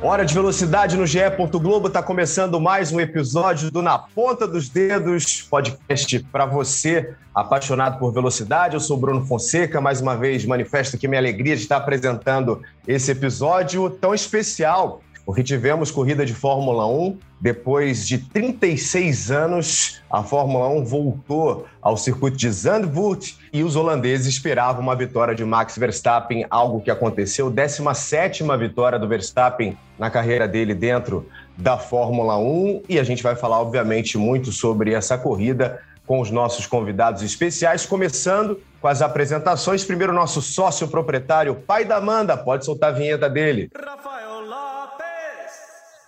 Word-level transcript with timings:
Hora 0.00 0.24
de 0.24 0.32
velocidade 0.32 0.96
no 0.96 1.04
GE. 1.04 1.18
Globo 1.60 1.88
está 1.88 2.00
começando 2.00 2.60
mais 2.60 2.92
um 2.92 3.00
episódio 3.00 3.68
do 3.68 3.82
Na 3.82 3.98
Ponta 3.98 4.46
dos 4.46 4.68
Dedos, 4.68 5.42
podcast 5.42 6.20
para 6.30 6.46
você 6.46 7.16
apaixonado 7.34 7.98
por 7.98 8.12
velocidade. 8.12 8.74
Eu 8.74 8.80
sou 8.80 8.96
Bruno 8.96 9.26
Fonseca, 9.26 9.80
mais 9.80 10.00
uma 10.00 10.16
vez 10.16 10.44
manifesto 10.44 10.94
aqui 10.94 11.08
minha 11.08 11.20
alegria 11.20 11.56
de 11.56 11.62
estar 11.62 11.78
apresentando 11.78 12.62
esse 12.86 13.10
episódio 13.10 13.90
tão 13.90 14.14
especial 14.14 15.02
porque 15.28 15.42
tivemos 15.42 15.90
corrida 15.90 16.24
de 16.24 16.32
Fórmula 16.32 16.86
1. 16.86 17.18
Depois 17.38 18.08
de 18.08 18.16
36 18.16 19.30
anos, 19.30 20.00
a 20.10 20.22
Fórmula 20.22 20.70
1 20.70 20.86
voltou 20.86 21.66
ao 21.82 21.98
circuito 21.98 22.38
de 22.38 22.50
Zandvoort 22.50 23.36
e 23.52 23.62
os 23.62 23.76
holandeses 23.76 24.26
esperavam 24.26 24.80
uma 24.80 24.96
vitória 24.96 25.34
de 25.34 25.44
Max 25.44 25.76
Verstappen, 25.76 26.46
algo 26.48 26.80
que 26.80 26.90
aconteceu. 26.90 27.52
17ª 27.52 28.58
vitória 28.58 28.98
do 28.98 29.06
Verstappen 29.06 29.76
na 29.98 30.08
carreira 30.08 30.48
dele 30.48 30.72
dentro 30.72 31.28
da 31.58 31.76
Fórmula 31.76 32.38
1 32.38 32.84
e 32.88 32.98
a 32.98 33.04
gente 33.04 33.22
vai 33.22 33.36
falar, 33.36 33.60
obviamente, 33.60 34.16
muito 34.16 34.50
sobre 34.50 34.94
essa 34.94 35.18
corrida 35.18 35.78
com 36.06 36.20
os 36.22 36.30
nossos 36.30 36.66
convidados 36.66 37.22
especiais, 37.22 37.84
começando 37.84 38.58
com 38.80 38.88
as 38.88 39.02
apresentações. 39.02 39.84
Primeiro, 39.84 40.14
nosso 40.14 40.40
sócio 40.40 40.88
proprietário, 40.88 41.54
pai 41.54 41.84
da 41.84 41.98
Amanda, 41.98 42.34
pode 42.34 42.64
soltar 42.64 42.94
a 42.94 42.96
vinheta 42.96 43.28
dele. 43.28 43.70
Rafael 43.76 44.07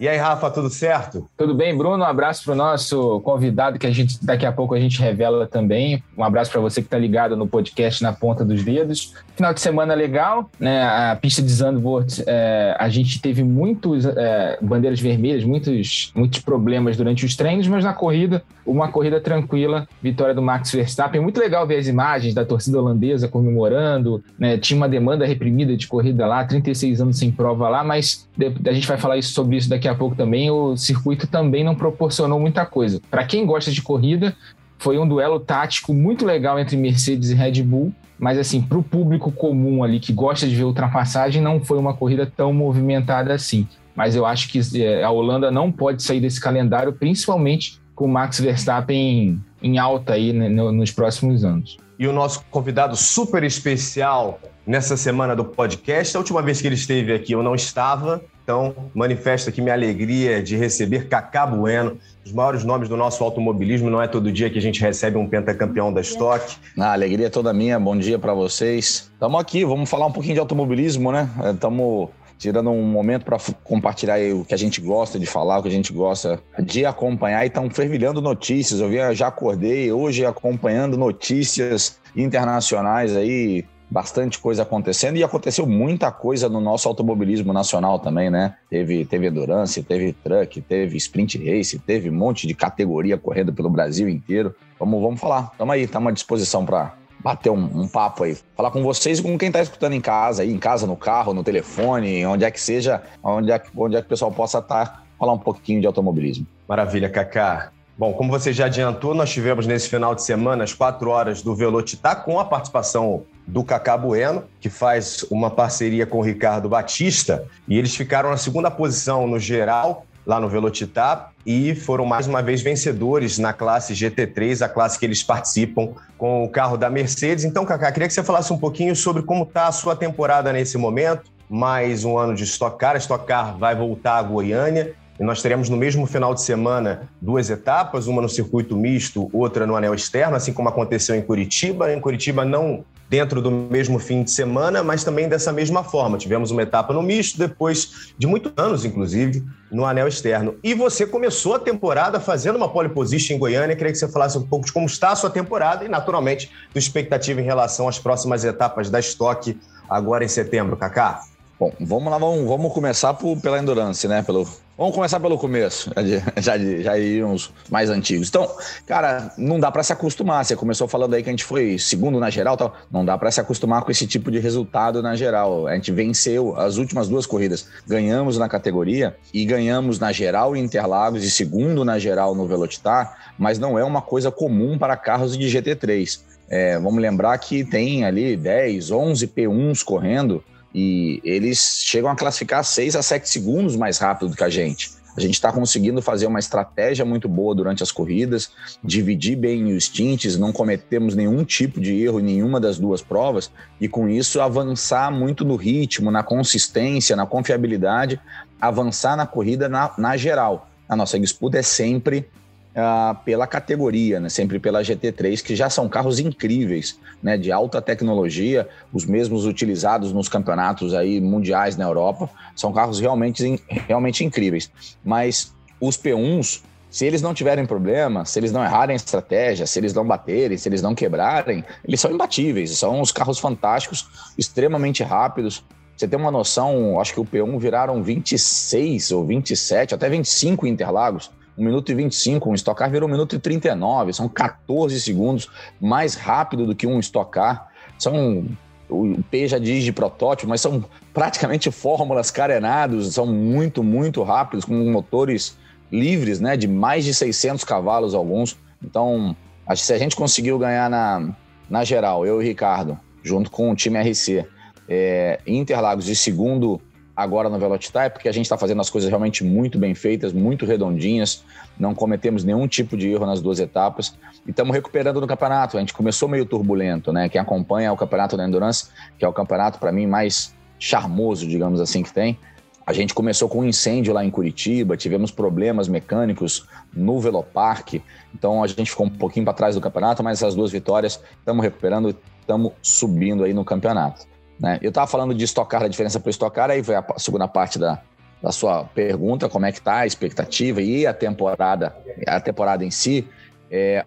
e 0.01 0.09
aí, 0.09 0.17
Rafa, 0.17 0.51
tudo 0.51 0.71
certo? 0.71 1.29
Tudo 1.37 1.55
bem, 1.55 1.77
Bruno. 1.77 2.03
Um 2.03 2.07
abraço 2.07 2.43
para 2.43 2.55
o 2.55 2.57
nosso 2.57 3.21
convidado, 3.21 3.79
que 3.79 3.87
a 3.87 3.91
gente 3.91 4.25
daqui 4.25 4.47
a 4.47 4.51
pouco 4.51 4.75
a 4.75 4.81
gente 4.81 4.99
revela 4.99 5.47
também. 5.47 6.03
Um 6.17 6.25
abraço 6.25 6.51
para 6.51 6.61
você 6.61 6.81
que 6.81 6.87
está 6.87 6.97
ligado 6.97 7.37
no 7.37 7.47
podcast 7.47 8.03
Na 8.03 8.11
Ponta 8.11 8.43
dos 8.43 8.65
Dedos. 8.65 9.13
Final 9.37 9.53
de 9.53 9.61
semana 9.61 9.93
legal, 9.93 10.51
né? 10.59 10.83
A 10.83 11.17
pista 11.17 11.43
de 11.43 11.51
Zandvoort, 11.51 12.23
é, 12.27 12.75
a 12.79 12.89
gente 12.89 13.21
teve 13.21 13.43
muitos 13.43 14.07
é, 14.07 14.59
bandeiras 14.63 15.01
vermelhas, 15.01 15.45
muitos, 15.45 16.13
muitos 16.15 16.41
problemas 16.41 16.97
durante 16.97 17.27
os 17.27 17.37
treinos, 17.37 17.69
mas 17.69 17.85
na 17.85 17.93
corrida, 17.93 18.43
uma 18.65 18.89
corrida 18.89 19.21
tranquila, 19.21 19.87
vitória 20.03 20.35
do 20.35 20.41
Max 20.41 20.73
Verstappen. 20.73 21.21
Muito 21.21 21.39
legal 21.39 21.67
ver 21.67 21.77
as 21.77 21.87
imagens 21.87 22.35
da 22.35 22.45
torcida 22.45 22.79
holandesa 22.79 23.29
comemorando, 23.29 24.23
né? 24.39 24.57
Tinha 24.57 24.77
uma 24.77 24.89
demanda 24.89 25.27
reprimida 25.27 25.77
de 25.77 25.87
corrida 25.87 26.27
lá, 26.27 26.45
36 26.45 27.01
anos 27.01 27.19
sem 27.19 27.31
prova 27.31 27.69
lá, 27.69 27.85
mas 27.85 28.29
a 28.67 28.73
gente 28.73 28.87
vai 28.87 28.97
falar 28.97 29.19
isso, 29.19 29.33
sobre 29.33 29.57
isso 29.57 29.69
daqui 29.69 29.89
a 29.89 29.90
pouco 29.97 30.17
também, 30.17 30.51
o 30.51 30.77
circuito 30.77 31.27
também 31.27 31.65
não 31.65 31.75
proporcionou 31.75 32.39
muita 32.39 32.65
coisa. 32.67 33.01
Para 33.11 33.25
quem 33.25 33.47
gosta 33.47 33.71
de 33.71 33.83
corrida, 33.83 34.37
foi 34.79 34.99
um 34.99 35.07
duelo 35.07 35.39
tático 35.39 35.93
muito 35.93 36.25
legal 36.25 36.59
entre 36.59 36.77
Mercedes 36.77 37.31
e 37.31 37.35
Red 37.35 37.63
Bull, 37.63 37.93
mas 38.19 38.39
assim, 38.39 38.61
para 38.61 38.79
o 38.79 38.83
público 38.83 39.31
comum 39.31 39.83
ali 39.83 40.01
que 40.01 40.13
gosta 40.13 40.47
de 40.47 40.55
ver 40.55 40.65
ultrapassagem, 40.65 41.43
não 41.43 41.61
foi 41.61 41.79
uma 41.79 41.95
corrida 41.95 42.27
tão 42.27 42.53
movimentada 42.53 43.33
assim. 43.33 43.67
Mas 43.95 44.17
eu 44.17 44.25
acho 44.25 44.49
que 44.49 44.61
é, 44.83 45.03
a 45.03 45.11
Holanda 45.11 45.51
não 45.51 45.71
pode 45.71 46.03
sair 46.03 46.21
desse 46.21 46.41
calendário, 46.41 46.93
principalmente 46.93 47.81
com 47.95 48.07
o 48.07 48.09
Max 48.09 48.41
Verstappen 48.41 49.39
em 49.63 49.79
alta 49.79 50.15
aí 50.15 50.33
né, 50.33 50.49
nos 50.49 50.91
próximos 50.91 51.45
anos. 51.45 51.77
E 51.99 52.09
o 52.09 52.13
nosso 52.13 52.43
convidado 52.51 52.97
super 52.97 53.45
especial 53.45 54.41
nessa 54.67 54.97
semana 54.97 55.37
do 55.37 55.45
podcast, 55.45 56.17
a 56.17 56.21
última 56.21 56.41
vez 56.41 56.61
que 56.61 56.69
ele 56.69 56.75
esteve 56.75 57.13
aqui 57.13 57.33
eu 57.33 57.43
não 57.43 57.55
estava, 57.55 58.23
então, 58.51 58.75
manifesto 58.93 59.49
aqui 59.49 59.63
minha 59.63 59.75
alegria 59.75 60.43
de 60.43 60.57
receber 60.57 61.07
Cacá 61.07 61.47
Bueno, 61.47 61.97
os 62.27 62.33
maiores 62.33 62.65
nomes 62.65 62.89
do 62.89 62.97
nosso 62.97 63.23
automobilismo. 63.23 63.89
Não 63.89 64.03
é 64.03 64.09
todo 64.09 64.33
dia 64.33 64.51
que 64.51 64.59
a 64.59 64.61
gente 64.61 64.81
recebe 64.81 65.17
um 65.17 65.29
pentacampeão 65.29 65.93
da 65.93 66.01
Stock. 66.01 66.57
A 66.77 66.93
alegria 66.93 67.29
é 67.29 67.31
toda 67.31 67.53
minha. 67.53 67.79
Bom 67.79 67.97
dia 67.97 68.19
para 68.19 68.35
vocês. 68.35 69.09
Estamos 69.13 69.41
aqui, 69.41 69.65
vamos 69.65 69.89
falar 69.89 70.07
um 70.07 70.11
pouquinho 70.11 70.35
de 70.35 70.41
automobilismo, 70.41 71.13
né? 71.13 71.31
Estamos 71.55 72.09
tirando 72.39 72.71
um 72.71 72.83
momento 72.83 73.25
para 73.25 73.39
compartilhar 73.63 74.19
o 74.35 74.45
que 74.45 74.53
a 74.53 74.59
gente 74.59 74.81
gosta 74.81 75.17
de 75.17 75.27
falar, 75.27 75.61
o 75.61 75.63
que 75.63 75.69
a 75.69 75.73
gente 75.73 75.93
gosta 75.93 76.43
de 76.59 76.85
acompanhar. 76.85 77.45
E 77.45 77.47
estão 77.47 77.71
fervilhando 77.71 78.21
notícias. 78.21 78.81
Eu 78.81 79.15
já 79.15 79.29
acordei 79.29 79.93
hoje 79.93 80.27
acompanhando 80.27 80.99
notícias 80.99 82.01
internacionais 82.17 83.17
aí 83.17 83.65
bastante 83.91 84.39
coisa 84.39 84.63
acontecendo 84.63 85.17
e 85.17 85.25
aconteceu 85.25 85.67
muita 85.67 86.13
coisa 86.13 86.49
no 86.49 86.61
nosso 86.61 86.89
automobilismo 86.89 87.53
nacional 87.53 87.99
também, 87.99 88.31
né? 88.31 88.55
Teve, 88.69 89.05
teve 89.05 89.27
endurance, 89.27 89.83
teve 89.83 90.13
truck, 90.13 90.61
teve 90.61 90.97
sprint 90.97 91.39
race, 91.39 91.79
teve 91.79 92.09
um 92.09 92.15
monte 92.15 92.47
de 92.47 92.55
categoria 92.55 93.19
correndo 93.19 93.53
pelo 93.53 93.69
Brasil 93.69 94.09
inteiro. 94.09 94.55
Vamos, 94.79 95.03
vamos 95.03 95.21
falar. 95.21 95.51
Estamos 95.53 95.75
aí, 95.75 95.83
estamos 95.83 96.09
à 96.09 96.13
disposição 96.13 96.65
para 96.65 96.95
bater 97.19 97.51
um, 97.51 97.83
um, 97.83 97.89
papo 97.89 98.25
aí, 98.25 98.37
falar 98.57 98.71
com 98.71 98.83
vocês 98.83 99.19
e 99.19 99.23
com 99.23 99.37
quem 99.37 99.49
está 99.49 99.61
escutando 99.61 99.93
em 99.93 100.01
casa, 100.01 100.43
aí, 100.43 100.51
em 100.51 100.59
casa, 100.59 100.87
no 100.87 100.97
carro, 100.97 101.35
no 101.35 101.45
telefone, 101.45 102.25
onde 102.25 102.45
é 102.45 102.51
que 102.51 102.61
seja, 102.61 103.03
onde 103.23 103.53
é, 103.53 103.63
onde 103.77 103.97
é 103.97 104.01
que 104.01 104.07
o 104.07 104.09
pessoal 104.09 104.33
possa 104.33 104.59
estar, 104.59 104.87
tá, 104.87 105.03
falar 105.19 105.33
um 105.33 105.39
pouquinho 105.39 105.81
de 105.81 105.87
automobilismo. 105.87 106.47
Maravilha, 106.67 107.11
Kaká. 107.11 107.73
Bom, 107.99 108.15
como 108.15 108.31
você 108.31 108.51
já 108.51 108.65
adiantou, 108.65 109.15
nós 109.15 109.31
tivemos 109.31 109.67
nesse 109.67 109.87
final 109.87 110.15
de 110.15 110.23
semana 110.23 110.65
as 110.65 110.73
quatro 110.73 111.11
horas 111.11 111.43
do 111.43 111.55
Velocitar 111.55 112.25
com 112.25 112.41
a 112.41 112.45
participação 112.47 113.25
do 113.51 113.65
Cacá 113.65 113.97
Bueno, 113.97 114.45
que 114.61 114.71
faz 114.71 115.25
uma 115.31 115.51
parceria 115.51 116.07
com 116.07 116.19
o 116.19 116.23
Ricardo 116.23 116.69
Batista, 116.69 117.45
e 117.67 117.77
eles 117.77 117.95
ficaram 117.95 118.31
na 118.31 118.37
segunda 118.37 118.71
posição 118.71 119.27
no 119.27 119.39
geral, 119.39 120.07
lá 120.25 120.39
no 120.39 120.49
Velocitar, 120.49 121.33
e 121.45 121.75
foram 121.75 122.05
mais 122.05 122.27
uma 122.27 122.41
vez 122.43 122.63
vencedores 122.63 123.39
na 123.39 123.53
classe 123.53 123.93
GT3, 123.93 124.63
a 124.63 124.69
classe 124.69 124.99
que 124.99 125.05
eles 125.05 125.23
participam 125.23 125.95
com 126.17 126.45
o 126.45 126.49
carro 126.49 126.77
da 126.77 126.89
Mercedes. 126.89 127.45
Então, 127.45 127.65
Cacá, 127.65 127.91
queria 127.91 128.07
que 128.07 128.15
você 128.15 128.23
falasse 128.23 128.53
um 128.53 128.59
pouquinho 128.59 128.95
sobre 128.95 129.23
como 129.23 129.43
está 129.43 129.67
a 129.67 129.73
sua 129.73 129.97
temporada 129.97 130.53
nesse 130.53 130.79
momento, 130.79 131.31
mais 131.49 132.05
um 132.05 132.17
ano 132.17 132.35
de 132.35 132.45
Stock 132.45 132.79
Car. 132.79 132.95
A 132.95 132.99
Stock 132.99 133.27
Car 133.27 133.59
vai 133.59 133.75
voltar 133.75 134.19
a 134.19 134.23
Goiânia 134.23 134.95
e 135.19 135.25
nós 135.25 135.43
teremos 135.43 135.69
no 135.69 135.77
mesmo 135.77 136.07
final 136.07 136.33
de 136.33 136.43
semana 136.43 137.03
duas 137.21 137.51
etapas, 137.51 138.07
uma 138.07 138.23
no 138.23 138.29
circuito 138.29 138.77
misto, 138.77 139.29
outra 139.33 139.67
no 139.67 139.75
anel 139.75 139.95
externo, 139.95 140.37
assim 140.37 140.53
como 140.53 140.69
aconteceu 140.69 141.17
em 141.17 141.23
Curitiba. 141.23 141.93
Em 141.93 142.01
Curitiba, 142.01 142.45
não 142.45 142.85
dentro 143.11 143.43
do 143.43 143.51
mesmo 143.51 143.99
fim 143.99 144.23
de 144.23 144.31
semana, 144.31 144.85
mas 144.85 145.03
também 145.03 145.29
dessa 145.29 145.53
mesma 145.53 145.83
forma. 145.83 146.17
Tivemos 146.17 146.53
uma 146.53 146.63
etapa 146.63 146.95
no 146.95 147.03
misto, 147.03 147.37
depois 147.37 148.15
de 148.17 148.25
muitos 148.25 148.53
anos, 148.57 148.85
inclusive, 148.85 149.45
no 149.69 149.85
anel 149.85 150.07
externo. 150.07 150.55
E 150.63 150.75
você 150.75 151.05
começou 151.05 151.55
a 151.55 151.59
temporada 151.59 152.21
fazendo 152.21 152.55
uma 152.55 152.69
pole 152.69 152.89
position 152.89 153.35
em 153.35 153.39
Goiânia. 153.41 153.75
Queria 153.75 153.91
que 153.91 153.99
você 153.99 154.07
falasse 154.07 154.39
um 154.39 154.47
pouco 154.47 154.65
de 154.65 154.73
como 154.73 154.87
está 154.87 155.11
a 155.11 155.17
sua 155.17 155.29
temporada 155.29 155.85
e, 155.85 155.89
naturalmente, 155.89 156.53
sua 156.73 156.79
expectativa 156.79 157.41
em 157.41 157.45
relação 157.45 157.89
às 157.89 157.99
próximas 157.99 158.45
etapas 158.45 158.89
da 158.89 159.01
Stock 159.01 159.59
agora 159.89 160.25
em 160.25 160.29
setembro, 160.29 160.77
Kaká. 160.77 161.21
Bom, 161.59 161.73
vamos 161.81 162.13
lá, 162.13 162.17
vamos, 162.17 162.47
vamos 162.47 162.73
começar 162.73 163.13
por, 163.15 163.37
pela 163.41 163.59
endurance, 163.59 164.07
né? 164.07 164.23
Pelo, 164.23 164.49
vamos 164.81 164.95
começar 164.95 165.21
pelo 165.21 165.37
começo, 165.37 165.91
já, 166.41 166.57
já, 166.57 166.95
já 166.99 167.27
uns 167.27 167.53
mais 167.69 167.91
antigos. 167.91 168.31
Então, 168.31 168.51
cara, 168.87 169.31
não 169.37 169.61
dá 169.61 169.71
para 169.71 169.83
se 169.83 169.93
acostumar. 169.93 170.43
Você 170.43 170.57
começou 170.57 170.89
falando 170.89 171.13
aí 171.13 171.23
que 171.23 171.29
a 171.29 171.33
gente 171.33 171.45
foi 171.45 171.79
segundo 171.79 172.19
na 172.19 172.31
geral, 172.31 172.57
tal. 172.57 172.75
não 172.91 173.05
dá 173.05 173.19
para 173.19 173.31
se 173.31 173.39
acostumar 173.39 173.83
com 173.83 173.91
esse 173.91 174.07
tipo 174.07 174.31
de 174.31 174.39
resultado 174.39 175.03
na 175.03 175.15
geral. 175.15 175.67
A 175.67 175.75
gente 175.75 175.93
venceu 175.93 176.59
as 176.59 176.79
últimas 176.79 177.09
duas 177.09 177.27
corridas, 177.27 177.69
ganhamos 177.87 178.39
na 178.39 178.49
categoria 178.49 179.15
e 179.35 179.45
ganhamos 179.45 179.99
na 179.99 180.13
geral 180.13 180.57
em 180.57 180.65
Interlagos 180.65 181.25
e 181.25 181.31
segundo 181.31 181.85
na 181.85 181.99
geral 181.99 182.35
no 182.35 182.47
Velocitar, 182.47 183.35
mas 183.39 183.59
não 183.59 183.79
é 183.79 183.85
uma 183.85 184.01
coisa 184.01 184.31
comum 184.31 184.79
para 184.79 184.97
carros 184.97 185.37
de 185.37 185.47
GT3. 185.47 186.21
É, 186.49 186.79
vamos 186.79 187.03
lembrar 187.03 187.37
que 187.37 187.65
tem 187.65 188.05
ali 188.05 188.35
10, 188.35 188.91
11 188.91 189.27
P1s 189.29 189.85
correndo 189.85 190.43
e 190.75 191.21
eles 191.25 191.83
chegam 191.85 192.11
a 192.11 192.17
classificar 192.17 192.65
6 192.65 192.97
a 192.97 193.03
7 193.03 193.29
segundos 193.29 193.77
mais 193.77 193.99
rápido 193.99 194.31
do 194.31 194.37
que 194.37 194.45
a 194.45 194.49
gente. 194.49 194.91
A 195.17 195.21
gente 195.21 195.35
está 195.35 195.53
conseguindo 195.53 196.01
fazer 196.01 196.27
uma 196.27 196.39
estratégia 196.39 197.05
muito 197.05 197.29
boa 197.29 197.55
durante 197.55 197.83
as 197.83 197.91
corridas, 197.91 198.51
dividir 198.83 199.37
bem 199.37 199.65
os 199.73 199.85
stints, 199.85 200.39
não 200.39 200.53
cometemos 200.53 201.17
nenhum 201.17 201.45
tipo 201.45 201.81
de 201.81 202.01
erro 202.01 202.21
em 202.21 202.23
nenhuma 202.23 202.61
das 202.61 202.79
duas 202.79 203.03
provas, 203.03 203.51
e 203.81 203.89
com 203.89 204.09
isso 204.09 204.41
avançar 204.41 205.11
muito 205.11 205.45
no 205.45 205.57
ritmo, 205.57 206.11
na 206.11 206.23
consistência, 206.23 207.17
na 207.17 207.27
confiabilidade, 207.27 208.21
avançar 208.61 209.17
na 209.17 209.27
corrida 209.27 209.69
na, 209.69 209.93
na 209.99 210.17
geral. 210.17 210.69
A 210.89 210.95
nossa 210.95 211.19
disputa 211.19 211.59
é 211.59 211.63
sempre 211.63 212.29
uh, 212.71 213.17
pela 213.25 213.47
categoria, 213.47 214.21
né? 214.21 214.29
sempre 214.29 214.59
pela 214.59 214.83
GT3, 214.83 215.43
que 215.43 215.57
já 215.57 215.69
são 215.69 215.89
carros 215.89 216.19
incríveis, 216.19 216.99
né? 217.23 217.37
de 217.37 217.51
alta 217.53 217.81
tecnologia, 217.81 218.69
os 218.93 219.05
mesmos 219.05 219.47
utilizados 219.47 220.13
nos 220.13 220.29
campeonatos 220.29 220.95
aí 220.95 221.21
mundiais 221.21 221.77
na 221.77 221.85
Europa, 221.85 222.29
são 222.55 222.73
carros 222.73 223.01
realmente, 223.01 223.63
realmente 223.69 224.25
incríveis. 224.25 224.71
Mas 225.05 225.55
os 225.81 225.97
P1s, 225.97 226.63
Se 226.91 227.07
eles 227.07 227.23
não 227.23 227.33
tiverem 227.33 227.65
problema, 227.65 228.25
se 228.25 228.37
eles 228.41 228.51
não 228.51 228.65
errarem 228.65 228.97
estratégia, 228.97 229.65
se 229.65 229.79
eles 229.79 229.95
não 229.95 230.05
baterem, 230.05 230.59
se 230.59 230.69
eles 230.69 230.83
não 230.83 230.93
quebrarem, 230.93 231.65
eles 231.87 232.01
são 232.01 232.11
imbatíveis. 232.11 232.77
São 232.77 233.01
uns 233.01 233.13
carros 233.13 233.39
fantásticos, 233.39 234.09
extremamente 234.37 235.05
rápidos. 235.05 235.65
Você 235.97 236.09
tem 236.09 236.19
uma 236.19 236.33
noção, 236.33 236.99
acho 236.99 237.15
que 237.15 237.21
o 237.21 237.25
P1 237.25 237.61
viraram 237.61 238.03
26 238.03 239.13
ou 239.13 239.25
27, 239.25 239.95
até 239.95 240.09
25 240.09 240.67
Interlagos. 240.67 241.31
1 241.61 241.65
minuto 241.65 241.93
e 241.93 241.95
25, 241.95 242.51
um 242.51 242.55
Stock 242.55 242.79
Car 242.79 242.91
virou 242.91 243.07
1 243.07 243.13
minuto 243.13 243.37
e 243.37 243.39
39, 243.39 244.15
são 244.15 244.29
14 244.29 244.99
segundos 244.99 245.49
mais 245.79 246.15
rápido 246.15 246.67
do 246.67 246.75
que 246.75 246.87
um 246.87 246.99
Stock 246.99 247.31
Car. 247.31 247.69
São 247.99 248.47
o 248.89 249.23
P 249.31 249.47
já 249.47 249.59
diz 249.59 249.85
de 249.85 249.93
protótipo, 249.93 250.49
mas 250.49 250.61
são 250.61 250.85
praticamente 251.15 251.71
fórmulas 251.71 252.31
carenados, 252.31 253.15
são 253.15 253.27
muito, 253.27 253.85
muito 253.85 254.23
rápidos, 254.23 254.65
com 254.65 254.75
motores 254.91 255.57
livres, 255.93 256.41
né, 256.41 256.57
de 256.57 256.67
mais 256.67 257.05
de 257.05 257.15
600 257.15 257.63
cavalos 257.63 258.15
alguns. 258.15 258.59
Então, 258.83 259.37
acho 259.67 259.83
que 259.83 259.87
se 259.87 259.93
a 259.93 259.99
gente 259.99 260.17
conseguiu 260.17 260.59
ganhar 260.59 260.91
na, 260.91 261.35
na 261.69 261.85
geral, 261.85 262.27
eu 262.27 262.37
e 262.37 262.45
o 262.45 262.49
Ricardo, 262.49 262.99
junto 263.23 263.51
com 263.51 263.71
o 263.71 263.77
time 263.77 264.01
RC, 264.01 264.45
é, 264.89 265.39
Interlagos 265.47 266.05
de 266.05 266.17
segundo 266.17 266.81
agora 267.23 267.49
no 267.49 267.59
Velocitar, 267.59 268.07
é 268.07 268.09
porque 268.09 268.29
a 268.29 268.33
gente 268.33 268.47
está 268.47 268.57
fazendo 268.57 268.81
as 268.81 268.91
coisas 268.91 269.09
realmente 269.09 269.45
muito 269.45 269.79
bem 269.79 269.95
feitas, 269.95 270.33
muito 270.33 270.65
redondinhas, 270.65 271.45
não 271.79 271.95
cometemos 271.95 272.45
nenhum 272.45 272.67
tipo 272.67 272.97
de 272.97 273.09
erro 273.11 273.27
nas 273.27 273.41
duas 273.41 273.61
etapas 273.61 274.17
e 274.47 274.51
estamos 274.51 274.75
recuperando 274.75 275.21
no 275.21 275.27
campeonato. 275.27 275.77
A 275.77 275.81
gente 275.81 275.93
começou 275.93 276.29
meio 276.29 276.45
turbulento, 276.45 277.13
né? 277.13 277.29
Quem 277.29 277.41
acompanha 277.41 277.93
o 277.93 277.97
campeonato 277.97 278.37
da 278.37 278.47
Endurance, 278.47 278.89
que 279.19 279.25
é 279.25 279.29
o 279.29 279.33
campeonato 279.33 279.79
para 279.79 279.93
mim 279.93 280.07
mais 280.07 280.55
charmoso, 280.79 281.47
digamos 281.47 281.81
assim, 281.81 282.03
que 282.03 282.13
tem. 282.13 282.39
A 282.87 282.93
gente 282.93 283.15
começou 283.15 283.49
com 283.49 283.61
um 283.61 283.65
incêndio 283.65 284.13
lá 284.13 284.25
em 284.25 284.31
Curitiba, 284.31 284.97
tivemos 284.97 285.31
problemas 285.31 285.87
mecânicos 285.87 286.67
no 286.93 287.21
Velopark, 287.21 288.03
então 288.35 288.65
a 288.65 288.67
gente 288.67 288.91
ficou 288.91 289.07
um 289.07 289.11
pouquinho 289.11 289.45
para 289.45 289.55
trás 289.55 289.75
do 289.77 289.81
campeonato, 289.81 290.25
mas 290.25 290.39
essas 290.43 290.57
duas 290.57 290.73
vitórias 290.73 291.23
estamos 291.39 291.63
recuperando, 291.63 292.17
estamos 292.41 292.73
subindo 292.83 293.45
aí 293.45 293.53
no 293.53 293.65
campeonato. 293.65 294.27
Né? 294.61 294.79
Eu 294.83 294.91
estava 294.91 295.07
falando 295.07 295.35
de 295.35 295.45
estocar, 295.45 295.83
a 295.83 295.89
diferença 295.89 296.21
para 296.21 296.31
estocar, 296.31 296.71
aí 296.71 296.85
foi 296.85 296.95
a 296.95 297.05
segunda 297.17 297.49
parte 297.49 297.79
da, 297.79 298.01
da 298.43 298.53
sua 298.53 298.85
pergunta, 298.85 299.49
como 299.49 299.65
é 299.65 299.73
que 299.73 299.79
está 299.79 300.01
a 300.01 300.07
expectativa 300.07 300.83
e 300.83 301.07
a 301.07 301.15
temporada, 301.15 301.97
a 302.27 302.39
temporada 302.39 302.85
em 302.85 302.91
si. 302.91 303.27
É, 303.71 304.05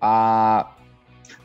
a, 0.00 0.68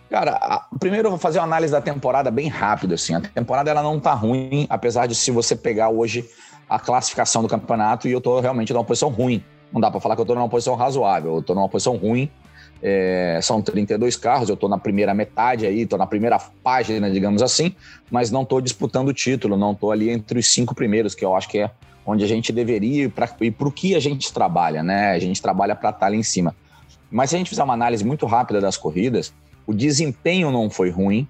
cara, 0.10 0.34
a, 0.34 0.68
primeiro 0.80 1.08
eu 1.08 1.12
vou 1.12 1.20
fazer 1.20 1.40
uma 1.40 1.46
análise 1.46 1.72
da 1.72 1.82
temporada 1.82 2.30
bem 2.30 2.48
rápido. 2.48 2.94
Assim. 2.94 3.16
A 3.16 3.22
temporada 3.22 3.72
ela 3.72 3.82
não 3.82 3.98
está 3.98 4.14
ruim, 4.14 4.68
apesar 4.70 5.08
de 5.08 5.16
se 5.16 5.32
você 5.32 5.56
pegar 5.56 5.90
hoje 5.90 6.30
a 6.70 6.80
classificação 6.80 7.42
do 7.42 7.48
campeonato 7.48 8.08
e 8.08 8.12
eu 8.12 8.20
estou 8.20 8.40
realmente 8.40 8.72
numa 8.72 8.84
posição 8.84 9.10
ruim. 9.10 9.44
Não 9.72 9.82
dá 9.82 9.90
para 9.90 10.00
falar 10.00 10.16
que 10.16 10.22
eu 10.22 10.24
estou 10.24 10.36
numa 10.36 10.48
posição 10.48 10.76
razoável, 10.76 11.34
eu 11.34 11.40
estou 11.40 11.56
numa 11.56 11.68
posição 11.68 11.98
ruim 11.98 12.30
é, 12.86 13.40
são 13.42 13.62
32 13.62 14.18
carros, 14.18 14.50
eu 14.50 14.56
estou 14.56 14.68
na 14.68 14.78
primeira 14.78 15.14
metade 15.14 15.66
aí, 15.66 15.84
estou 15.84 15.98
na 15.98 16.06
primeira 16.06 16.38
página, 16.62 17.10
digamos 17.10 17.42
assim, 17.42 17.74
mas 18.12 18.30
não 18.30 18.44
estou 18.44 18.60
disputando 18.60 19.08
o 19.08 19.14
título, 19.14 19.56
não 19.56 19.72
estou 19.72 19.90
ali 19.90 20.10
entre 20.10 20.38
os 20.38 20.48
cinco 20.48 20.76
primeiros, 20.76 21.16
que 21.16 21.24
eu 21.24 21.34
acho 21.34 21.48
que 21.48 21.60
é 21.60 21.72
onde 22.06 22.26
a 22.26 22.28
gente 22.28 22.52
deveria 22.52 23.06
ir 23.06 23.14
e 23.42 23.52
para 23.52 23.68
o 23.68 23.72
que 23.72 23.96
a 23.96 24.00
gente 24.02 24.34
trabalha, 24.34 24.84
né? 24.84 25.12
A 25.12 25.20
gente 25.20 25.42
trabalha 25.42 25.74
para 25.74 25.92
estar 25.92 26.00
tá 26.02 26.06
ali 26.08 26.18
em 26.18 26.24
cima. 26.24 26.54
Mas 27.10 27.30
se 27.30 27.38
a 27.38 27.40
gente 27.40 27.50
fizer 27.50 27.64
uma 27.64 27.74
análise 27.74 28.04
muito 28.04 28.26
rápida 28.26 28.60
das 28.60 28.76
corridas, 28.76 29.34
o 29.66 29.74
desempenho 29.74 30.52
não 30.52 30.70
foi 30.70 30.90
ruim, 30.90 31.26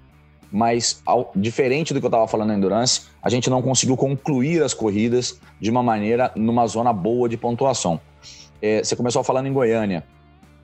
mas 0.50 1.00
ao, 1.06 1.30
diferente 1.36 1.94
do 1.94 2.00
que 2.00 2.06
eu 2.06 2.08
estava 2.08 2.26
falando 2.26 2.48
na 2.48 2.56
Endurance, 2.56 3.02
a 3.22 3.28
gente 3.28 3.48
não 3.48 3.62
conseguiu 3.62 3.96
concluir 3.96 4.60
as 4.62 4.74
corridas 4.74 5.38
de 5.60 5.70
uma 5.70 5.82
maneira 5.82 6.32
numa 6.34 6.66
zona 6.66 6.92
boa 6.92 7.28
de 7.28 7.36
pontuação. 7.36 8.00
É, 8.60 8.82
você 8.82 8.96
começou 8.96 9.22
falando 9.22 9.46
em 9.46 9.52
Goiânia. 9.52 10.02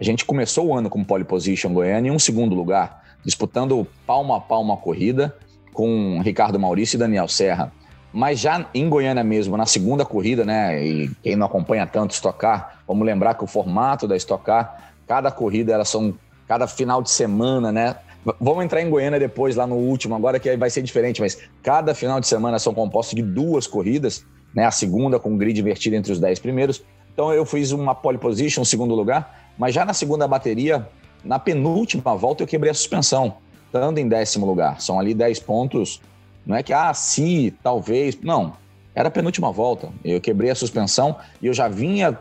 A 0.01 0.05
gente 0.05 0.25
começou 0.25 0.69
o 0.69 0.75
ano 0.75 0.89
com 0.89 1.05
pole 1.05 1.25
position 1.25 1.75
Goiânia 1.75 2.09
em 2.09 2.15
um 2.15 2.19
segundo 2.19 2.55
lugar, 2.55 3.05
disputando 3.23 3.87
palma 4.07 4.39
a 4.39 4.41
palma 4.41 4.73
a 4.73 4.77
corrida 4.79 5.37
com 5.75 6.23
Ricardo 6.23 6.59
Maurício 6.59 6.97
e 6.97 6.99
Daniel 6.99 7.29
Serra. 7.29 7.71
Mas 8.11 8.41
já 8.41 8.67
em 8.73 8.89
Goiânia 8.89 9.23
mesmo, 9.23 9.59
na 9.59 9.67
segunda 9.67 10.03
corrida, 10.03 10.43
né? 10.43 10.83
E 10.83 11.11
quem 11.23 11.37
não 11.37 11.47
acompanha 11.47 11.87
tanto 11.87 12.13
Stock 12.13 12.39
Car, 12.39 12.83
vamos 12.89 13.05
lembrar 13.05 13.35
que 13.35 13.45
o 13.45 13.47
formato 13.47 14.09
da 14.09 14.17
Stock 14.17 14.43
Car, 14.43 14.95
cada 15.07 15.31
corrida, 15.31 15.75
elas 15.75 15.91
são 15.91 16.15
cada 16.49 16.67
final 16.67 17.03
de 17.03 17.11
semana, 17.11 17.71
né? 17.71 17.95
Vamos 18.41 18.65
entrar 18.65 18.81
em 18.81 18.89
Goiânia 18.89 19.21
depois, 19.21 19.55
lá 19.55 19.67
no 19.67 19.77
último, 19.77 20.15
agora 20.15 20.41
que 20.41 20.57
vai 20.57 20.71
ser 20.71 20.81
diferente, 20.81 21.21
mas 21.21 21.39
cada 21.63 21.95
final 21.95 22.21
de 22.21 22.27
semana 22.27 22.59
são 22.59 22.73
compostos 22.73 23.15
de 23.15 23.23
duas 23.23 23.67
corridas, 23.67 24.25
né? 24.55 24.65
A 24.65 24.71
segunda 24.71 25.21
com 25.21 25.37
grid 25.37 25.61
invertido 25.61 25.95
entre 25.95 26.11
os 26.11 26.19
dez 26.19 26.39
primeiros. 26.39 26.83
Então 27.13 27.33
eu 27.35 27.45
fiz 27.45 27.71
uma 27.71 27.95
pole 27.95 28.17
position, 28.17 28.65
segundo 28.65 28.95
lugar, 28.95 29.40
mas 29.61 29.75
já 29.75 29.85
na 29.85 29.93
segunda 29.93 30.27
bateria, 30.27 30.89
na 31.23 31.39
penúltima 31.39 32.17
volta, 32.17 32.43
eu 32.43 32.47
quebrei 32.47 32.71
a 32.71 32.75
suspensão, 32.75 33.35
estando 33.67 33.99
em 33.99 34.09
décimo 34.09 34.47
lugar. 34.47 34.81
São 34.81 34.99
ali 34.99 35.13
10 35.13 35.39
pontos. 35.41 36.01
Não 36.47 36.57
é 36.57 36.63
que, 36.63 36.73
ah, 36.73 36.95
se, 36.95 37.55
talvez. 37.63 38.19
Não. 38.23 38.55
Era 38.95 39.09
a 39.09 39.11
penúltima 39.11 39.53
volta. 39.53 39.91
Eu 40.03 40.19
quebrei 40.19 40.51
a 40.51 40.55
suspensão 40.55 41.15
e 41.43 41.47
eu 41.47 41.53
já 41.53 41.69
vinha. 41.69 42.19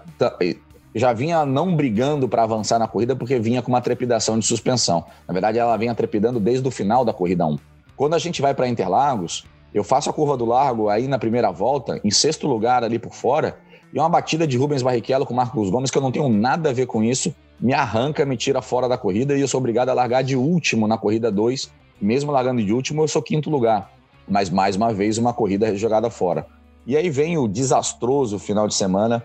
Já 0.94 1.14
vinha 1.14 1.46
não 1.46 1.78
brigando 1.78 2.28
para 2.28 2.44
avançar 2.44 2.78
na 2.78 2.90
corrida 2.90 3.16
porque 3.16 3.40
vinha 3.40 3.62
com 3.62 3.72
uma 3.72 3.80
trepidação 3.80 4.38
de 4.38 4.46
suspensão. 4.46 5.06
Na 5.26 5.32
verdade, 5.32 5.58
ela 5.58 5.78
vinha 5.78 5.96
trepidando 5.96 6.42
desde 6.42 6.68
o 6.68 6.72
final 6.72 7.06
da 7.06 7.14
corrida 7.14 7.46
1. 7.46 7.58
Quando 7.96 8.16
a 8.16 8.20
gente 8.20 8.42
vai 8.42 8.54
para 8.54 8.68
Interlagos, 8.68 9.46
eu 9.74 9.84
faço 9.84 10.10
a 10.10 10.14
curva 10.14 10.36
do 10.36 10.44
largo 10.44 10.90
aí 10.90 11.08
na 11.08 11.18
primeira 11.18 11.52
volta, 11.52 12.02
em 12.04 12.12
sexto 12.12 12.48
lugar 12.48 12.84
ali 12.84 13.00
por 13.00 13.14
fora, 13.14 13.60
e 13.94 14.00
uma 14.00 14.10
batida 14.10 14.46
de 14.46 14.58
Rubens 14.58 14.82
Barrichello 14.82 15.26
com 15.26 15.34
Marcos 15.34 15.70
Gomes, 15.70 15.90
que 15.90 15.98
eu 15.98 16.02
não 16.02 16.12
tenho 16.12 16.30
nada 16.30 16.70
a 16.70 16.74
ver 16.74 16.86
com 16.86 17.04
isso, 17.04 17.34
me 17.60 17.74
arranca, 17.74 18.26
me 18.26 18.38
tira 18.38 18.62
fora 18.62 18.88
da 18.88 18.98
corrida 18.98 19.36
e 19.36 19.42
eu 19.42 19.48
sou 19.48 19.60
obrigado 19.60 19.90
a 19.90 19.94
largar 19.94 20.24
de 20.24 20.36
último 20.36 20.88
na 20.88 20.98
corrida 20.98 21.32
2. 21.32 21.72
Mesmo 22.00 22.32
largando 22.32 22.64
de 22.64 22.72
último, 22.72 23.04
eu 23.04 23.08
sou 23.08 23.22
quinto 23.22 23.50
lugar. 23.50 23.92
Mas 24.28 24.50
mais 24.50 24.76
uma 24.76 24.94
vez, 24.94 25.18
uma 25.18 25.34
corrida 25.34 25.76
jogada 25.76 26.10
fora. 26.10 26.46
E 26.86 26.96
aí 26.96 27.10
vem 27.10 27.38
o 27.38 27.48
desastroso 27.48 28.40
final 28.40 28.68
de 28.68 28.76
semana 28.76 29.24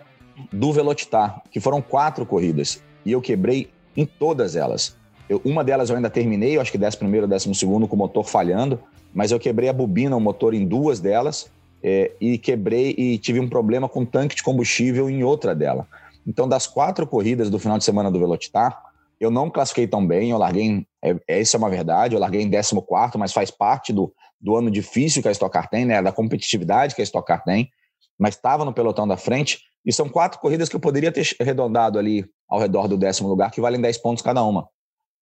do 0.53 0.73
Velocitar, 0.73 1.43
que 1.51 1.61
foram 1.61 1.81
quatro 1.81 2.27
corridas. 2.27 2.83
E 3.05 3.13
eu 3.13 3.21
quebrei 3.21 3.71
em 3.97 4.05
todas 4.05 4.57
elas. 4.57 4.97
Eu, 5.29 5.41
uma 5.45 5.63
delas 5.63 5.91
eu 5.91 5.97
ainda 5.97 6.11
terminei, 6.11 6.57
eu 6.57 6.61
acho 6.61 6.73
que 6.73 6.79
11 6.79 6.97
primeiro, 6.97 7.29
décimo 7.29 7.55
segundo, 7.55 7.87
com 7.87 7.95
o 7.95 7.99
motor 7.99 8.25
falhando, 8.25 8.81
mas 9.15 9.31
eu 9.31 9.39
quebrei 9.39 9.69
a 9.69 9.73
bobina, 9.73 10.17
o 10.17 10.21
motor 10.21 10.55
em 10.55 10.67
duas 10.67 10.99
delas 11.01 11.51
é, 11.85 12.13
e 12.19 12.39
quebrei 12.39 12.95
e 12.97 13.19
tive 13.19 13.39
um 13.39 13.49
problema 13.49 13.87
com 13.87 14.07
tanque 14.07 14.35
de 14.35 14.43
combustível 14.43 15.11
em 15.11 15.23
outra 15.23 15.55
dela. 15.55 15.87
Então, 16.27 16.49
das 16.49 16.67
quatro 16.67 17.07
corridas 17.07 17.51
do 17.51 17.59
final 17.59 17.77
de 17.77 17.85
semana 17.85 18.11
do 18.11 18.19
Velotitar, 18.19 18.83
eu 19.21 19.31
não 19.31 19.51
classifiquei 19.51 19.87
tão 19.87 20.05
bem, 20.05 20.31
eu 20.31 20.39
larguei, 20.39 20.63
em, 20.63 20.87
é, 21.05 21.15
essa 21.29 21.57
é 21.57 21.59
uma 21.59 21.69
verdade, 21.69 22.15
eu 22.15 22.21
larguei 22.21 22.41
em 22.41 22.51
14 22.51 23.19
mas 23.19 23.35
faz 23.35 23.51
parte 23.51 23.93
do, 23.93 24.11
do 24.41 24.57
ano 24.57 24.71
difícil 24.71 25.21
que 25.21 25.29
a 25.29 25.33
Stock 25.33 25.53
Car 25.53 25.69
tem, 25.69 25.85
né, 25.85 26.01
da 26.01 26.11
competitividade 26.11 26.95
que 26.95 27.03
a 27.03 27.05
Stock 27.05 27.27
Car 27.27 27.45
tem, 27.45 27.71
mas 28.19 28.35
estava 28.35 28.65
no 28.65 28.73
pelotão 28.73 29.07
da 29.07 29.19
frente, 29.19 29.61
e 29.85 29.93
são 29.93 30.09
quatro 30.09 30.41
corridas 30.41 30.71
que 30.71 30.77
eu 30.77 30.81
poderia 30.81 31.13
ter 31.13 31.37
arredondado 31.39 31.99
ali 31.99 32.25
ao 32.49 32.59
redor 32.59 32.89
do 32.89 32.97
décimo 32.97 33.29
lugar, 33.29 33.51
que 33.51 33.61
valem 33.61 33.79
10 33.79 33.99
pontos 33.99 34.23
cada 34.23 34.43
uma. 34.43 34.67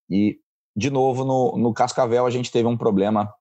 E, 0.08 0.38
de 0.76 0.90
novo, 0.90 1.24
no, 1.24 1.58
no 1.58 1.74
Cascavel 1.74 2.24
a 2.24 2.30
gente 2.30 2.52
teve 2.52 2.68
um 2.68 2.76
problema 2.76 3.34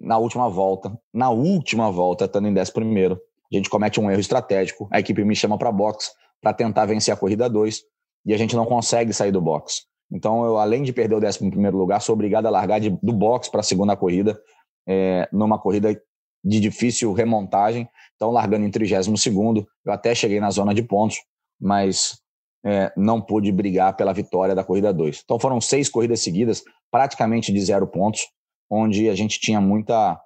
na 0.00 0.16
última 0.16 0.48
volta. 0.48 0.98
Na 1.12 1.30
última 1.30 1.90
volta, 1.90 2.24
estando 2.24 2.48
em 2.48 2.58
11 2.58 2.72
primeiro, 2.72 3.20
a 3.52 3.56
gente 3.56 3.68
comete 3.68 4.00
um 4.00 4.10
erro 4.10 4.20
estratégico. 4.20 4.88
A 4.90 4.98
equipe 4.98 5.22
me 5.24 5.36
chama 5.36 5.58
para 5.58 5.70
box 5.70 6.12
para 6.40 6.54
tentar 6.54 6.86
vencer 6.86 7.12
a 7.12 7.16
corrida 7.16 7.48
2 7.48 7.82
e 8.24 8.32
a 8.32 8.38
gente 8.38 8.56
não 8.56 8.64
consegue 8.64 9.12
sair 9.12 9.30
do 9.30 9.40
box. 9.40 9.82
Então, 10.10 10.44
eu, 10.44 10.58
além 10.58 10.82
de 10.82 10.92
perder 10.92 11.14
o 11.14 11.26
11 11.26 11.50
primeiro 11.50 11.76
lugar, 11.76 12.00
sou 12.00 12.14
obrigado 12.14 12.46
a 12.46 12.50
largar 12.50 12.80
de, 12.80 12.90
do 12.90 13.12
box 13.12 13.48
para 13.48 13.60
a 13.60 13.64
segunda 13.64 13.96
corrida, 13.96 14.40
é, 14.88 15.28
numa 15.32 15.58
corrida 15.58 16.00
de 16.42 16.60
difícil 16.60 17.12
remontagem. 17.12 17.88
Então, 18.16 18.30
largando 18.30 18.64
em 18.64 18.70
32 18.70 19.20
segundo, 19.20 19.66
eu 19.84 19.92
até 19.92 20.14
cheguei 20.14 20.40
na 20.40 20.50
zona 20.50 20.74
de 20.74 20.82
pontos, 20.82 21.18
mas 21.60 22.18
é, 22.64 22.92
não 22.96 23.20
pude 23.20 23.52
brigar 23.52 23.94
pela 23.96 24.12
vitória 24.12 24.54
da 24.54 24.64
corrida 24.64 24.92
2. 24.92 25.20
Então, 25.24 25.38
foram 25.38 25.60
seis 25.60 25.88
corridas 25.88 26.20
seguidas, 26.20 26.62
praticamente 26.90 27.52
de 27.52 27.60
zero 27.60 27.86
pontos 27.86 28.26
onde 28.70 29.08
a 29.08 29.14
gente 29.14 29.40
tinha 29.40 29.60
muita 29.60 30.20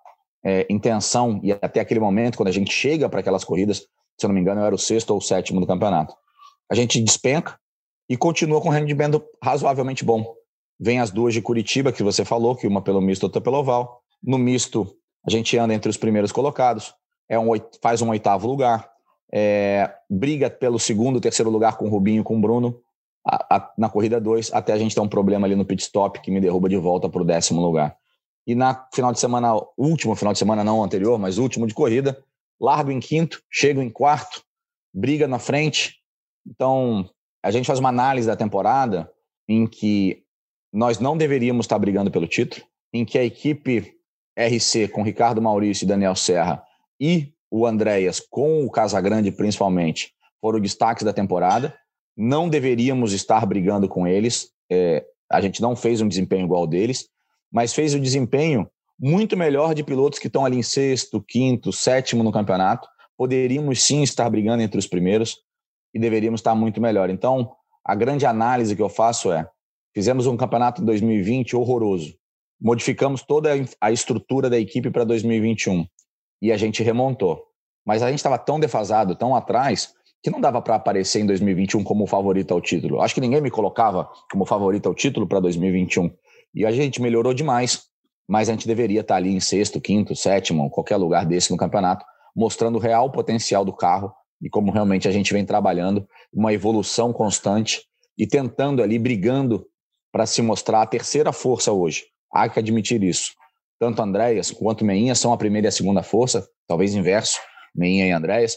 é, 0.45 0.67
intenção, 0.69 1.41
e 1.43 1.53
até 1.53 1.81
aquele 1.81 2.01
momento, 2.01 2.37
quando 2.37 2.49
a 2.49 2.53
gente 2.53 2.71
chega 2.71 3.09
para 3.09 3.21
aquelas 3.21 3.45
corridas, 3.45 3.79
se 4.19 4.27
eu 4.27 4.29
não 4.29 4.35
me 4.35 4.41
engano, 4.41 4.61
eu 4.61 4.67
era 4.67 4.75
o 4.75 4.79
sexto 4.79 5.11
ou 5.11 5.19
o 5.19 5.23
sétimo 5.23 5.61
do 5.61 5.67
campeonato. 5.67 6.15
A 6.71 6.75
gente 6.75 7.01
despenca 7.01 7.59
e 8.09 8.17
continua 8.17 8.61
com 8.61 8.69
rendimento 8.69 9.23
razoavelmente 9.43 10.05
bom. 10.05 10.35
Vem 10.79 11.01
as 11.01 11.11
duas 11.11 11.33
de 11.33 11.41
Curitiba, 11.41 11.93
que 11.93 12.03
você 12.03 12.25
falou, 12.25 12.55
que 12.55 12.67
uma 12.67 12.83
pelo 12.83 13.01
misto, 13.01 13.25
outra 13.25 13.41
pelo 13.41 13.59
oval. 13.59 14.01
No 14.23 14.39
misto, 14.39 14.95
a 15.27 15.31
gente 15.31 15.57
anda 15.57 15.73
entre 15.73 15.89
os 15.89 15.97
primeiros 15.97 16.31
colocados, 16.31 16.95
é 17.29 17.39
um, 17.39 17.49
faz 17.83 18.03
um 18.03 18.11
oitavo 18.11 18.47
lugar, 18.47 18.89
é, 19.33 19.91
briga 20.11 20.51
pelo 20.51 20.79
segundo, 20.79 21.21
terceiro 21.21 21.51
lugar 21.51 21.77
com 21.77 21.87
o 21.87 21.89
Rubinho 21.89 22.23
com 22.23 22.37
o 22.37 22.41
Bruno 22.41 22.81
a, 23.27 23.57
a, 23.57 23.73
na 23.79 23.89
corrida 23.89 24.21
2, 24.21 24.53
até 24.53 24.73
a 24.73 24.79
gente 24.79 24.95
ter 24.95 25.01
um 25.01 25.09
problema 25.09 25.47
ali 25.47 25.57
no 25.57 25.65
pit 25.65 25.83
stop 25.83 26.21
que 26.21 26.31
me 26.31 26.41
derruba 26.41 26.69
de 26.69 26.77
volta 26.77 27.09
para 27.09 27.23
o 27.23 27.25
décimo 27.25 27.61
lugar. 27.61 27.97
E 28.47 28.55
na 28.55 28.87
final 28.93 29.13
de 29.13 29.21
semana, 29.21 29.55
último 29.77 30.15
final 30.15 30.33
de 30.33 30.39
semana, 30.39 30.63
não 30.63 30.83
anterior, 30.83 31.19
mas 31.19 31.39
último 31.39 31.67
de 31.67 31.75
corrida, 31.75 32.23
largo 32.61 32.91
em 32.91 33.01
quinto, 33.01 33.43
chego 33.51 33.81
em 33.81 33.91
quarto, 33.91 34.43
briga 34.93 35.27
na 35.27 35.39
frente. 35.39 35.97
Então, 36.47 37.09
a 37.43 37.51
gente 37.51 37.67
faz 37.67 37.79
uma 37.79 37.89
análise 37.89 38.27
da 38.27 38.37
temporada 38.37 39.11
em 39.49 39.67
que 39.67 40.23
nós 40.73 40.99
não 40.99 41.17
deveríamos 41.17 41.65
estar 41.65 41.79
brigando 41.79 42.11
pelo 42.11 42.27
título, 42.27 42.67
em 42.93 43.05
que 43.05 43.19
a 43.19 43.25
equipe 43.25 43.95
RC 44.37 44.89
com 44.89 45.03
Ricardo 45.03 45.41
Maurício 45.41 45.85
e 45.85 45.89
Daniel 45.89 46.17
Serra 46.17 46.63
e 47.01 47.33
o 47.51 47.67
Andréas 47.67 48.21
com 48.21 48.65
o 48.65 48.71
Casagrande 48.71 49.31
principalmente 49.31 50.13
foram 50.41 50.61
destaques 50.61 51.05
da 51.05 51.13
temporada. 51.13 51.77
Não 52.17 52.49
deveríamos 52.49 53.13
estar 53.13 53.45
brigando 53.47 53.89
com 53.89 54.07
eles. 54.07 54.51
É, 54.71 55.05
a 55.31 55.41
gente 55.41 55.63
não 55.63 55.77
fez 55.77 56.01
um 56.01 56.09
desempenho 56.09 56.45
igual 56.45 56.67
deles, 56.67 57.09
mas 57.55 57.73
fez 57.73 57.95
o 57.95 58.01
desempenho 58.01 58.69
muito 58.99 59.37
melhor 59.37 59.77
de 59.77 59.85
pilotos 59.85 60.19
que 60.19 60.27
estão 60.27 60.45
ali 60.45 60.59
em 60.59 60.63
sexto, 60.63 61.23
quinto, 61.23 61.73
sétimo 61.73 62.25
no 62.25 62.33
campeonato. 62.33 62.89
Poderíamos 63.17 63.81
sim 63.81 64.03
estar 64.03 64.29
brigando 64.29 64.61
entre 64.61 64.77
os 64.77 64.89
primeiros 64.89 65.37
e 65.95 66.01
deveríamos 66.01 66.41
estar 66.41 66.57
muito 66.57 66.81
melhor. 66.81 67.09
Então, 67.11 67.53
a 67.85 67.95
grande 67.95 68.27
análise 68.27 68.75
que 68.75 68.83
eu 68.83 68.89
faço 68.89 69.31
é: 69.31 69.49
fizemos 69.95 70.27
um 70.27 70.37
campeonato 70.37 70.83
em 70.83 70.85
2020 70.85 71.55
horroroso, 71.55 72.17
modificamos 72.61 73.23
toda 73.23 73.51
a 73.81 73.93
estrutura 73.93 74.51
da 74.51 74.59
equipe 74.59 74.91
para 74.91 75.05
2021 75.05 75.87
e 76.43 76.51
a 76.51 76.57
gente 76.57 76.83
remontou. 76.83 77.41
Mas 77.87 78.03
a 78.03 78.09
gente 78.09 78.19
estava 78.19 78.39
tão 78.39 78.59
defasado, 78.59 79.15
tão 79.15 79.37
atrás, 79.37 79.95
que 80.25 80.31
não 80.31 80.41
dava 80.41 80.61
para 80.61 80.75
aparecer 80.75 81.21
em 81.21 81.27
2021 81.27 81.85
como 81.85 82.07
favorito 82.07 82.53
ao 82.53 82.61
título. 82.61 83.01
Acho 83.01 83.15
que 83.15 83.21
ninguém 83.21 83.43
me 83.43 83.51
colocava 83.51 84.11
como 84.33 84.45
favorito 84.45 84.89
ao 84.89 84.95
título 84.95 85.29
para 85.29 85.39
2021. 85.39 86.11
E 86.55 86.65
a 86.65 86.71
gente 86.71 87.03
melhorou 87.03 87.35
demais, 87.35 87.83
mas 88.29 88.49
a 88.49 88.53
gente 88.53 88.67
deveria 88.67 89.01
estar 89.01 89.17
ali 89.17 89.35
em 89.35 89.41
sexto, 89.41 89.81
quinto, 89.81 90.15
sétimo, 90.15 90.71
qualquer 90.71 90.97
lugar 90.97 91.27
desse 91.27 91.51
no 91.51 91.57
campeonato, 91.57 92.05
mostrando 92.35 92.77
o 92.77 92.81
real 92.81 93.11
potencial 93.11 93.65
do 93.65 93.73
carro 93.73 94.13
e 94.41 94.49
como 94.49 94.71
realmente 94.71 95.09
a 95.09 95.11
gente 95.11 95.33
vem 95.33 95.45
trabalhando, 95.45 96.07
uma 96.33 96.53
evolução 96.53 97.13
constante 97.13 97.83
e 98.17 98.27
tentando 98.27 98.83
ali, 98.83 98.99
brigando 98.99 99.67
para 100.13 100.27
se 100.27 100.43
mostrar 100.43 100.83
a 100.83 100.87
terceira 100.87 101.33
força 101.33 101.73
hoje. 101.73 102.05
Há 102.33 102.49
que 102.49 102.59
admitir 102.59 103.03
isso. 103.03 103.33
Tanto 103.79 104.03
Andréas 104.03 104.51
quanto 104.51 104.85
Meinha 104.85 105.15
são 105.15 105.33
a 105.33 105.37
primeira 105.37 105.67
e 105.67 105.69
a 105.69 105.73
segunda 105.73 106.03
força, 106.03 106.47
talvez 106.67 106.95
inverso, 106.95 107.39
Meinha 107.75 108.07
e 108.07 108.13
Andréas. 108.13 108.57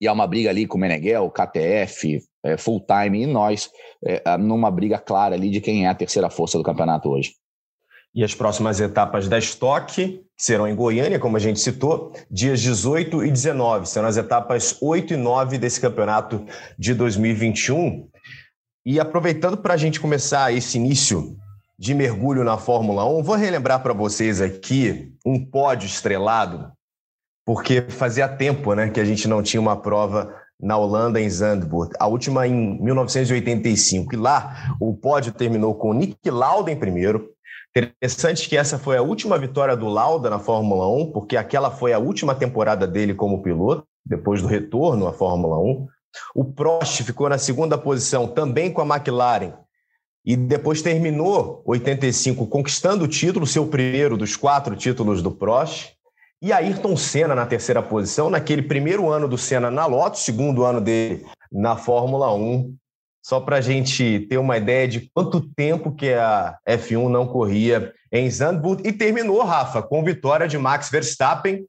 E 0.00 0.08
há 0.08 0.12
uma 0.12 0.26
briga 0.26 0.50
ali 0.50 0.66
com 0.66 0.78
Meneghel, 0.78 1.30
KTF, 1.30 2.20
é, 2.44 2.56
Full 2.56 2.84
Time 2.86 3.22
e 3.22 3.26
nós, 3.26 3.70
é, 4.04 4.36
numa 4.36 4.70
briga 4.70 4.98
clara 4.98 5.34
ali 5.34 5.50
de 5.50 5.60
quem 5.60 5.86
é 5.86 5.88
a 5.88 5.94
terceira 5.94 6.28
força 6.28 6.58
do 6.58 6.64
campeonato 6.64 7.08
hoje. 7.08 7.34
E 8.14 8.22
as 8.22 8.34
próximas 8.34 8.78
etapas 8.78 9.26
da 9.26 9.38
Estoque 9.38 10.22
serão 10.36 10.68
em 10.68 10.74
Goiânia, 10.74 11.18
como 11.18 11.36
a 11.36 11.40
gente 11.40 11.60
citou, 11.60 12.12
dias 12.30 12.60
18 12.60 13.24
e 13.24 13.30
19. 13.30 13.88
Serão 13.88 14.06
as 14.06 14.18
etapas 14.18 14.76
8 14.82 15.14
e 15.14 15.16
9 15.16 15.56
desse 15.56 15.80
campeonato 15.80 16.44
de 16.78 16.92
2021. 16.92 18.06
E 18.84 19.00
aproveitando 19.00 19.56
para 19.56 19.74
a 19.74 19.76
gente 19.78 19.98
começar 19.98 20.52
esse 20.52 20.76
início 20.76 21.38
de 21.78 21.94
mergulho 21.94 22.44
na 22.44 22.58
Fórmula 22.58 23.04
1, 23.06 23.22
vou 23.22 23.36
relembrar 23.36 23.82
para 23.82 23.94
vocês 23.94 24.40
aqui 24.42 25.14
um 25.24 25.42
pódio 25.42 25.86
estrelado, 25.86 26.70
porque 27.46 27.80
fazia 27.82 28.28
tempo 28.28 28.74
né, 28.74 28.90
que 28.90 29.00
a 29.00 29.04
gente 29.04 29.26
não 29.26 29.42
tinha 29.42 29.60
uma 29.60 29.80
prova 29.80 30.34
na 30.62 30.76
Holanda, 30.76 31.20
em 31.20 31.28
Zandvoort. 31.28 31.92
A 31.98 32.06
última 32.06 32.46
em 32.46 32.80
1985. 32.80 34.14
E 34.14 34.16
lá 34.16 34.76
o 34.80 34.94
pódio 34.94 35.32
terminou 35.32 35.74
com 35.74 35.92
Nick 35.92 36.30
Lauda 36.30 36.70
em 36.70 36.76
primeiro, 36.76 37.32
Interessante 37.74 38.50
que 38.50 38.56
essa 38.56 38.78
foi 38.78 38.98
a 38.98 39.02
última 39.02 39.38
vitória 39.38 39.74
do 39.74 39.88
Lauda 39.88 40.28
na 40.28 40.38
Fórmula 40.38 40.86
1, 40.88 41.10
porque 41.10 41.38
aquela 41.38 41.70
foi 41.70 41.94
a 41.94 41.98
última 41.98 42.34
temporada 42.34 42.86
dele 42.86 43.14
como 43.14 43.42
piloto, 43.42 43.86
depois 44.04 44.42
do 44.42 44.48
retorno 44.48 45.06
à 45.06 45.12
Fórmula 45.14 45.58
1. 45.58 45.86
O 46.34 46.44
Prost 46.44 47.02
ficou 47.02 47.30
na 47.30 47.38
segunda 47.38 47.78
posição, 47.78 48.28
também 48.28 48.70
com 48.70 48.82
a 48.82 48.96
McLaren, 48.96 49.54
e 50.22 50.36
depois 50.36 50.82
terminou 50.82 51.62
85 51.64 52.46
conquistando 52.46 53.04
o 53.04 53.08
título, 53.08 53.46
seu 53.46 53.66
primeiro 53.66 54.18
dos 54.18 54.36
quatro 54.36 54.76
títulos 54.76 55.22
do 55.22 55.30
Prost. 55.30 55.94
E 56.42 56.52
Ayrton 56.52 56.96
Senna 56.96 57.36
na 57.36 57.46
terceira 57.46 57.80
posição, 57.80 58.28
naquele 58.28 58.62
primeiro 58.62 59.08
ano 59.08 59.28
do 59.28 59.38
Senna 59.38 59.70
na 59.70 59.86
Lotus, 59.86 60.22
segundo 60.22 60.64
ano 60.64 60.80
dele 60.80 61.24
na 61.52 61.76
Fórmula 61.76 62.34
1, 62.34 62.74
só 63.24 63.38
para 63.38 63.58
a 63.58 63.60
gente 63.60 64.26
ter 64.28 64.38
uma 64.38 64.56
ideia 64.56 64.88
de 64.88 65.08
quanto 65.14 65.40
tempo 65.40 65.94
que 65.94 66.12
a 66.12 66.58
F1 66.68 67.08
não 67.08 67.28
corria 67.28 67.92
em 68.10 68.28
Zandvoort. 68.28 68.82
E 68.84 68.92
terminou, 68.92 69.44
Rafa, 69.44 69.80
com 69.80 70.02
vitória 70.02 70.48
de 70.48 70.58
Max 70.58 70.90
Verstappen, 70.90 71.64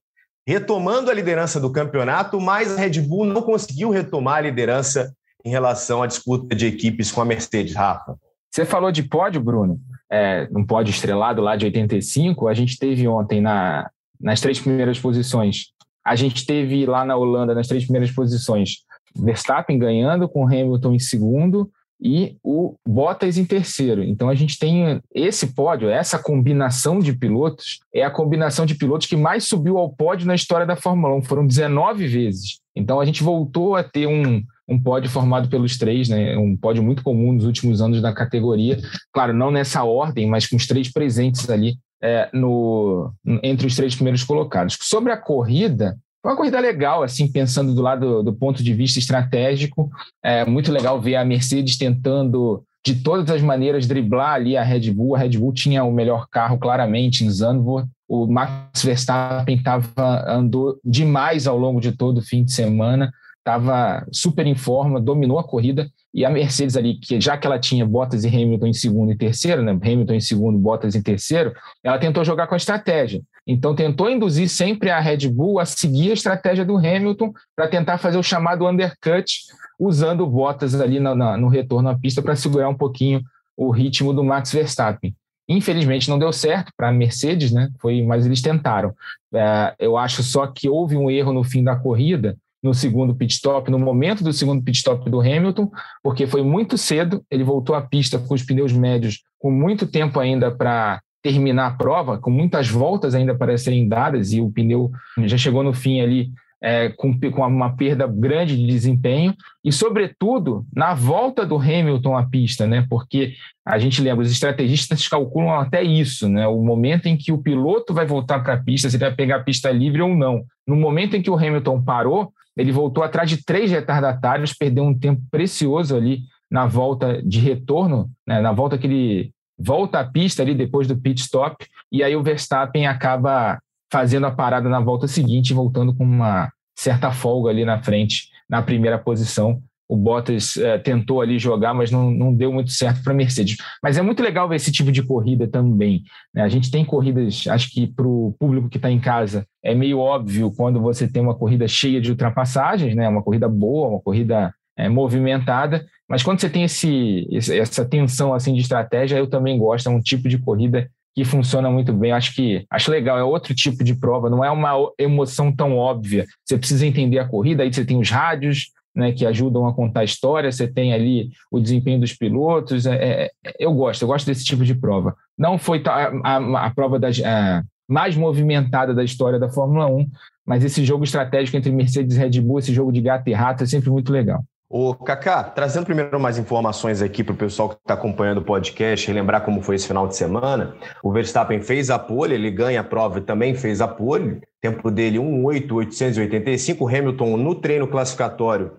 retomando 0.48 1.12
a 1.12 1.13
liderança 1.13 1.60
do 1.60 1.72
campeonato, 1.72 2.42
mas 2.42 2.75
a 2.75 2.80
Red 2.80 3.00
Bull 3.01 3.25
não 3.25 3.44
conseguiu 3.44 3.92
retomar 3.92 4.38
a 4.38 4.42
liderança 4.42 5.13
em 5.46 5.51
relação 5.51 6.01
à 6.01 6.08
disputa 6.08 6.56
de 6.56 6.65
equipes 6.65 7.12
com 7.12 7.22
a 7.22 7.25
Mercedes, 7.25 7.75
Rafa. 7.75 8.18
Você 8.51 8.65
falou 8.65 8.92
de 8.92 9.03
pódio, 9.03 9.39
Bruno, 9.39 9.80
é, 10.12 10.48
um 10.51 10.65
pódio 10.65 10.89
estrelado 10.89 11.44
lá 11.44 11.56
de 11.56 11.65
85, 11.65 12.48
a 12.48 12.56
gente 12.56 12.80
teve 12.80 13.08
ontem 13.08 13.39
na, 13.39 13.89
nas 14.24 14.39
três 14.39 14.60
primeiras 14.60 14.98
posições. 14.98 15.65
A 16.06 16.15
gente 16.15 16.46
teve 16.46 16.86
lá 16.86 17.06
na 17.06 17.15
Holanda, 17.15 17.53
nas 17.53 17.68
três 17.68 17.84
primeiras 17.84 18.12
posições, 18.12 18.77
Verstappen 19.15 19.77
ganhando 19.77 20.27
com 20.27 20.48
Hamilton 20.48 20.94
em 20.94 21.00
segundo 21.00 21.70
e 22.01 22.36
o 22.44 22.75
Bottas 22.86 23.38
em 23.38 23.46
terceiro. 23.46 24.03
Então 24.03 24.27
a 24.27 24.36
gente 24.36 24.58
tem 24.58 25.00
esse 25.13 25.53
pódio, 25.53 25.89
essa 25.89 26.20
combinação 26.20 27.00
de 27.00 27.13
pilotos, 27.13 27.80
é 27.94 28.03
a 28.03 28.12
combinação 28.12 28.65
de 28.65 28.75
pilotos 28.75 29.08
que 29.08 29.15
mais 29.15 29.46
subiu 29.46 29.77
ao 29.77 29.89
pódio 29.89 30.27
na 30.27 30.36
história 30.36 30.65
da 30.65 30.75
Fórmula 30.75 31.15
1. 31.15 31.24
Foram 31.24 31.48
19 31.48 32.08
vezes. 32.08 32.60
Então 32.75 33.00
a 33.00 33.06
gente 33.06 33.24
voltou 33.24 33.75
a 33.75 33.84
ter 33.84 34.08
um, 34.08 34.44
um 34.68 34.82
pódio 34.82 35.10
formado 35.10 35.48
pelos 35.48 35.77
três, 35.77 36.10
né? 36.10 36.36
um 36.38 36.58
pódio 36.58 36.84
muito 36.84 37.03
comum 37.03 37.32
nos 37.32 37.46
últimos 37.46 37.82
anos 37.82 38.01
da 38.01 38.12
categoria. 38.12 38.80
Claro, 39.13 39.34
não 39.34 39.51
nessa 39.51 39.84
ordem, 39.84 40.27
mas 40.27 40.48
com 40.48 40.56
os 40.56 40.68
três 40.68 40.92
presentes 40.92 41.50
ali 41.50 41.77
é, 42.03 42.29
no, 42.33 43.13
entre 43.41 43.65
os 43.65 43.75
três 43.75 43.95
primeiros 43.95 44.24
colocados. 44.24 44.77
Sobre 44.81 45.13
a 45.13 45.17
corrida, 45.17 45.98
uma 46.24 46.36
corrida 46.36 46.60
legal, 46.60 47.01
assim, 47.01 47.31
pensando 47.31 47.74
do 47.74 47.81
lado 47.81 48.22
do 48.22 48.33
ponto 48.33 48.62
de 48.62 48.74
vista 48.74 49.00
estratégico. 49.00 49.89
É 50.22 50.45
muito 50.45 50.72
legal 50.72 51.00
ver 51.00 51.15
a 51.15 51.24
Mercedes 51.24 51.77
tentando, 51.77 52.63
de 52.86 52.95
todas 52.95 53.29
as 53.29 53.41
maneiras, 53.41 53.88
driblar 53.88 54.33
ali 54.33 54.57
a 54.57 54.63
Red 54.63 54.91
Bull. 54.91 55.15
A 55.15 55.19
Red 55.19 55.38
Bull 55.38 55.53
tinha 55.53 55.83
o 55.86 55.93
melhor 55.93 56.27
carro, 56.29 56.57
claramente, 56.57 57.24
em 57.24 57.29
Zandvoort. 57.29 57.88
O 58.07 58.27
Max 58.27 58.83
Verstappen 58.83 59.63
tava, 59.63 60.25
andou 60.27 60.77
demais 60.83 61.48
ao 61.48 61.57
longo 61.57 61.79
de 61.79 61.93
todo 61.93 62.17
o 62.17 62.22
fim 62.22 62.43
de 62.43 62.51
semana, 62.51 63.12
estava 63.39 64.05
super 64.12 64.45
em 64.45 64.55
forma, 64.55 65.01
dominou 65.01 65.39
a 65.39 65.43
corrida. 65.43 65.89
E 66.13 66.24
a 66.24 66.29
Mercedes 66.29 66.77
ali, 66.77 66.96
que 66.96 67.20
já 67.20 67.36
que 67.36 67.48
ela 67.48 67.58
tinha 67.58 67.86
Bottas 67.86 68.24
e 68.24 68.27
Hamilton 68.27 68.67
em 68.67 68.74
segundo 68.74 69.12
e 69.12 69.17
terceiro, 69.17 69.63
né? 69.63 69.72
Hamilton 69.72 70.13
em 70.13 70.20
segundo, 70.20 70.60
Bottas 70.60 70.93
em 70.96 71.01
terceiro, 71.01 71.53
ela 71.84 71.98
tentou 71.98 72.24
jogar 72.24 72.46
com 72.46 72.53
a 72.53 72.58
estratégia. 72.58 73.22
Então, 73.48 73.75
tentou 73.75 74.10
induzir 74.10 74.48
sempre 74.48 74.89
a 74.89 75.00
Red 75.00 75.27
Bull 75.27 75.60
a 75.60 75.65
seguir 75.65 76.12
a 76.12 76.13
estratégia 76.13 76.63
do 76.63 76.77
Hamilton 76.77 77.34
para 77.55 77.67
tentar 77.67 77.98
fazer 77.98 78.17
o 78.17 78.24
chamado 78.24 78.67
undercut, 78.67 79.39
usando 79.79 80.27
Bottas 80.27 80.79
ali 80.79 81.00
no, 81.00 81.15
no 81.15 81.48
retorno 81.48 81.89
à 81.89 81.98
pista 81.98 82.22
para 82.22 82.36
segurar 82.36 82.70
um 82.70 82.75
pouquinho 82.75 83.22
o 83.58 83.72
ritmo 83.72 84.13
do 84.13 84.24
Max 84.24 84.51
Verstappen. 84.51 85.15
Infelizmente 85.48 86.10
não 86.10 86.17
deu 86.17 86.32
certo 86.32 86.72
para 86.77 86.89
a 86.89 86.91
Mercedes, 86.91 87.51
né? 87.51 87.70
Foi, 87.79 88.01
mas 88.01 88.25
eles 88.25 88.41
tentaram. 88.41 88.93
É, 89.34 89.75
eu 89.77 89.98
acho 89.98 90.24
só 90.24 90.48
que 90.48 90.70
houve 90.70 90.96
um 90.96 91.12
erro 91.12 91.34
no 91.34 91.43
fim 91.43 91.63
da 91.63 91.75
corrida, 91.75 92.38
no 92.63 92.74
segundo 92.74 93.13
pit 93.13 93.34
stop, 93.34 93.70
no 93.70 93.77
momento 93.77 94.24
do 94.24 94.32
segundo 94.32 94.63
pit 94.63 94.77
stop 94.77 95.10
do 95.10 95.20
Hamilton, 95.20 95.70
porque 96.01 96.25
foi 96.25 96.41
muito 96.41 96.77
cedo. 96.77 97.22
Ele 97.29 97.43
voltou 97.43 97.75
à 97.75 97.82
pista 97.82 98.17
com 98.17 98.34
os 98.34 98.41
pneus 98.41 98.72
médios, 98.72 99.22
com 99.38 99.51
muito 99.51 99.86
tempo 99.86 100.20
ainda 100.20 100.50
para 100.50 101.01
terminar 101.22 101.67
a 101.67 101.72
prova, 101.72 102.17
com 102.17 102.32
muitas 102.32 102.70
voltas 102.70 103.13
ainda 103.13 103.36
para 103.36 103.58
serem 103.58 103.88
dadas, 103.88 104.34
e 104.34 104.41
o 104.41 104.50
pneu 104.50 104.91
já 105.25 105.38
chegou 105.38 105.63
no 105.63 105.74
fim 105.74 106.01
ali 106.01 106.32
é, 106.63 106.88
com, 106.89 107.13
com 107.32 107.46
uma 107.46 107.75
perda 107.75 108.08
grande 108.08 108.55
de 108.55 108.65
desempenho, 108.65 109.36
e, 109.63 109.72
sobretudo, 109.72 110.65
na 110.74 110.93
volta 110.93 111.46
do 111.46 111.58
Hamilton 111.58 112.17
à 112.17 112.25
pista, 112.25 112.65
né? 112.65 112.86
porque 112.89 113.34
a 113.65 113.77
gente 113.77 114.01
lembra, 114.01 114.24
os 114.24 114.32
estrategistas 114.32 115.05
calculam 115.10 115.60
até 115.60 115.84
isso, 115.84 116.29
né? 116.29 116.48
o 116.48 116.62
momento 116.62 117.08
em 117.08 117.17
que 117.17 117.34
o 117.34 117.38
piloto 117.38 117.93
vai 117.93 118.05
voltar 118.05 118.39
para 118.39 118.53
a 118.53 118.63
pista, 118.63 118.89
se 118.89 118.96
ele 118.96 119.03
vai 119.03 119.13
pegar 119.13 119.38
a 119.38 119.43
pista 119.43 119.70
livre 119.72 120.01
ou 120.01 120.15
não. 120.15 120.46
No 120.65 120.77
momento 120.77 121.17
em 121.17 121.22
que 121.22 121.29
o 121.29 121.36
Hamilton 121.36 121.84
parou, 121.84 122.32
ele 122.55 122.72
voltou 122.72 123.03
atrás 123.03 123.29
de 123.29 123.43
três 123.43 123.72
retardatários, 123.72 124.53
perdeu 124.53 124.83
um 124.83 124.98
tempo 124.98 125.22
precioso 125.31 125.95
ali 125.95 126.22
na 126.50 126.67
volta 126.67 127.22
de 127.24 127.39
retorno, 127.39 128.10
né? 128.27 128.39
na 128.39 128.51
volta 128.51 128.77
que 128.77 128.86
ele 128.86 129.31
volta 129.57 130.00
à 130.00 130.03
pista 130.03 130.43
ali 130.43 130.53
depois 130.53 130.88
do 130.88 130.98
pit 130.98 131.22
stop, 131.22 131.65
e 131.91 132.03
aí 132.03 132.15
o 132.15 132.24
Verstappen 132.24 132.88
acaba 132.88 133.60
fazendo 133.91 134.25
a 134.25 134.31
parada 134.31 134.67
na 134.69 134.79
volta 134.79 135.07
seguinte, 135.07 135.53
voltando 135.53 135.95
com 135.95 136.03
uma 136.03 136.51
certa 136.75 137.12
folga 137.12 137.50
ali 137.50 137.63
na 137.63 137.81
frente, 137.81 138.29
na 138.50 138.62
primeira 138.62 138.98
posição. 138.98 139.62
O 139.93 139.95
Bottas 139.95 140.57
é, 140.57 140.79
tentou 140.79 141.21
ali 141.21 141.38
jogar, 141.38 141.71
mas 141.71 141.91
não, 141.91 142.09
não 142.09 142.33
deu 142.33 142.51
muito 142.51 142.71
certo 142.71 143.03
para 143.03 143.13
a 143.13 143.15
Mercedes. 143.15 143.57
Mas 143.81 143.95
é 143.95 144.01
muito 144.01 144.23
legal 144.23 144.50
ver 144.50 144.55
esse 144.55 144.71
tipo 144.71 144.91
de 144.91 145.03
corrida 145.03 145.47
também. 145.47 146.01
Né? 146.33 146.41
A 146.41 146.50
gente 146.50 146.71
tem 146.71 146.83
corridas, 146.83 147.45
acho 147.47 147.69
que 147.69 147.85
para 147.85 148.07
o 148.07 148.35
público 148.39 148.69
que 148.69 148.77
está 148.77 148.89
em 148.89 149.00
casa, 149.00 149.45
é 149.63 149.75
meio 149.75 150.00
óbvio 150.00 150.51
quando 150.51 150.81
você 150.81 151.07
tem 151.07 151.21
uma 151.21 151.35
corrida 151.35 151.67
cheia 151.67 152.01
de 152.01 152.09
ultrapassagens, 152.09 152.95
né? 152.95 153.07
uma 153.07 153.21
corrida 153.21 153.47
boa, 153.47 153.89
uma 153.89 154.01
corrida 154.01 154.51
é, 154.75 154.89
movimentada, 154.89 155.85
mas 156.09 156.23
quando 156.23 156.41
você 156.41 156.50
tem 156.50 156.63
esse, 156.63 157.27
essa 157.31 157.85
tensão 157.85 158.33
assim 158.33 158.55
de 158.55 158.62
estratégia, 158.62 159.17
eu 159.17 159.27
também 159.27 159.59
gosto, 159.59 159.88
é 159.88 159.91
um 159.91 160.01
tipo 160.01 160.27
de 160.27 160.39
corrida 160.39 160.89
que 161.13 161.23
funciona 161.23 161.69
muito 161.69 161.93
bem. 161.93 162.12
Acho 162.12 162.33
que 162.33 162.65
acho 162.67 162.89
legal, 162.89 163.19
é 163.19 163.23
outro 163.23 163.53
tipo 163.53 163.83
de 163.83 163.93
prova, 163.93 164.27
não 164.27 164.43
é 164.43 164.50
uma 164.50 164.73
emoção 164.97 165.55
tão 165.55 165.77
óbvia. 165.77 166.25
Você 166.43 166.57
precisa 166.57 166.88
entender 166.88 167.19
a 167.19 167.27
corrida, 167.27 167.62
aí 167.62 167.71
você 167.71 167.85
tem 167.85 168.00
os 168.00 168.09
rádios, 168.09 168.71
né, 168.95 169.12
que 169.12 169.25
ajudam 169.25 169.65
a 169.67 169.73
contar 169.73 170.01
a 170.01 170.05
história, 170.05 170.51
você 170.51 170.67
tem 170.67 170.93
ali 170.93 171.31
o 171.51 171.59
desempenho 171.59 172.00
dos 172.00 172.13
pilotos. 172.13 172.85
É, 172.85 173.25
é, 173.25 173.31
eu 173.59 173.73
gosto, 173.73 174.03
eu 174.03 174.07
gosto 174.07 174.25
desse 174.25 174.45
tipo 174.45 174.63
de 174.63 174.75
prova. 174.75 175.15
Não 175.38 175.57
foi 175.57 175.81
a, 175.85 176.12
a, 176.23 176.65
a 176.65 176.69
prova 176.69 177.00
das, 177.00 177.19
a, 177.23 177.63
mais 177.88 178.15
movimentada 178.15 178.93
da 178.93 179.03
história 179.03 179.39
da 179.39 179.50
Fórmula 179.50 179.88
1, 179.88 180.07
mas 180.45 180.63
esse 180.63 180.83
jogo 180.83 181.03
estratégico 181.03 181.57
entre 181.57 181.71
Mercedes 181.71 182.15
e 182.15 182.19
Red 182.19 182.41
Bull, 182.41 182.59
esse 182.59 182.73
jogo 182.73 182.91
de 182.91 183.01
gato 183.01 183.27
e 183.27 183.33
rato, 183.33 183.63
é 183.63 183.67
sempre 183.67 183.89
muito 183.89 184.12
legal. 184.12 184.43
Ô, 184.70 184.96
Kaká, 184.96 185.43
trazendo 185.43 185.86
primeiro 185.86 186.20
mais 186.20 186.38
informações 186.38 187.01
aqui 187.01 187.24
para 187.24 187.34
o 187.34 187.38
pessoal 187.38 187.70
que 187.70 187.75
está 187.75 187.93
acompanhando 187.93 188.39
o 188.39 188.43
podcast, 188.43 189.05
relembrar 189.08 189.43
como 189.46 189.62
foi 189.62 189.75
esse 189.75 189.88
final 189.88 190.08
de 190.08 190.15
semana. 190.15 190.75
O 191.03 191.12
Verstappen 191.12 191.62
fez 191.62 191.89
a 191.91 192.00
pole, 192.00 192.34
ele 192.34 192.50
ganha 192.50 192.82
a 192.82 192.84
prova 192.84 193.20
e 193.20 193.22
também 193.22 193.53
fez 193.53 193.82
a 193.82 193.88
pole. 193.88 194.41
Tempo 194.60 194.89
dele 194.89 195.20
1,885. 195.20 196.84
O 196.84 196.88
Hamilton 196.88 197.38
no 197.38 197.53
treino 197.53 197.88
classificatório 197.88 198.72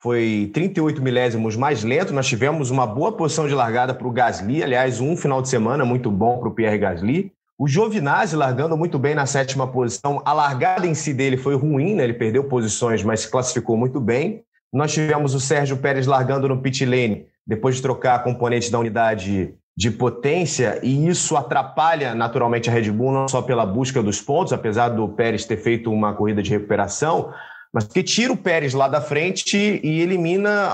foi 0.00 0.50
38 0.54 1.02
milésimos 1.02 1.56
mais 1.56 1.82
lento. 1.82 2.12
Nós 2.12 2.26
tivemos 2.28 2.70
uma 2.70 2.86
boa 2.86 3.12
posição 3.12 3.48
de 3.48 3.54
largada 3.54 3.94
para 3.94 4.06
o 4.06 4.12
Gasly, 4.12 4.62
aliás, 4.62 5.00
um 5.00 5.16
final 5.16 5.42
de 5.42 5.48
semana 5.48 5.84
muito 5.84 6.10
bom 6.10 6.38
para 6.38 6.48
o 6.48 6.54
Pierre 6.54 6.78
Gasly. 6.78 7.32
O 7.58 7.68
Giovinazzi 7.68 8.34
largando 8.34 8.76
muito 8.76 8.98
bem 8.98 9.14
na 9.14 9.26
sétima 9.26 9.66
posição. 9.66 10.20
A 10.24 10.32
largada 10.32 10.86
em 10.86 10.94
si 10.94 11.14
dele 11.14 11.36
foi 11.36 11.54
ruim, 11.54 11.94
né? 11.94 12.04
ele 12.04 12.14
perdeu 12.14 12.44
posições, 12.44 13.04
mas 13.04 13.20
se 13.20 13.30
classificou 13.30 13.76
muito 13.76 14.00
bem. 14.00 14.42
Nós 14.72 14.92
tivemos 14.92 15.34
o 15.34 15.40
Sérgio 15.40 15.76
Pérez 15.76 16.06
largando 16.06 16.48
no 16.48 16.62
pit 16.62 16.84
lane, 16.84 17.26
depois 17.46 17.76
de 17.76 17.82
trocar 17.82 18.14
a 18.14 18.18
componente 18.20 18.70
da 18.70 18.78
unidade 18.78 19.54
de 19.76 19.90
potência, 19.90 20.80
e 20.82 21.08
isso 21.08 21.36
atrapalha 21.36 22.14
naturalmente 22.14 22.68
a 22.68 22.72
Red 22.72 22.90
Bull, 22.90 23.12
não 23.12 23.28
só 23.28 23.42
pela 23.42 23.64
busca 23.64 24.02
dos 24.02 24.20
pontos, 24.20 24.52
apesar 24.52 24.90
do 24.90 25.08
Pérez 25.08 25.44
ter 25.44 25.56
feito 25.56 25.90
uma 25.90 26.14
corrida 26.14 26.42
de 26.42 26.50
recuperação, 26.50 27.32
mas 27.72 27.86
que 27.86 28.02
tira 28.02 28.32
o 28.32 28.36
Pérez 28.36 28.74
lá 28.74 28.86
da 28.86 29.00
frente 29.00 29.56
e 29.82 30.00
elimina 30.00 30.68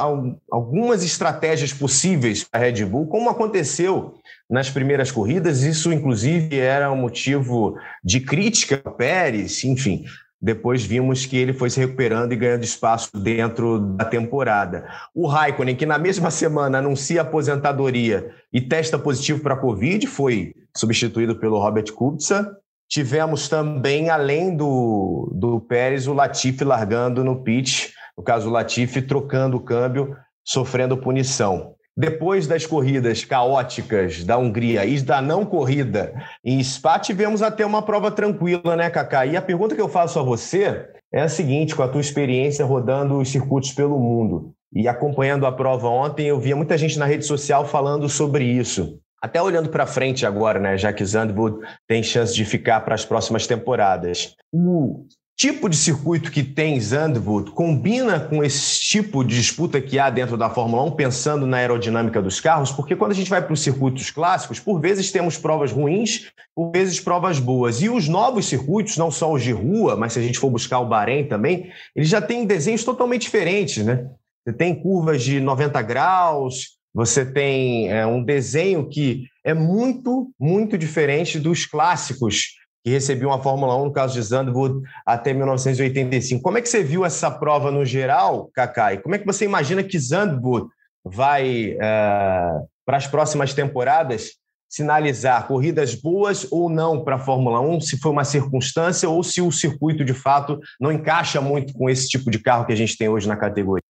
algumas 0.51 1.05
estratégias 1.05 1.73
possíveis 1.73 2.43
para 2.43 2.61
a 2.61 2.65
Red 2.65 2.85
Bull, 2.85 3.07
como 3.07 3.31
aconteceu 3.31 4.15
nas 4.51 4.69
primeiras 4.69 5.13
corridas. 5.13 5.63
Isso, 5.63 5.93
inclusive, 5.93 6.59
era 6.59 6.91
um 6.91 6.97
motivo 6.97 7.77
de 8.03 8.19
crítica 8.19 8.83
ao 8.85 8.93
Pérez, 8.93 9.63
enfim. 9.63 10.05
Depois 10.41 10.85
vimos 10.85 11.27
que 11.27 11.37
ele 11.37 11.53
foi 11.53 11.69
se 11.69 11.81
recuperando 11.81 12.33
e 12.33 12.37
ganhando 12.37 12.63
espaço 12.63 13.11
dentro 13.19 13.81
da 13.81 14.05
temporada. 14.05 14.87
O 15.13 15.27
Raikkonen, 15.27 15.75
que 15.75 15.85
na 15.85 15.99
mesma 15.99 16.31
semana 16.31 16.79
anuncia 16.79 17.23
aposentadoria 17.23 18.31
e 18.53 18.61
testa 18.61 18.97
positivo 18.97 19.41
para 19.41 19.55
a 19.55 19.59
Covid, 19.59 20.07
foi 20.07 20.55
substituído 20.77 21.35
pelo 21.41 21.59
Robert 21.59 21.93
Kubica. 21.93 22.57
Tivemos 22.89 23.49
também, 23.49 24.11
além 24.11 24.57
do, 24.57 25.29
do 25.35 25.61
Pérez, 25.61 26.07
o 26.07 26.15
Latifi 26.15 26.63
largando 26.63 27.25
no 27.25 27.43
pit, 27.43 27.93
no 28.17 28.23
caso 28.23 28.49
o 28.49 28.53
Latifi 28.53 29.03
trocando 29.03 29.57
o 29.57 29.61
câmbio, 29.61 30.17
sofrendo 30.45 30.97
punição. 30.97 31.75
Depois 31.99 32.47
das 32.47 32.65
corridas 32.65 33.25
caóticas 33.25 34.23
da 34.23 34.39
Hungria 34.39 34.87
e 34.87 35.01
da 35.01 35.21
não 35.21 35.45
corrida 35.45 36.15
em 36.45 36.63
Spa, 36.63 36.97
tivemos 36.97 37.43
até 37.43 37.67
uma 37.67 37.83
prova 37.83 38.09
tranquila, 38.09 38.77
né, 38.77 38.89
Kaká? 38.89 39.27
E 39.27 39.37
a 39.37 39.43
pergunta 39.43 39.75
que 39.75 39.81
eu 39.81 39.89
faço 39.89 40.17
a 40.21 40.23
você 40.23 40.89
é 41.13 41.23
a 41.23 41.29
seguinte: 41.29 41.75
com 41.75 41.83
a 41.83 41.89
tua 41.89 42.01
experiência 42.01 42.65
rodando 42.65 43.19
os 43.19 43.29
circuitos 43.29 43.73
pelo 43.73 43.99
mundo 43.99 44.53
e 44.73 44.87
acompanhando 44.87 45.45
a 45.45 45.51
prova 45.51 45.89
ontem, 45.89 46.29
eu 46.29 46.39
via 46.39 46.55
muita 46.55 46.79
gente 46.79 46.97
na 47.01 47.05
rede 47.05 47.27
social 47.27 47.67
falando 47.67 48.09
sobre 48.09 48.45
isso. 48.45 49.01
Até 49.21 49.43
olhando 49.43 49.69
para 49.69 49.85
frente 49.85 50.25
agora, 50.25 50.61
né, 50.61 50.79
já 50.79 50.93
que 50.93 51.05
Zandvoort 51.05 51.67
tem 51.89 52.01
chance 52.01 52.33
de 52.33 52.45
ficar 52.45 52.83
para 52.83 52.95
as 52.95 53.05
próximas 53.05 53.45
temporadas. 53.45 54.37
O 54.53 55.05
tipo 55.39 55.69
de 55.69 55.77
circuito 55.77 56.33
que 56.33 56.43
tem 56.43 56.81
Zandvoort 56.81 57.53
combina 57.53 58.19
com 58.19 58.43
esse 58.43 58.81
tipo 58.81 59.23
de 59.23 59.37
disputa 59.37 59.81
que 59.81 59.97
há 59.97 60.11
dentro 60.11 60.37
da 60.37 60.51
Fórmula 60.51 60.83
1, 60.83 60.91
pensando 60.91 61.47
na 61.47 61.59
aerodinâmica 61.59 62.21
dos 62.21 62.41
carros? 62.41 62.73
Porque 62.73 62.97
quando 62.97 63.13
a 63.13 63.15
gente 63.15 63.31
vai 63.31 63.41
para 63.41 63.53
os 63.53 63.63
circuitos 63.63 64.11
clássicos, 64.11 64.59
por 64.59 64.81
vezes 64.81 65.13
temos 65.13 65.39
provas 65.39 65.71
ruins, 65.71 66.33
por 66.57 66.73
vezes 66.73 66.99
provas 66.99 67.39
boas. 67.39 67.81
E 67.81 67.89
os 67.89 68.09
novos 68.09 68.47
circuitos, 68.47 68.97
não 68.97 69.13
só 69.13 69.33
os 69.33 69.41
de 69.41 69.53
rua, 69.53 69.95
mas 69.95 70.15
se 70.15 70.19
a 70.19 70.23
gente 70.23 70.41
for 70.41 70.51
buscar 70.51 70.81
o 70.81 70.89
Bahrein 70.89 71.29
também, 71.29 71.71
eles 71.95 72.09
já 72.09 72.21
têm 72.21 72.45
desenhos 72.45 72.83
totalmente 72.83 73.23
diferentes, 73.23 73.85
né? 73.85 74.09
Você 74.45 74.53
tem 74.53 74.75
curvas 74.75 75.23
de 75.23 75.39
90 75.39 75.81
graus, 75.83 76.79
você 76.93 77.25
tem 77.25 77.89
é, 77.93 78.05
um 78.05 78.25
desenho 78.25 78.89
que 78.89 79.27
é 79.45 79.55
muito, 79.55 80.33
muito 80.37 80.77
diferente 80.77 81.39
dos 81.39 81.65
clássicos 81.65 82.58
que 82.85 82.91
recebiam 82.91 83.33
a 83.33 83.43
Fórmula 83.43 83.77
1, 83.77 83.87
no 83.87 83.93
caso 83.93 84.15
de 84.15 84.23
Zandvoort, 84.23 84.83
até 85.05 85.33
1985. 85.33 86.43
Como 86.43 86.59
é 86.59 86.63
que 86.63 86.69
você 86.69 86.83
viu 86.83 87.05
essa 87.05 87.31
prova 87.31 87.71
no 87.71 87.85
geral, 87.85 88.51
Kaká? 88.55 88.95
E 88.95 88.99
como 88.99 89.15
é 89.15 89.19
que 89.19 89.27
você 89.27 89.45
imagina 89.45 89.83
que 89.83 89.99
Zandvoort 89.99 90.69
vai, 91.05 91.73
uh, 91.75 92.67
para 92.85 92.97
as 92.97 93.07
próximas 93.07 93.53
temporadas, 93.53 94.33
sinalizar 94.69 95.47
corridas 95.47 95.95
boas 95.95 96.47
ou 96.51 96.69
não 96.69 97.03
para 97.03 97.17
a 97.17 97.19
Fórmula 97.19 97.61
1, 97.61 97.81
se 97.81 97.99
foi 97.99 98.13
uma 98.13 98.25
circunstância 98.25 99.09
ou 99.09 99.23
se 99.23 99.41
o 99.41 99.51
circuito, 99.51 100.05
de 100.05 100.13
fato, 100.13 100.61
não 100.79 100.93
encaixa 100.93 101.41
muito 101.41 101.73
com 101.73 101.89
esse 101.89 102.09
tipo 102.09 102.31
de 102.31 102.39
carro 102.39 102.67
que 102.67 102.73
a 102.73 102.77
gente 102.77 102.97
tem 102.97 103.09
hoje 103.09 103.27
na 103.27 103.37
categoria? 103.37 103.83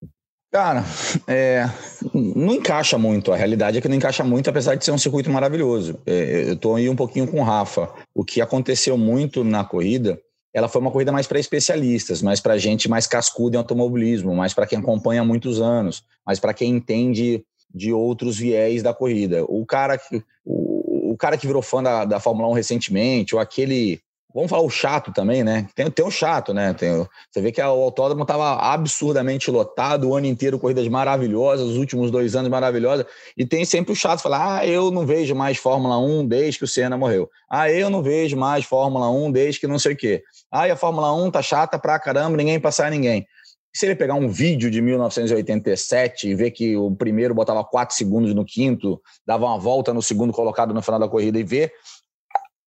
Cara, 0.50 0.82
é, 1.28 1.68
não 2.14 2.54
encaixa 2.54 2.96
muito. 2.96 3.32
A 3.32 3.36
realidade 3.36 3.78
é 3.78 3.80
que 3.80 3.88
não 3.88 3.96
encaixa 3.96 4.24
muito, 4.24 4.48
apesar 4.48 4.74
de 4.74 4.84
ser 4.84 4.92
um 4.92 4.98
circuito 4.98 5.30
maravilhoso. 5.30 5.98
É, 6.06 6.48
eu 6.48 6.54
estou 6.54 6.76
aí 6.76 6.88
um 6.88 6.96
pouquinho 6.96 7.26
com 7.26 7.40
o 7.40 7.44
Rafa. 7.44 7.90
O 8.14 8.24
que 8.24 8.40
aconteceu 8.40 8.96
muito 8.96 9.44
na 9.44 9.64
corrida, 9.64 10.20
ela 10.52 10.68
foi 10.68 10.80
uma 10.80 10.90
corrida 10.90 11.12
mais 11.12 11.26
para 11.26 11.38
especialistas, 11.38 12.22
mais 12.22 12.40
para 12.40 12.58
gente 12.58 12.88
mais 12.88 13.06
cascuda 13.06 13.56
em 13.56 13.58
automobilismo, 13.58 14.34
mais 14.34 14.54
para 14.54 14.66
quem 14.66 14.78
acompanha 14.78 15.20
há 15.20 15.24
muitos 15.24 15.60
anos, 15.60 16.02
mais 16.26 16.40
para 16.40 16.54
quem 16.54 16.70
entende 16.70 17.44
de 17.72 17.92
outros 17.92 18.38
viés 18.38 18.82
da 18.82 18.94
corrida. 18.94 19.44
O 19.46 19.66
cara 19.66 19.98
que, 19.98 20.22
o, 20.44 21.12
o 21.12 21.16
cara 21.18 21.36
que 21.36 21.46
virou 21.46 21.60
fã 21.60 21.82
da, 21.82 22.06
da 22.06 22.18
Fórmula 22.18 22.48
1 22.48 22.52
recentemente, 22.52 23.34
ou 23.34 23.40
aquele 23.40 24.00
Vamos 24.34 24.50
falar 24.50 24.62
o 24.62 24.68
chato 24.68 25.10
também, 25.10 25.42
né? 25.42 25.66
Tem, 25.74 25.90
tem 25.90 26.04
o 26.04 26.10
chato, 26.10 26.52
né? 26.52 26.74
Tem, 26.74 27.06
você 27.30 27.40
vê 27.40 27.50
que 27.50 27.62
o 27.62 27.64
autódromo 27.64 28.22
estava 28.22 28.56
absurdamente 28.56 29.50
lotado, 29.50 30.08
o 30.08 30.14
ano 30.14 30.26
inteiro, 30.26 30.58
corridas 30.58 30.86
maravilhosas, 30.86 31.66
os 31.66 31.76
últimos 31.78 32.10
dois 32.10 32.36
anos 32.36 32.50
maravilhosas, 32.50 33.06
e 33.36 33.46
tem 33.46 33.64
sempre 33.64 33.92
o 33.92 33.96
chato 33.96 34.20
falar: 34.20 34.58
ah, 34.58 34.66
eu 34.66 34.90
não 34.90 35.06
vejo 35.06 35.34
mais 35.34 35.56
Fórmula 35.56 35.98
1 35.98 36.26
desde 36.26 36.58
que 36.58 36.64
o 36.64 36.68
Senna 36.68 36.96
morreu. 36.98 37.30
Ah, 37.50 37.70
eu 37.70 37.88
não 37.88 38.02
vejo 38.02 38.36
mais 38.36 38.66
Fórmula 38.66 39.10
1 39.10 39.32
desde 39.32 39.60
que 39.60 39.66
não 39.66 39.78
sei 39.78 39.94
o 39.94 39.96
quê. 39.96 40.22
Ah, 40.52 40.68
e 40.68 40.70
a 40.70 40.76
Fórmula 40.76 41.10
1 41.14 41.30
tá 41.30 41.40
chata 41.40 41.78
pra 41.78 41.98
caramba, 41.98 42.36
ninguém 42.36 42.60
passar 42.60 42.90
ninguém. 42.90 43.26
Se 43.74 43.86
ele 43.86 43.94
pegar 43.94 44.14
um 44.14 44.28
vídeo 44.28 44.70
de 44.70 44.80
1987 44.82 46.28
e 46.28 46.34
ver 46.34 46.50
que 46.50 46.76
o 46.76 46.90
primeiro 46.90 47.34
botava 47.34 47.62
quatro 47.64 47.94
segundos 47.94 48.34
no 48.34 48.44
quinto, 48.44 49.00
dava 49.26 49.46
uma 49.46 49.58
volta 49.58 49.94
no 49.94 50.02
segundo 50.02 50.32
colocado 50.32 50.74
no 50.74 50.82
final 50.82 50.98
da 50.98 51.08
corrida 51.08 51.38
e 51.38 51.44
ver 51.44 51.72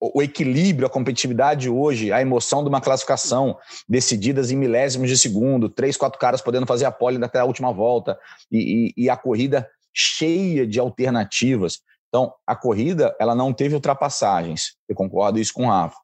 o 0.01 0.19
equilíbrio, 0.19 0.87
a 0.87 0.89
competitividade 0.89 1.69
hoje, 1.69 2.11
a 2.11 2.19
emoção 2.19 2.63
de 2.63 2.69
uma 2.69 2.81
classificação 2.81 3.55
decididas 3.87 4.49
em 4.49 4.55
milésimos 4.55 5.07
de 5.07 5.15
segundo, 5.15 5.69
três, 5.69 5.95
quatro 5.95 6.19
caras 6.19 6.41
podendo 6.41 6.65
fazer 6.65 6.85
a 6.85 6.91
pole 6.91 7.23
até 7.23 7.37
a 7.37 7.45
última 7.45 7.71
volta 7.71 8.17
e, 8.51 8.93
e, 8.97 9.03
e, 9.03 9.09
a 9.11 9.15
corrida 9.15 9.69
cheia 9.93 10.65
de 10.65 10.79
alternativas. 10.79 11.81
Então, 12.09 12.33
a 12.47 12.55
corrida 12.55 13.15
ela 13.19 13.35
não 13.35 13.53
teve 13.53 13.75
ultrapassagens, 13.75 14.73
eu 14.89 14.95
concordo 14.95 15.39
isso 15.39 15.53
com 15.53 15.65
o 15.65 15.69
Rafa, 15.69 15.97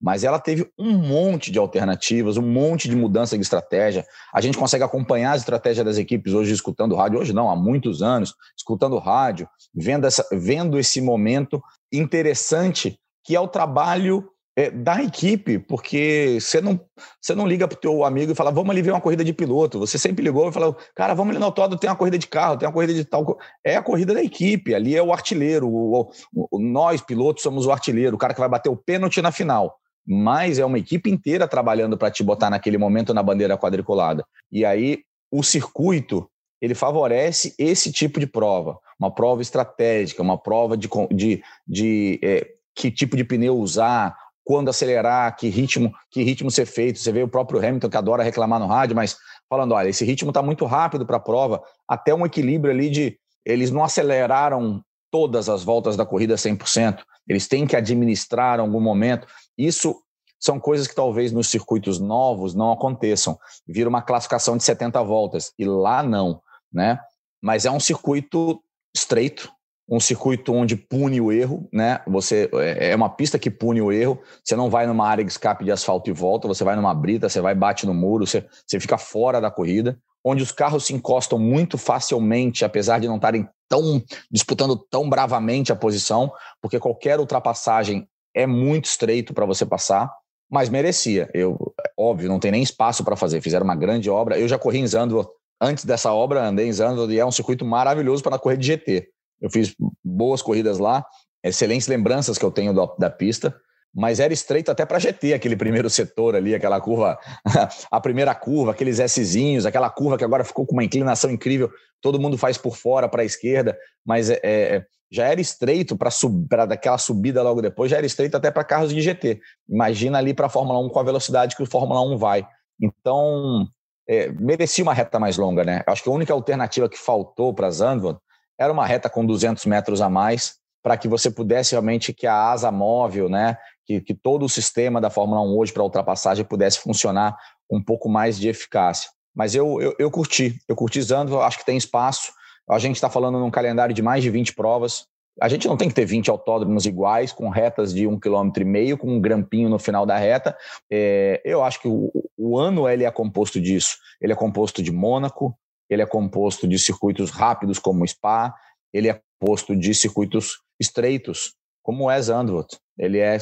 mas 0.00 0.24
ela 0.24 0.38
teve 0.38 0.66
um 0.78 0.96
monte 0.96 1.52
de 1.52 1.58
alternativas, 1.58 2.38
um 2.38 2.46
monte 2.50 2.88
de 2.88 2.96
mudança 2.96 3.36
de 3.36 3.42
estratégia. 3.42 4.06
A 4.32 4.40
gente 4.40 4.56
consegue 4.56 4.84
acompanhar 4.84 5.32
a 5.32 5.36
estratégia 5.36 5.84
das 5.84 5.98
equipes 5.98 6.32
hoje 6.32 6.52
escutando 6.52 6.96
rádio, 6.96 7.20
hoje 7.20 7.34
não, 7.34 7.50
há 7.50 7.56
muitos 7.56 8.02
anos, 8.02 8.34
escutando 8.56 8.98
rádio, 8.98 9.46
vendo, 9.74 10.06
essa, 10.06 10.26
vendo 10.32 10.78
esse 10.78 11.00
momento 11.00 11.62
interessante 11.92 12.98
que 13.24 13.34
é 13.34 13.40
o 13.40 13.48
trabalho 13.48 14.28
é, 14.56 14.70
da 14.70 15.02
equipe, 15.02 15.58
porque 15.58 16.38
você 16.40 16.60
não, 16.60 16.78
você 17.20 17.34
não 17.34 17.46
liga 17.46 17.66
para 17.66 17.76
o 17.76 17.80
teu 17.80 18.04
amigo 18.04 18.30
e 18.30 18.34
fala, 18.34 18.52
vamos 18.52 18.70
ali 18.70 18.82
ver 18.82 18.92
uma 18.92 19.00
corrida 19.00 19.24
de 19.24 19.32
piloto. 19.32 19.80
Você 19.80 19.98
sempre 19.98 20.22
ligou 20.24 20.48
e 20.48 20.52
falou, 20.52 20.76
cara, 20.94 21.14
vamos 21.14 21.30
ali 21.30 21.40
no 21.40 21.46
autódromo, 21.46 21.80
tem 21.80 21.90
uma 21.90 21.96
corrida 21.96 22.18
de 22.18 22.28
carro, 22.28 22.56
tem 22.56 22.68
uma 22.68 22.72
corrida 22.72 22.94
de 22.94 23.04
tal. 23.04 23.36
É 23.64 23.76
a 23.76 23.82
corrida 23.82 24.14
da 24.14 24.22
equipe, 24.22 24.74
ali 24.74 24.94
é 24.94 25.02
o 25.02 25.12
artilheiro. 25.12 25.68
O, 25.68 26.02
o, 26.32 26.48
o, 26.52 26.58
nós, 26.60 27.00
pilotos, 27.00 27.42
somos 27.42 27.66
o 27.66 27.72
artilheiro, 27.72 28.14
o 28.14 28.18
cara 28.18 28.32
que 28.32 28.40
vai 28.40 28.48
bater 28.48 28.70
o 28.70 28.76
pênalti 28.76 29.20
na 29.20 29.32
final. 29.32 29.76
Mas 30.06 30.58
é 30.58 30.64
uma 30.64 30.78
equipe 30.78 31.10
inteira 31.10 31.48
trabalhando 31.48 31.98
para 31.98 32.10
te 32.10 32.22
botar 32.22 32.50
naquele 32.50 32.78
momento 32.78 33.12
na 33.12 33.22
bandeira 33.22 33.58
quadriculada. 33.58 34.24
E 34.52 34.64
aí 34.64 35.00
o 35.32 35.42
circuito 35.42 36.28
ele 36.60 36.74
favorece 36.74 37.54
esse 37.58 37.92
tipo 37.92 38.20
de 38.20 38.26
prova, 38.26 38.78
uma 38.98 39.12
prova 39.12 39.42
estratégica, 39.42 40.22
uma 40.22 40.38
prova 40.38 40.76
de, 40.76 40.88
de, 41.10 41.42
de 41.66 42.20
é, 42.22 42.53
que 42.74 42.90
tipo 42.90 43.16
de 43.16 43.24
pneu 43.24 43.56
usar, 43.56 44.16
quando 44.44 44.68
acelerar, 44.68 45.34
que 45.36 45.48
ritmo, 45.48 45.92
que 46.10 46.22
ritmo 46.22 46.50
ser 46.50 46.66
feito. 46.66 46.98
Você 46.98 47.10
vê 47.10 47.22
o 47.22 47.28
próprio 47.28 47.58
Hamilton 47.58 47.88
que 47.88 47.96
adora 47.96 48.22
reclamar 48.22 48.60
no 48.60 48.66
rádio, 48.66 48.94
mas 48.94 49.16
falando: 49.48 49.72
olha, 49.72 49.88
esse 49.88 50.04
ritmo 50.04 50.30
está 50.30 50.42
muito 50.42 50.66
rápido 50.66 51.06
para 51.06 51.16
a 51.16 51.20
prova, 51.20 51.62
até 51.88 52.14
um 52.14 52.26
equilíbrio 52.26 52.72
ali 52.72 52.90
de. 52.90 53.18
Eles 53.44 53.70
não 53.70 53.84
aceleraram 53.84 54.82
todas 55.10 55.48
as 55.48 55.62
voltas 55.62 55.96
da 55.96 56.06
corrida 56.06 56.34
100%, 56.34 57.02
eles 57.28 57.46
têm 57.46 57.66
que 57.66 57.76
administrar 57.76 58.58
algum 58.58 58.80
momento. 58.80 59.26
Isso 59.56 59.96
são 60.40 60.58
coisas 60.58 60.86
que 60.86 60.94
talvez 60.94 61.32
nos 61.32 61.48
circuitos 61.48 61.98
novos 61.98 62.54
não 62.54 62.72
aconteçam. 62.72 63.38
Vira 63.66 63.88
uma 63.88 64.02
classificação 64.02 64.56
de 64.56 64.64
70 64.64 65.02
voltas, 65.02 65.52
e 65.58 65.64
lá 65.64 66.02
não, 66.02 66.42
né? 66.72 66.98
Mas 67.40 67.64
é 67.64 67.70
um 67.70 67.80
circuito 67.80 68.60
estreito, 68.94 69.50
um 69.88 70.00
circuito 70.00 70.52
onde 70.52 70.76
pune 70.76 71.20
o 71.20 71.30
erro, 71.30 71.68
né? 71.72 72.00
Você 72.06 72.48
é, 72.54 72.90
é 72.90 72.96
uma 72.96 73.08
pista 73.08 73.38
que 73.38 73.50
pune 73.50 73.82
o 73.82 73.92
erro. 73.92 74.18
Você 74.42 74.56
não 74.56 74.70
vai 74.70 74.86
numa 74.86 75.06
área 75.06 75.24
de 75.24 75.30
escape 75.30 75.64
de 75.64 75.70
asfalto 75.70 76.08
e 76.08 76.12
volta, 76.12 76.48
você 76.48 76.64
vai 76.64 76.74
numa 76.74 76.94
brita, 76.94 77.28
você 77.28 77.40
vai 77.40 77.54
bate 77.54 77.86
no 77.86 77.94
muro, 77.94 78.26
você, 78.26 78.46
você 78.66 78.80
fica 78.80 78.96
fora 78.96 79.40
da 79.40 79.50
corrida, 79.50 79.98
onde 80.24 80.42
os 80.42 80.50
carros 80.50 80.86
se 80.86 80.94
encostam 80.94 81.38
muito 81.38 81.76
facilmente, 81.76 82.64
apesar 82.64 82.98
de 82.98 83.06
não 83.06 83.16
estarem 83.16 83.46
tão 83.68 84.02
disputando 84.30 84.76
tão 84.90 85.08
bravamente 85.08 85.70
a 85.70 85.76
posição, 85.76 86.32
porque 86.62 86.80
qualquer 86.80 87.20
ultrapassagem 87.20 88.08
é 88.34 88.46
muito 88.46 88.86
estreito 88.86 89.34
para 89.34 89.46
você 89.46 89.66
passar, 89.66 90.10
mas 90.50 90.68
merecia. 90.68 91.30
Eu, 91.34 91.74
óbvio, 91.96 92.28
não 92.28 92.38
tem 92.38 92.50
nem 92.50 92.62
espaço 92.62 93.04
para 93.04 93.16
fazer. 93.16 93.40
Fizeram 93.40 93.64
uma 93.64 93.76
grande 93.76 94.10
obra. 94.10 94.38
Eu 94.38 94.48
já 94.48 94.58
corri 94.58 94.78
em 94.78 94.86
Zandvoort 94.86 95.30
antes 95.60 95.84
dessa 95.84 96.12
obra, 96.12 96.46
andei 96.46 96.66
em 96.66 96.72
Zandvoort 96.72 97.12
e 97.12 97.18
é 97.18 97.24
um 97.24 97.30
circuito 97.30 97.64
maravilhoso 97.64 98.22
para 98.22 98.38
correr 98.38 98.56
de 98.56 98.66
GT. 98.66 99.13
Eu 99.40 99.50
fiz 99.50 99.74
boas 100.02 100.42
corridas 100.42 100.78
lá, 100.78 101.04
excelentes 101.42 101.88
lembranças 101.88 102.38
que 102.38 102.44
eu 102.44 102.50
tenho 102.50 102.72
da, 102.72 102.86
da 102.98 103.10
pista, 103.10 103.54
mas 103.94 104.18
era 104.18 104.32
estreito 104.32 104.70
até 104.70 104.84
para 104.84 104.98
GT, 104.98 105.34
aquele 105.34 105.54
primeiro 105.54 105.88
setor 105.88 106.34
ali, 106.34 106.54
aquela 106.54 106.80
curva, 106.80 107.18
a 107.90 108.00
primeira 108.00 108.34
curva, 108.34 108.72
aqueles 108.72 108.98
Szinhos, 108.98 109.64
aquela 109.64 109.88
curva 109.88 110.18
que 110.18 110.24
agora 110.24 110.42
ficou 110.42 110.66
com 110.66 110.72
uma 110.72 110.82
inclinação 110.82 111.30
incrível, 111.30 111.70
todo 112.00 112.20
mundo 112.20 112.36
faz 112.36 112.58
por 112.58 112.76
fora 112.76 113.08
para 113.08 113.22
a 113.22 113.24
esquerda, 113.24 113.76
mas 114.04 114.30
é, 114.30 114.40
é, 114.42 114.84
já 115.10 115.26
era 115.26 115.40
estreito 115.40 115.96
para 115.96 116.10
sub, 116.10 116.46
daquela 116.48 116.98
subida 116.98 117.40
logo 117.42 117.62
depois, 117.62 117.90
já 117.90 117.98
era 117.98 118.06
estreito 118.06 118.36
até 118.36 118.50
para 118.50 118.64
carros 118.64 118.92
de 118.92 119.00
GT. 119.00 119.40
Imagina 119.68 120.18
ali 120.18 120.34
para 120.34 120.46
a 120.46 120.50
Fórmula 120.50 120.80
1 120.80 120.88
com 120.88 120.98
a 120.98 121.04
velocidade 121.04 121.54
que 121.54 121.62
o 121.62 121.66
Fórmula 121.66 122.02
1 122.02 122.18
vai. 122.18 122.44
Então, 122.80 123.68
é, 124.08 124.28
merecia 124.32 124.82
uma 124.82 124.92
reta 124.92 125.20
mais 125.20 125.38
longa, 125.38 125.62
né? 125.62 125.82
Acho 125.86 126.02
que 126.02 126.08
a 126.08 126.12
única 126.12 126.32
alternativa 126.32 126.88
que 126.88 126.98
faltou 126.98 127.54
para 127.54 127.70
Zandvoort 127.70 128.20
era 128.58 128.72
uma 128.72 128.86
reta 128.86 129.08
com 129.08 129.24
200 129.24 129.64
metros 129.66 130.00
a 130.00 130.08
mais, 130.08 130.56
para 130.82 130.96
que 130.96 131.08
você 131.08 131.30
pudesse 131.30 131.72
realmente 131.72 132.12
que 132.12 132.26
a 132.26 132.50
asa 132.50 132.70
móvel, 132.70 133.28
né, 133.28 133.56
que, 133.86 134.00
que 134.00 134.14
todo 134.14 134.44
o 134.44 134.48
sistema 134.48 135.00
da 135.00 135.10
Fórmula 135.10 135.40
1 135.40 135.56
hoje 135.56 135.72
para 135.72 135.82
ultrapassagem 135.82 136.44
pudesse 136.44 136.78
funcionar 136.78 137.36
um 137.70 137.82
pouco 137.82 138.08
mais 138.08 138.38
de 138.38 138.48
eficácia. 138.48 139.10
Mas 139.34 139.54
eu, 139.54 139.80
eu, 139.80 139.94
eu 139.98 140.10
curti, 140.10 140.58
eu 140.68 140.76
curti 140.76 141.00
Zandvoort, 141.02 141.46
acho 141.46 141.58
que 141.58 141.66
tem 141.66 141.76
espaço. 141.76 142.32
A 142.68 142.78
gente 142.78 142.96
está 142.96 143.10
falando 143.10 143.38
num 143.38 143.50
calendário 143.50 143.94
de 143.94 144.02
mais 144.02 144.22
de 144.22 144.30
20 144.30 144.54
provas. 144.54 145.06
A 145.40 145.48
gente 145.48 145.66
não 145.66 145.76
tem 145.76 145.88
que 145.88 145.94
ter 145.94 146.04
20 146.04 146.30
autódromos 146.30 146.86
iguais, 146.86 147.32
com 147.32 147.48
retas 147.48 147.92
de 147.92 148.06
um 148.06 148.18
quilômetro 148.18 148.62
e 148.62 148.66
meio, 148.66 148.96
com 148.96 149.08
um 149.08 149.20
grampinho 149.20 149.68
no 149.68 149.78
final 149.78 150.06
da 150.06 150.16
reta. 150.16 150.56
É, 150.90 151.42
eu 151.44 151.64
acho 151.64 151.80
que 151.80 151.88
o, 151.88 152.12
o 152.38 152.56
ano 152.56 152.88
ele 152.88 153.04
é 153.04 153.10
composto 153.10 153.60
disso. 153.60 153.96
Ele 154.20 154.32
é 154.32 154.36
composto 154.36 154.80
de 154.80 154.92
Mônaco, 154.92 155.58
ele 155.88 156.02
é 156.02 156.06
composto 156.06 156.66
de 156.66 156.78
circuitos 156.78 157.30
rápidos 157.30 157.78
como 157.78 158.04
o 158.04 158.08
Spa, 158.08 158.54
ele 158.92 159.08
é 159.08 159.20
composto 159.38 159.76
de 159.76 159.94
circuitos 159.94 160.58
estreitos 160.80 161.54
como 161.82 162.10
é 162.10 162.20
Zandvoort. 162.20 162.78
Ele 162.98 163.18
é 163.18 163.38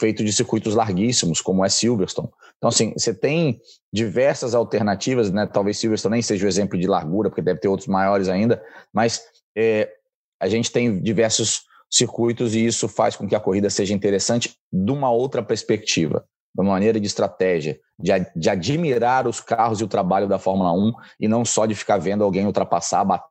feito 0.00 0.24
de 0.24 0.32
circuitos 0.32 0.74
larguíssimos 0.74 1.40
como 1.40 1.64
é 1.64 1.68
Silverstone. 1.68 2.28
Então 2.56 2.68
assim, 2.68 2.92
você 2.96 3.14
tem 3.14 3.60
diversas 3.92 4.54
alternativas, 4.54 5.30
né? 5.30 5.46
Talvez 5.46 5.78
Silverstone 5.78 6.14
nem 6.14 6.22
seja 6.22 6.46
o 6.46 6.48
exemplo 6.48 6.78
de 6.78 6.86
largura, 6.86 7.28
porque 7.28 7.42
deve 7.42 7.60
ter 7.60 7.68
outros 7.68 7.88
maiores 7.88 8.28
ainda, 8.28 8.62
mas 8.92 9.20
é, 9.56 9.92
a 10.40 10.48
gente 10.48 10.72
tem 10.72 11.00
diversos 11.00 11.62
circuitos 11.90 12.54
e 12.54 12.66
isso 12.66 12.88
faz 12.88 13.14
com 13.14 13.28
que 13.28 13.34
a 13.34 13.40
corrida 13.40 13.70
seja 13.70 13.94
interessante 13.94 14.56
de 14.72 14.90
uma 14.90 15.10
outra 15.10 15.42
perspectiva 15.42 16.26
uma 16.62 16.72
maneira 16.72 16.98
de 16.98 17.06
estratégia, 17.06 17.78
de, 17.98 18.12
de 18.34 18.50
admirar 18.50 19.26
os 19.26 19.40
carros 19.40 19.80
e 19.80 19.84
o 19.84 19.88
trabalho 19.88 20.28
da 20.28 20.38
Fórmula 20.38 20.72
1 20.72 20.92
e 21.20 21.28
não 21.28 21.44
só 21.44 21.66
de 21.66 21.74
ficar 21.74 21.98
vendo 21.98 22.24
alguém 22.24 22.46
ultrapassar, 22.46 23.04
bater. 23.04 23.26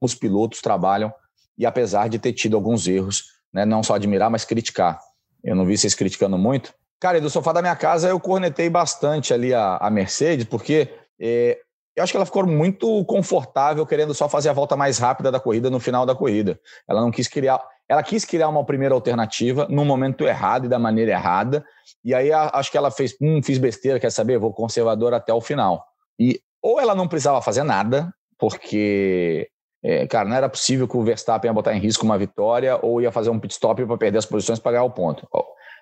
Os 0.00 0.14
pilotos 0.14 0.60
trabalham 0.60 1.12
e 1.56 1.66
apesar 1.66 2.08
de 2.08 2.18
ter 2.18 2.32
tido 2.32 2.56
alguns 2.56 2.86
erros, 2.86 3.24
né, 3.52 3.64
não 3.64 3.82
só 3.82 3.94
admirar, 3.94 4.30
mas 4.30 4.44
criticar. 4.44 5.00
Eu 5.42 5.56
não 5.56 5.66
vi 5.66 5.76
vocês 5.76 5.94
criticando 5.94 6.38
muito. 6.38 6.72
Cara, 7.00 7.20
do 7.20 7.30
sofá 7.30 7.52
da 7.52 7.62
minha 7.62 7.76
casa 7.76 8.08
eu 8.08 8.18
cornetei 8.20 8.68
bastante 8.68 9.34
ali 9.34 9.52
a, 9.52 9.76
a 9.76 9.90
Mercedes, 9.90 10.46
porque 10.46 10.88
é, 11.20 11.58
eu 11.98 12.04
acho 12.04 12.12
que 12.12 12.16
ela 12.16 12.24
ficou 12.24 12.46
muito 12.46 13.04
confortável 13.06 13.84
querendo 13.84 14.14
só 14.14 14.28
fazer 14.28 14.48
a 14.48 14.52
volta 14.52 14.76
mais 14.76 14.98
rápida 14.98 15.32
da 15.32 15.40
corrida 15.40 15.68
no 15.68 15.80
final 15.80 16.06
da 16.06 16.14
corrida. 16.14 16.58
Ela 16.88 17.00
não 17.00 17.10
quis 17.10 17.26
criar, 17.26 17.60
ela 17.88 18.04
quis 18.04 18.24
criar 18.24 18.48
uma 18.48 18.64
primeira 18.64 18.94
alternativa 18.94 19.66
no 19.68 19.84
momento 19.84 20.24
errado 20.24 20.66
e 20.66 20.68
da 20.68 20.78
maneira 20.78 21.10
errada. 21.10 21.64
E 22.04 22.14
aí 22.14 22.32
acho 22.32 22.70
que 22.70 22.78
ela 22.78 22.92
fez, 22.92 23.16
hum, 23.20 23.42
fiz 23.42 23.58
besteira, 23.58 23.98
quer 23.98 24.12
saber? 24.12 24.38
Vou 24.38 24.52
conservador 24.52 25.12
até 25.12 25.34
o 25.34 25.40
final. 25.40 25.84
E 26.20 26.40
ou 26.62 26.78
ela 26.80 26.94
não 26.94 27.08
precisava 27.08 27.42
fazer 27.42 27.64
nada, 27.64 28.12
porque, 28.38 29.48
é, 29.82 30.06
cara, 30.06 30.28
não 30.28 30.36
era 30.36 30.48
possível 30.48 30.86
que 30.86 30.96
o 30.96 31.02
Verstappen 31.02 31.48
ia 31.48 31.52
botar 31.52 31.74
em 31.74 31.80
risco 31.80 32.04
uma 32.04 32.16
vitória 32.16 32.78
ou 32.80 33.02
ia 33.02 33.10
fazer 33.10 33.30
um 33.30 33.40
pit 33.40 33.54
stop 33.54 33.84
para 33.84 33.98
perder 33.98 34.18
as 34.18 34.26
posições 34.26 34.60
para 34.60 34.72
ganhar 34.72 34.84
o 34.84 34.90
ponto. 34.90 35.26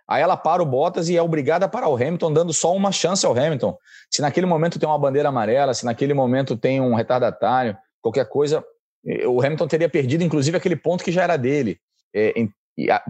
Aí 0.08 0.22
ela 0.22 0.36
para 0.36 0.62
o 0.62 0.66
Bottas 0.66 1.08
e 1.08 1.16
é 1.16 1.22
obrigada 1.22 1.66
a 1.66 1.68
parar 1.68 1.88
o 1.88 1.96
Hamilton, 1.96 2.32
dando 2.32 2.52
só 2.52 2.74
uma 2.74 2.92
chance 2.92 3.26
ao 3.26 3.32
Hamilton. 3.32 3.76
Se 4.10 4.22
naquele 4.22 4.46
momento 4.46 4.78
tem 4.78 4.88
uma 4.88 4.98
bandeira 4.98 5.28
amarela, 5.28 5.74
se 5.74 5.84
naquele 5.84 6.14
momento 6.14 6.56
tem 6.56 6.80
um 6.80 6.94
retardatário, 6.94 7.76
qualquer 8.00 8.28
coisa, 8.28 8.64
eh, 9.04 9.26
o 9.26 9.40
Hamilton 9.40 9.66
teria 9.66 9.88
perdido, 9.88 10.22
inclusive, 10.22 10.56
aquele 10.56 10.76
ponto 10.76 11.02
que 11.02 11.10
já 11.10 11.24
era 11.24 11.36
dele. 11.36 11.78
É, 12.14 12.32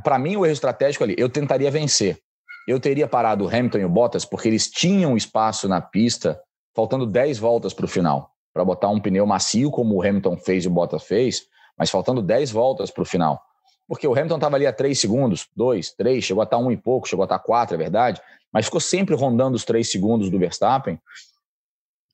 para 0.03 0.19
mim, 0.19 0.37
o 0.37 0.45
erro 0.47 0.53
estratégico 0.53 1.05
ali, 1.05 1.15
eu 1.19 1.29
tentaria 1.29 1.71
vencer. 1.71 2.19
Eu 2.67 2.81
teria 2.81 3.07
parado 3.07 3.45
o 3.45 3.49
Hamilton 3.49 3.79
e 3.79 3.85
o 3.85 3.89
Bottas 3.89 4.25
porque 4.25 4.49
eles 4.49 4.69
tinham 4.69 5.17
espaço 5.17 5.69
na 5.69 5.81
pista, 5.81 6.41
faltando 6.75 7.07
10 7.07 7.39
voltas 7.39 7.73
para 7.73 7.85
o 7.85 7.89
final, 7.89 8.31
para 8.53 8.65
botar 8.65 8.89
um 8.89 9.01
pneu 9.01 9.27
macio, 9.27 9.71
como 9.71 9.95
o 9.95 10.03
Hamilton 10.03 10.37
fez 10.37 10.65
e 10.65 10.69
o 10.69 10.71
Bottas 10.71 11.05
fez, 11.05 11.43
mas 11.79 11.91
faltando 11.91 12.23
10 12.23 12.51
voltas 12.51 12.91
para 12.91 13.03
o 13.03 13.07
final. 13.07 13.41
Porque 13.89 14.07
o 14.07 14.13
Hamilton 14.13 14.37
estava 14.37 14.57
ali 14.57 14.67
a 14.67 14.73
3 14.73 14.99
segundos, 14.99 15.49
2, 15.55 15.93
3, 15.93 16.25
chegou 16.25 16.41
a 16.41 16.45
estar 16.45 16.57
tá 16.57 16.63
um 16.63 16.71
e 16.71 16.77
pouco, 16.77 17.09
chegou 17.09 17.23
a 17.23 17.27
estar 17.27 17.39
tá 17.39 17.45
4, 17.45 17.75
é 17.75 17.79
verdade, 17.79 18.21
mas 18.53 18.65
ficou 18.65 18.81
sempre 18.81 19.15
rondando 19.15 19.57
os 19.57 19.65
3 19.65 19.89
segundos 19.89 20.31
do 20.31 20.39
Verstappen. 20.39 20.99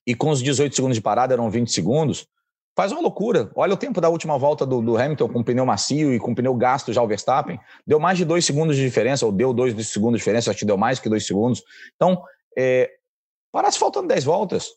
E 0.05 0.13
com 0.13 0.29
os 0.29 0.41
18 0.41 0.75
segundos 0.75 0.97
de 0.97 1.01
parada 1.01 1.33
eram 1.33 1.49
20 1.49 1.71
segundos 1.71 2.27
faz 2.75 2.91
uma 2.91 3.01
loucura. 3.01 3.51
Olha 3.55 3.73
o 3.73 3.77
tempo 3.77 4.01
da 4.01 4.09
última 4.09 4.37
volta 4.37 4.65
do, 4.65 4.81
do, 4.81 4.97
Hamilton 4.97 5.29
com 5.29 5.43
pneu 5.43 5.65
macio 5.65 6.13
e 6.13 6.19
com 6.19 6.33
pneu 6.33 6.53
gasto 6.55 6.91
já 6.91 7.01
o 7.01 7.07
Verstappen. 7.07 7.59
Deu 7.85 7.99
mais 7.99 8.17
de 8.17 8.25
dois 8.25 8.45
segundos 8.45 8.75
de 8.75 8.83
diferença, 8.83 9.25
ou 9.25 9.31
deu 9.31 9.53
dois 9.53 9.73
segundos 9.87 10.17
de 10.17 10.21
diferença, 10.21 10.49
acho 10.49 10.59
que 10.59 10.65
deu 10.65 10.77
mais 10.77 10.99
que 10.99 11.09
dois 11.09 11.25
segundos. 11.25 11.63
Então, 11.95 12.23
é, 12.57 12.89
parasse 13.51 13.77
faltando 13.77 14.07
10 14.07 14.23
voltas. 14.23 14.69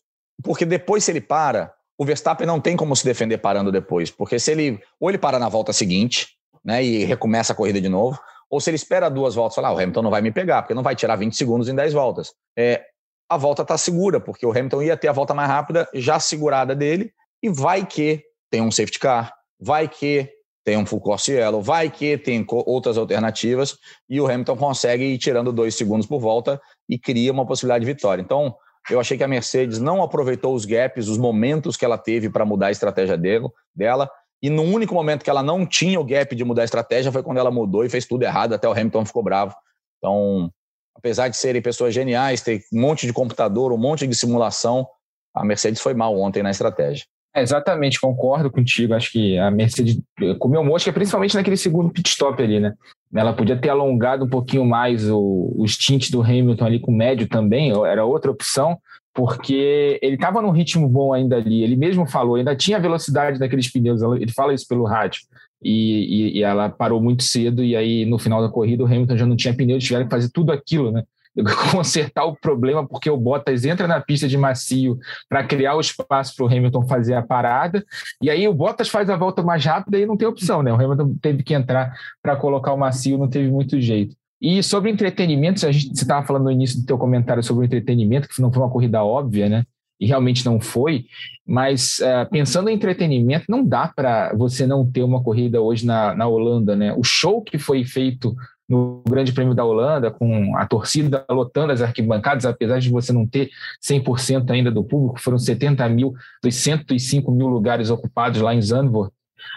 Porque 0.43 0.65
depois, 0.65 1.03
se 1.03 1.11
ele 1.11 1.21
para, 1.21 1.73
o 1.97 2.05
Verstappen 2.05 2.45
não 2.45 2.61
tem 2.61 2.77
como 2.77 2.95
se 2.95 3.03
defender 3.03 3.39
parando 3.39 3.71
depois. 3.71 4.11
Porque 4.11 4.39
se 4.39 4.51
ele. 4.51 4.79
Ou 4.99 5.09
ele 5.09 5.17
para 5.17 5.39
na 5.39 5.49
volta 5.49 5.73
seguinte, 5.73 6.36
né? 6.67 6.83
E 6.83 7.05
recomeça 7.05 7.53
a 7.53 7.55
corrida 7.55 7.79
de 7.79 7.87
novo. 7.87 8.19
Ou 8.49 8.59
se 8.59 8.69
ele 8.69 8.75
espera 8.75 9.09
duas 9.09 9.35
voltas, 9.35 9.55
fala, 9.55 9.69
ah, 9.69 9.73
o 9.73 9.79
Hamilton 9.79 10.01
não 10.01 10.11
vai 10.11 10.21
me 10.21 10.31
pegar, 10.31 10.61
porque 10.61 10.73
não 10.73 10.83
vai 10.83 10.95
tirar 10.95 11.15
20 11.15 11.35
segundos 11.35 11.69
em 11.69 11.75
10 11.75 11.93
voltas. 11.93 12.33
É, 12.57 12.83
a 13.29 13.37
volta 13.37 13.61
está 13.61 13.77
segura, 13.77 14.19
porque 14.19 14.45
o 14.45 14.51
Hamilton 14.51 14.81
ia 14.81 14.97
ter 14.97 15.07
a 15.07 15.13
volta 15.13 15.33
mais 15.33 15.49
rápida 15.49 15.87
já 15.93 16.19
segurada 16.19 16.75
dele, 16.75 17.11
e 17.41 17.49
vai 17.49 17.85
que 17.85 18.21
tem 18.49 18.61
um 18.61 18.71
safety 18.71 18.99
car, 18.99 19.33
vai 19.59 19.87
que 19.87 20.29
tem 20.63 20.77
um 20.77 20.85
full 20.85 20.99
course 20.99 21.31
yellow, 21.31 21.61
vai 21.61 21.89
que 21.89 22.17
tem 22.17 22.45
outras 22.49 22.97
alternativas 22.97 23.77
e 24.09 24.19
o 24.19 24.25
Hamilton 24.25 24.57
consegue 24.57 25.05
ir 25.05 25.17
tirando 25.17 25.53
dois 25.53 25.75
segundos 25.75 26.05
por 26.05 26.19
volta 26.19 26.59
e 26.89 26.99
cria 26.99 27.31
uma 27.31 27.45
possibilidade 27.45 27.85
de 27.85 27.93
vitória. 27.93 28.21
Então, 28.21 28.53
eu 28.89 28.99
achei 28.99 29.17
que 29.17 29.23
a 29.23 29.27
Mercedes 29.29 29.79
não 29.79 30.01
aproveitou 30.01 30.53
os 30.53 30.65
gaps, 30.65 31.07
os 31.07 31.17
momentos 31.17 31.77
que 31.77 31.85
ela 31.85 31.97
teve 31.97 32.29
para 32.29 32.45
mudar 32.45 32.67
a 32.67 32.71
estratégia 32.71 33.17
dele, 33.17 33.47
dela, 33.73 34.09
e 34.41 34.49
no 34.49 34.63
único 34.63 34.93
momento 34.93 35.23
que 35.23 35.29
ela 35.29 35.41
não 35.41 35.65
tinha 35.65 35.99
o 35.99 36.03
gap 36.03 36.35
de 36.35 36.43
mudar 36.43 36.61
a 36.61 36.65
estratégia 36.65 37.11
foi 37.11 37.23
quando 37.23 37.37
ela 37.37 37.51
mudou 37.51 37.83
e 37.83 37.89
fez 37.89 38.05
tudo 38.05 38.23
errado, 38.23 38.53
até 38.53 38.67
o 38.67 38.71
Hamilton 38.71 39.05
ficou 39.05 39.23
bravo. 39.23 39.55
Então, 39.97 40.51
apesar 40.95 41.27
de 41.27 41.37
serem 41.37 41.61
pessoas 41.61 41.93
geniais, 41.93 42.41
ter 42.41 42.61
um 42.71 42.81
monte 42.81 43.07
de 43.07 43.13
computador, 43.13 43.71
um 43.71 43.77
monte 43.77 44.05
de 44.05 44.15
simulação, 44.15 44.87
a 45.33 45.43
Mercedes 45.43 45.81
foi 45.81 45.93
mal 45.93 46.17
ontem 46.19 46.43
na 46.43 46.51
estratégia. 46.51 47.05
É, 47.35 47.41
exatamente, 47.41 48.01
concordo 48.01 48.49
contigo. 48.49 48.93
Acho 48.93 49.11
que 49.11 49.37
a 49.37 49.51
Mercedes 49.51 49.99
comeu 50.39 50.63
mosca, 50.63 50.91
principalmente 50.91 51.35
naquele 51.35 51.57
segundo 51.57 51.91
pit 51.91 52.09
stop 52.09 52.41
ali, 52.41 52.59
né? 52.59 52.73
Ela 53.13 53.33
podia 53.33 53.55
ter 53.55 53.69
alongado 53.69 54.25
um 54.25 54.29
pouquinho 54.29 54.65
mais 54.65 55.09
o, 55.09 55.53
o 55.55 55.67
stint 55.67 56.09
do 56.09 56.21
Hamilton 56.21 56.65
ali 56.65 56.79
com 56.79 56.91
médio 56.91 57.27
também, 57.27 57.71
era 57.85 58.03
outra 58.03 58.31
opção, 58.31 58.77
porque 59.17 59.97
ele 59.99 60.13
estava 60.13 60.43
num 60.43 60.51
ritmo 60.51 60.87
bom 60.87 61.11
ainda 61.11 61.37
ali. 61.37 61.63
Ele 61.63 61.75
mesmo 61.75 62.05
falou, 62.05 62.35
ainda 62.35 62.55
tinha 62.55 62.79
velocidade 62.79 63.39
daqueles 63.39 63.67
pneus, 63.67 63.99
ele 64.03 64.31
fala 64.31 64.53
isso 64.53 64.67
pelo 64.67 64.85
rádio. 64.85 65.21
E, 65.59 65.71
e, 65.71 66.37
e, 66.37 66.43
ela 66.43 66.69
parou 66.69 67.01
muito 67.01 67.23
cedo, 67.23 67.63
e 67.63 67.75
aí 67.75 68.05
no 68.05 68.19
final 68.19 68.43
da 68.43 68.47
corrida 68.47 68.83
o 68.83 68.85
Hamilton 68.85 69.17
já 69.17 69.25
não 69.25 69.35
tinha 69.35 69.55
pneu, 69.55 69.79
tiveram 69.79 70.05
que 70.05 70.11
fazer 70.11 70.29
tudo 70.29 70.51
aquilo, 70.51 70.91
né? 70.91 71.03
consertar 71.71 72.25
o 72.25 72.35
problema, 72.35 72.87
porque 72.87 73.09
o 73.09 73.17
Bottas 73.17 73.65
entra 73.65 73.87
na 73.87 73.99
pista 73.99 74.27
de 74.27 74.37
macio 74.37 74.99
para 75.27 75.43
criar 75.43 75.73
o 75.73 75.81
espaço 75.81 76.35
para 76.35 76.45
o 76.45 76.47
Hamilton 76.47 76.87
fazer 76.87 77.15
a 77.15 77.23
parada, 77.23 77.83
e 78.21 78.29
aí 78.29 78.47
o 78.47 78.53
Bottas 78.53 78.87
faz 78.87 79.09
a 79.09 79.17
volta 79.17 79.41
mais 79.41 79.65
rápida 79.65 79.97
e 79.97 80.05
não 80.05 80.15
tem 80.15 80.27
opção, 80.27 80.61
né? 80.61 80.71
O 80.71 80.75
Hamilton 80.75 81.15
teve 81.19 81.41
que 81.41 81.55
entrar 81.55 81.91
para 82.21 82.35
colocar 82.35 82.71
o 82.71 82.77
macio, 82.77 83.17
não 83.17 83.27
teve 83.27 83.49
muito 83.49 83.81
jeito. 83.81 84.15
E 84.41 84.61
sobre 84.61 84.91
entretenimento, 84.91 85.65
a 85.65 85.71
gente, 85.71 85.87
você 85.87 86.03
estava 86.03 86.25
falando 86.25 86.43
no 86.43 86.51
início 86.51 86.79
do 86.79 86.85
teu 86.85 86.97
comentário 86.97 87.43
sobre 87.43 87.63
o 87.63 87.65
entretenimento, 87.65 88.27
que 88.27 88.41
não 88.41 88.51
foi 88.51 88.61
uma 88.61 88.71
corrida 88.71 89.03
óbvia, 89.03 89.49
né? 89.49 89.65
E 89.99 90.05
realmente 90.05 90.45
não 90.45 90.59
foi, 90.59 91.05
mas 91.43 91.97
uh, 91.99 92.29
pensando 92.29 92.69
em 92.69 92.75
entretenimento, 92.75 93.45
não 93.49 93.65
dá 93.65 93.87
para 93.87 94.31
você 94.35 94.67
não 94.67 94.85
ter 94.85 95.01
uma 95.01 95.23
corrida 95.23 95.59
hoje 95.59 95.87
na, 95.87 96.13
na 96.13 96.27
Holanda, 96.27 96.75
né? 96.75 96.93
O 96.93 97.03
show 97.03 97.41
que 97.41 97.57
foi 97.57 97.83
feito 97.83 98.35
no 98.69 99.01
Grande 99.07 99.31
Prêmio 99.31 99.55
da 99.55 99.63
Holanda, 99.63 100.11
com 100.11 100.55
a 100.57 100.65
torcida 100.65 101.25
lotando 101.29 101.71
as 101.71 101.81
arquibancadas, 101.81 102.45
apesar 102.45 102.79
de 102.79 102.89
você 102.89 103.13
não 103.13 103.25
ter 103.25 103.49
100% 103.81 104.51
ainda 104.51 104.69
do 104.69 104.83
público, 104.83 105.19
foram 105.19 105.39
70 105.39 105.87
mil 105.89 106.13
dos 106.43 106.53
105 106.55 107.31
mil 107.31 107.47
lugares 107.47 107.89
ocupados 107.89 108.41
lá 108.41 108.53
em 108.53 108.61
Zandvoort, 108.61 109.11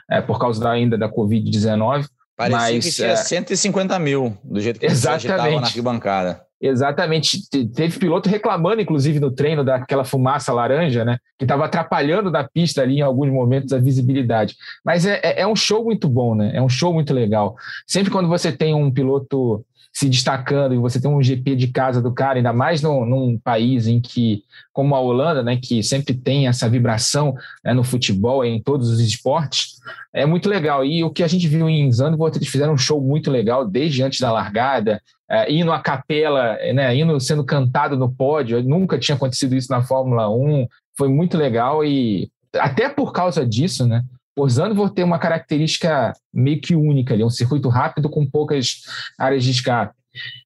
é, 0.08 0.20
por 0.20 0.38
causa 0.38 0.60
da, 0.60 0.70
ainda 0.70 0.96
da 0.96 1.10
Covid-19. 1.10 2.06
Parecia 2.40 2.58
mas, 2.58 2.84
que 2.84 2.92
tinha 2.92 3.08
é, 3.08 3.16
150 3.16 3.98
mil, 3.98 4.38
do 4.42 4.60
jeito 4.60 4.80
que 4.80 4.86
exatamente, 4.86 5.60
na 5.60 5.66
arquibancada. 5.66 6.40
Exatamente. 6.58 7.48
Teve 7.50 7.98
piloto 7.98 8.28
reclamando, 8.28 8.80
inclusive, 8.80 9.20
no 9.20 9.30
treino 9.30 9.62
daquela 9.62 10.04
fumaça 10.04 10.52
laranja, 10.52 11.04
né? 11.04 11.18
Que 11.38 11.44
estava 11.44 11.64
atrapalhando 11.64 12.30
da 12.30 12.44
pista 12.44 12.82
ali 12.82 12.98
em 12.98 13.02
alguns 13.02 13.30
momentos 13.30 13.72
a 13.72 13.78
visibilidade. 13.78 14.56
Mas 14.84 15.06
é, 15.06 15.20
é, 15.22 15.40
é 15.40 15.46
um 15.46 15.56
show 15.56 15.84
muito 15.84 16.06
bom, 16.08 16.34
né? 16.34 16.50
É 16.54 16.60
um 16.60 16.68
show 16.68 16.92
muito 16.92 17.14
legal. 17.14 17.56
Sempre 17.86 18.10
quando 18.10 18.28
você 18.28 18.52
tem 18.52 18.74
um 18.74 18.90
piloto 18.90 19.64
se 19.92 20.08
destacando 20.08 20.74
e 20.74 20.78
você 20.78 21.00
tem 21.00 21.10
um 21.10 21.22
GP 21.22 21.56
de 21.56 21.68
casa 21.68 22.00
do 22.00 22.12
cara, 22.12 22.38
ainda 22.38 22.52
mais 22.52 22.80
num, 22.80 23.04
num 23.04 23.38
país 23.38 23.86
em 23.86 24.00
que, 24.00 24.44
como 24.72 24.94
a 24.94 25.00
Holanda, 25.00 25.42
né, 25.42 25.56
que 25.56 25.82
sempre 25.82 26.14
tem 26.14 26.46
essa 26.46 26.68
vibração 26.68 27.34
né, 27.64 27.74
no 27.74 27.82
futebol 27.82 28.44
em 28.44 28.62
todos 28.62 28.88
os 28.88 29.00
esportes, 29.00 29.80
é 30.12 30.24
muito 30.24 30.48
legal. 30.48 30.84
E 30.84 31.02
o 31.02 31.10
que 31.10 31.22
a 31.22 31.28
gente 31.28 31.46
viu 31.48 31.68
em 31.68 31.90
Zandvoort, 31.90 32.36
eles 32.36 32.48
fizeram 32.48 32.74
um 32.74 32.78
show 32.78 33.00
muito 33.00 33.30
legal 33.30 33.66
desde 33.66 34.02
antes 34.02 34.20
da 34.20 34.32
largada, 34.32 35.02
é, 35.28 35.52
indo 35.52 35.72
à 35.72 35.80
capela, 35.80 36.56
né, 36.72 36.96
indo 36.96 37.18
sendo 37.20 37.44
cantado 37.44 37.96
no 37.96 38.10
pódio. 38.10 38.62
Nunca 38.62 38.98
tinha 38.98 39.16
acontecido 39.16 39.56
isso 39.56 39.70
na 39.70 39.82
Fórmula 39.82 40.30
1. 40.30 40.66
Foi 40.96 41.08
muito 41.08 41.36
legal 41.36 41.84
e 41.84 42.30
até 42.54 42.88
por 42.88 43.12
causa 43.12 43.46
disso, 43.46 43.86
né? 43.86 44.02
O 44.40 44.48
Zandvoort 44.48 44.94
tem 44.94 45.04
uma 45.04 45.18
característica 45.18 46.14
meio 46.32 46.60
que 46.62 46.74
única 46.74 47.12
ali, 47.12 47.22
um 47.22 47.28
circuito 47.28 47.68
rápido 47.68 48.08
com 48.08 48.24
poucas 48.24 48.82
áreas 49.18 49.44
de 49.44 49.50
escape. 49.50 49.94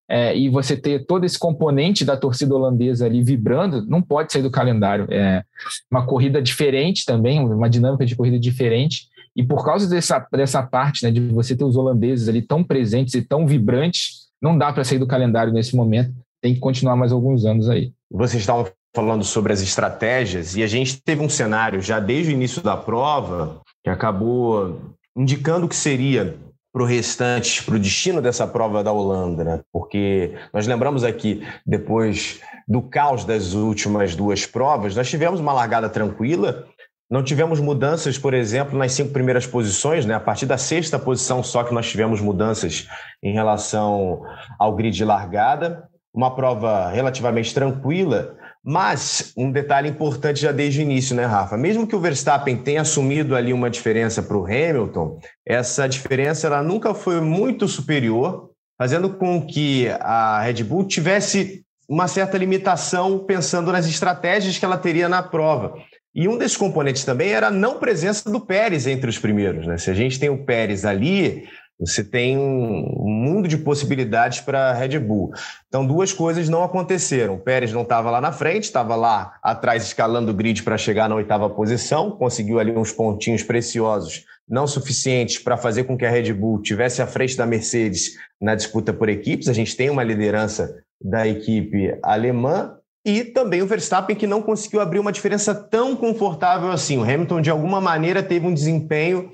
É, 0.09 0.37
e 0.37 0.49
você 0.49 0.77
ter 0.77 1.07
todo 1.07 1.25
esse 1.25 1.39
componente 1.39 2.05
da 2.05 2.17
torcida 2.17 2.55
holandesa 2.55 3.07
ali 3.07 3.23
vibrando, 3.23 3.87
não 3.87 4.03
pode 4.03 4.33
sair 4.33 4.43
do 4.43 4.51
calendário. 4.51 5.07
É 5.11 5.45
uma 5.89 6.05
corrida 6.05 6.43
diferente 6.43 7.05
também, 7.05 7.39
uma 7.41 7.71
dinâmica 7.71 8.05
de 8.05 8.17
corrida 8.17 8.37
diferente. 8.39 9.07
E 9.37 9.45
por 9.45 9.65
causa 9.65 9.89
dessa, 9.89 10.27
dessa 10.33 10.61
parte, 10.61 11.05
né, 11.05 11.13
de 11.13 11.21
você 11.29 11.57
ter 11.57 11.65
os 11.65 11.77
holandeses 11.77 12.29
ali 12.29 12.43
tão 12.43 12.65
presentes 12.65 13.15
e 13.15 13.23
tão 13.23 13.47
vibrantes, 13.47 14.27
não 14.43 14.59
dá 14.59 14.73
para 14.73 14.83
sair 14.83 14.99
do 14.99 15.07
calendário 15.07 15.53
nesse 15.53 15.77
momento. 15.77 16.13
Tem 16.43 16.53
que 16.53 16.61
continuar 16.61 16.97
mais 16.97 17.13
alguns 17.13 17.45
anos 17.45 17.71
aí. 17.71 17.93
Vocês 18.11 18.43
estavam 18.43 18.67
falando 18.93 19.23
sobre 19.23 19.53
as 19.53 19.63
estratégias 19.63 20.57
e 20.57 20.65
a 20.65 20.67
gente 20.67 21.01
teve 21.01 21.23
um 21.23 21.29
cenário 21.29 21.81
já 21.81 22.01
desde 22.01 22.33
o 22.33 22.35
início 22.35 22.61
da 22.61 22.77
prova 22.77 23.63
que 23.85 23.91
acabou 23.91 24.81
indicando 25.15 25.69
que 25.69 25.77
seria 25.77 26.37
para 26.73 26.83
o 26.83 26.87
restante, 26.87 27.63
para 27.63 27.77
o 27.77 27.79
destino 27.79 28.21
dessa 28.21 28.49
prova 28.49 28.83
da 28.83 28.91
Holanda, 28.91 29.45
né? 29.45 29.61
porque 29.73 30.33
nós 30.53 30.67
lembramos 30.67 31.05
aqui, 31.05 31.47
depois 31.65 32.41
do 32.67 32.83
caos 32.83 33.25
das 33.25 33.53
últimas 33.55 34.17
duas 34.17 34.45
provas, 34.45 34.97
nós 34.97 35.09
tivemos 35.09 35.39
uma 35.39 35.53
largada 35.53 35.89
tranquila, 35.89 36.67
não 37.09 37.23
tivemos 37.23 37.61
mudanças, 37.61 38.19
por 38.19 38.35
exemplo, 38.35 38.77
nas 38.77 38.93
cinco 38.93 39.13
primeiras 39.13 39.47
posições, 39.47 40.05
né? 40.05 40.15
a 40.15 40.21
partir 40.21 40.47
da 40.47 40.59
sexta 40.59 40.99
posição 40.99 41.45
só 41.45 41.63
que 41.63 41.73
nós 41.73 41.89
tivemos 41.89 42.21
mudanças 42.21 42.89
em 43.23 43.33
relação 43.33 44.23
ao 44.59 44.75
grid 44.75 44.97
de 44.97 45.05
largada, 45.05 45.89
uma 46.13 46.35
prova 46.35 46.89
relativamente 46.89 47.55
tranquila, 47.55 48.37
mas 48.65 49.33
um 49.37 49.53
detalhe 49.53 49.91
importante 49.91 50.41
já 50.41 50.51
desde 50.51 50.81
o 50.81 50.83
início, 50.83 51.15
né, 51.15 51.27
Rafa? 51.27 51.57
Mesmo 51.57 51.87
que 51.87 51.95
o 51.95 52.01
Verstappen 52.01 52.57
tenha 52.57 52.81
assumido 52.81 53.37
ali 53.37 53.53
uma 53.53 53.69
diferença 53.69 54.23
para 54.23 54.39
o 54.39 54.47
Hamilton, 54.47 55.19
essa 55.47 55.87
diferença 55.87 56.47
ela 56.47 56.63
nunca 56.63 56.95
foi 56.95 57.21
muito 57.21 57.69
superior, 57.69 58.51
fazendo 58.79 59.11
com 59.11 59.47
que 59.47 59.89
a 60.01 60.41
Red 60.41 60.65
Bull 60.65 60.85
tivesse 60.85 61.63
uma 61.87 62.09
certa 62.09 62.39
limitação 62.39 63.19
pensando 63.19 63.71
nas 63.71 63.87
estratégias 63.87 64.57
que 64.57 64.65
ela 64.65 64.79
teria 64.79 65.09
na 65.11 65.23
prova. 65.23 65.75
E 66.15 66.27
um 66.29 66.39
desses 66.39 66.57
componentes 66.57 67.05
também 67.05 67.33
era 67.33 67.49
a 67.49 67.51
não 67.51 67.79
presença 67.79 68.31
do 68.31 68.41
Pérez 68.41 68.87
entre 68.87 69.11
os 69.11 69.19
primeiros. 69.19 69.67
Né? 69.67 69.77
Se 69.77 69.91
a 69.91 69.95
gente 69.95 70.19
tem 70.19 70.31
o 70.31 70.45
Pérez 70.45 70.85
ali, 70.85 71.47
você 71.87 72.03
tem 72.03 72.39
um 72.39 73.09
mundo 73.09 73.49
de 73.49 73.59
possibilidades 73.59 74.41
para 74.41 74.71
a 74.71 74.73
Red 74.73 74.99
Bull. 74.99 75.33
Então, 75.69 75.87
duas 75.87 76.13
coisas 76.13 76.49
não 76.49 76.63
aconteceram. 76.63 77.35
O 77.35 77.39
Pérez 77.39 77.73
não 77.73 77.83
estava 77.83 78.11
lá 78.11 78.21
na 78.21 78.33
frente, 78.33 78.65
estava 78.65 78.97
lá 78.97 79.35
atrás 79.43 79.85
escalando 79.85 80.31
o 80.31 80.35
grid 80.35 80.63
para 80.63 80.79
chegar 80.79 81.09
na 81.09 81.15
oitava 81.15 81.49
posição, 81.51 82.11
conseguiu 82.11 82.59
ali 82.59 82.73
uns 82.73 82.93
pontinhos 82.93 83.43
preciosos, 83.43 84.25
não 84.49 84.67
suficientes 84.67 85.39
para 85.39 85.57
fazer 85.57 85.85
com 85.85 85.97
que 85.97 86.07
a 86.07 86.11
Red 86.11 86.33
Bull 86.33 86.63
tivesse 86.63 87.03
à 87.03 87.07
frente 87.07 87.37
da 87.37 87.47
Mercedes 87.47 88.13
na 88.41 88.55
disputa 88.55 88.93
por 88.93 89.09
equipes. 89.09 89.49
A 89.49 89.53
gente 89.53 89.77
tem 89.77 89.91
uma 89.91 90.03
liderança 90.03 90.77
da 91.01 91.27
equipe 91.27 91.99
alemã, 92.03 92.79
e 93.07 93.23
também 93.23 93.61
o 93.61 93.67
Verstappen 93.67 94.17
que 94.17 94.27
não 94.27 94.41
conseguiu 94.41 94.81
abrir 94.81 94.99
uma 94.99 95.13
diferença 95.13 95.55
tão 95.55 95.95
confortável 95.95 96.71
assim. 96.71 96.97
O 96.97 97.03
Hamilton, 97.03 97.43
de 97.43 97.51
alguma 97.51 97.79
maneira, 97.79 98.23
teve 98.23 98.47
um 98.47 98.55
desempenho 98.55 99.31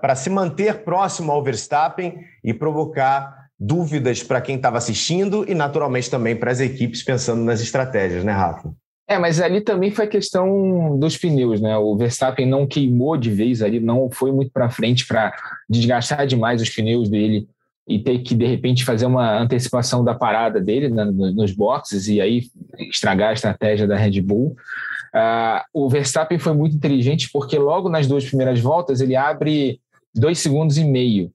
para 0.00 0.14
se 0.14 0.30
manter 0.30 0.84
próximo 0.84 1.32
ao 1.32 1.42
Verstappen 1.42 2.18
e 2.44 2.54
provocar 2.54 3.48
dúvidas 3.58 4.22
para 4.22 4.40
quem 4.40 4.56
estava 4.56 4.78
assistindo 4.78 5.44
e, 5.48 5.54
naturalmente, 5.54 6.08
também 6.08 6.36
para 6.36 6.52
as 6.52 6.60
equipes 6.60 7.02
pensando 7.02 7.42
nas 7.42 7.60
estratégias, 7.60 8.22
né, 8.22 8.32
Rafa? 8.32 8.72
É, 9.08 9.18
mas 9.18 9.40
ali 9.40 9.62
também 9.62 9.90
foi 9.90 10.06
questão 10.06 10.96
dos 10.98 11.16
pneus, 11.16 11.60
né? 11.60 11.76
O 11.78 11.96
Verstappen 11.96 12.46
não 12.46 12.66
queimou 12.66 13.16
de 13.16 13.30
vez 13.30 13.62
ali, 13.62 13.80
não 13.80 14.10
foi 14.10 14.30
muito 14.30 14.52
para 14.52 14.68
frente 14.68 15.06
para 15.06 15.34
desgastar 15.68 16.26
demais 16.26 16.60
os 16.60 16.68
pneus 16.68 17.08
dele 17.08 17.48
e 17.88 17.98
ter 17.98 18.18
que, 18.18 18.34
de 18.34 18.46
repente, 18.46 18.84
fazer 18.84 19.06
uma 19.06 19.40
antecipação 19.40 20.04
da 20.04 20.14
parada 20.14 20.60
dele 20.60 20.90
né, 20.90 21.06
nos 21.06 21.52
boxes 21.52 22.06
e 22.06 22.20
aí 22.20 22.42
estragar 22.78 23.30
a 23.30 23.32
estratégia 23.32 23.86
da 23.86 23.96
Red 23.96 24.20
Bull. 24.20 24.54
Uh, 25.14 25.62
o 25.72 25.88
Verstappen 25.88 26.38
foi 26.38 26.52
muito 26.52 26.76
inteligente 26.76 27.28
porque 27.32 27.58
logo 27.58 27.88
nas 27.88 28.06
duas 28.06 28.24
primeiras 28.24 28.60
voltas 28.60 29.00
ele 29.00 29.16
abre 29.16 29.80
dois 30.14 30.38
segundos 30.38 30.76
e 30.76 30.84
meio. 30.84 31.30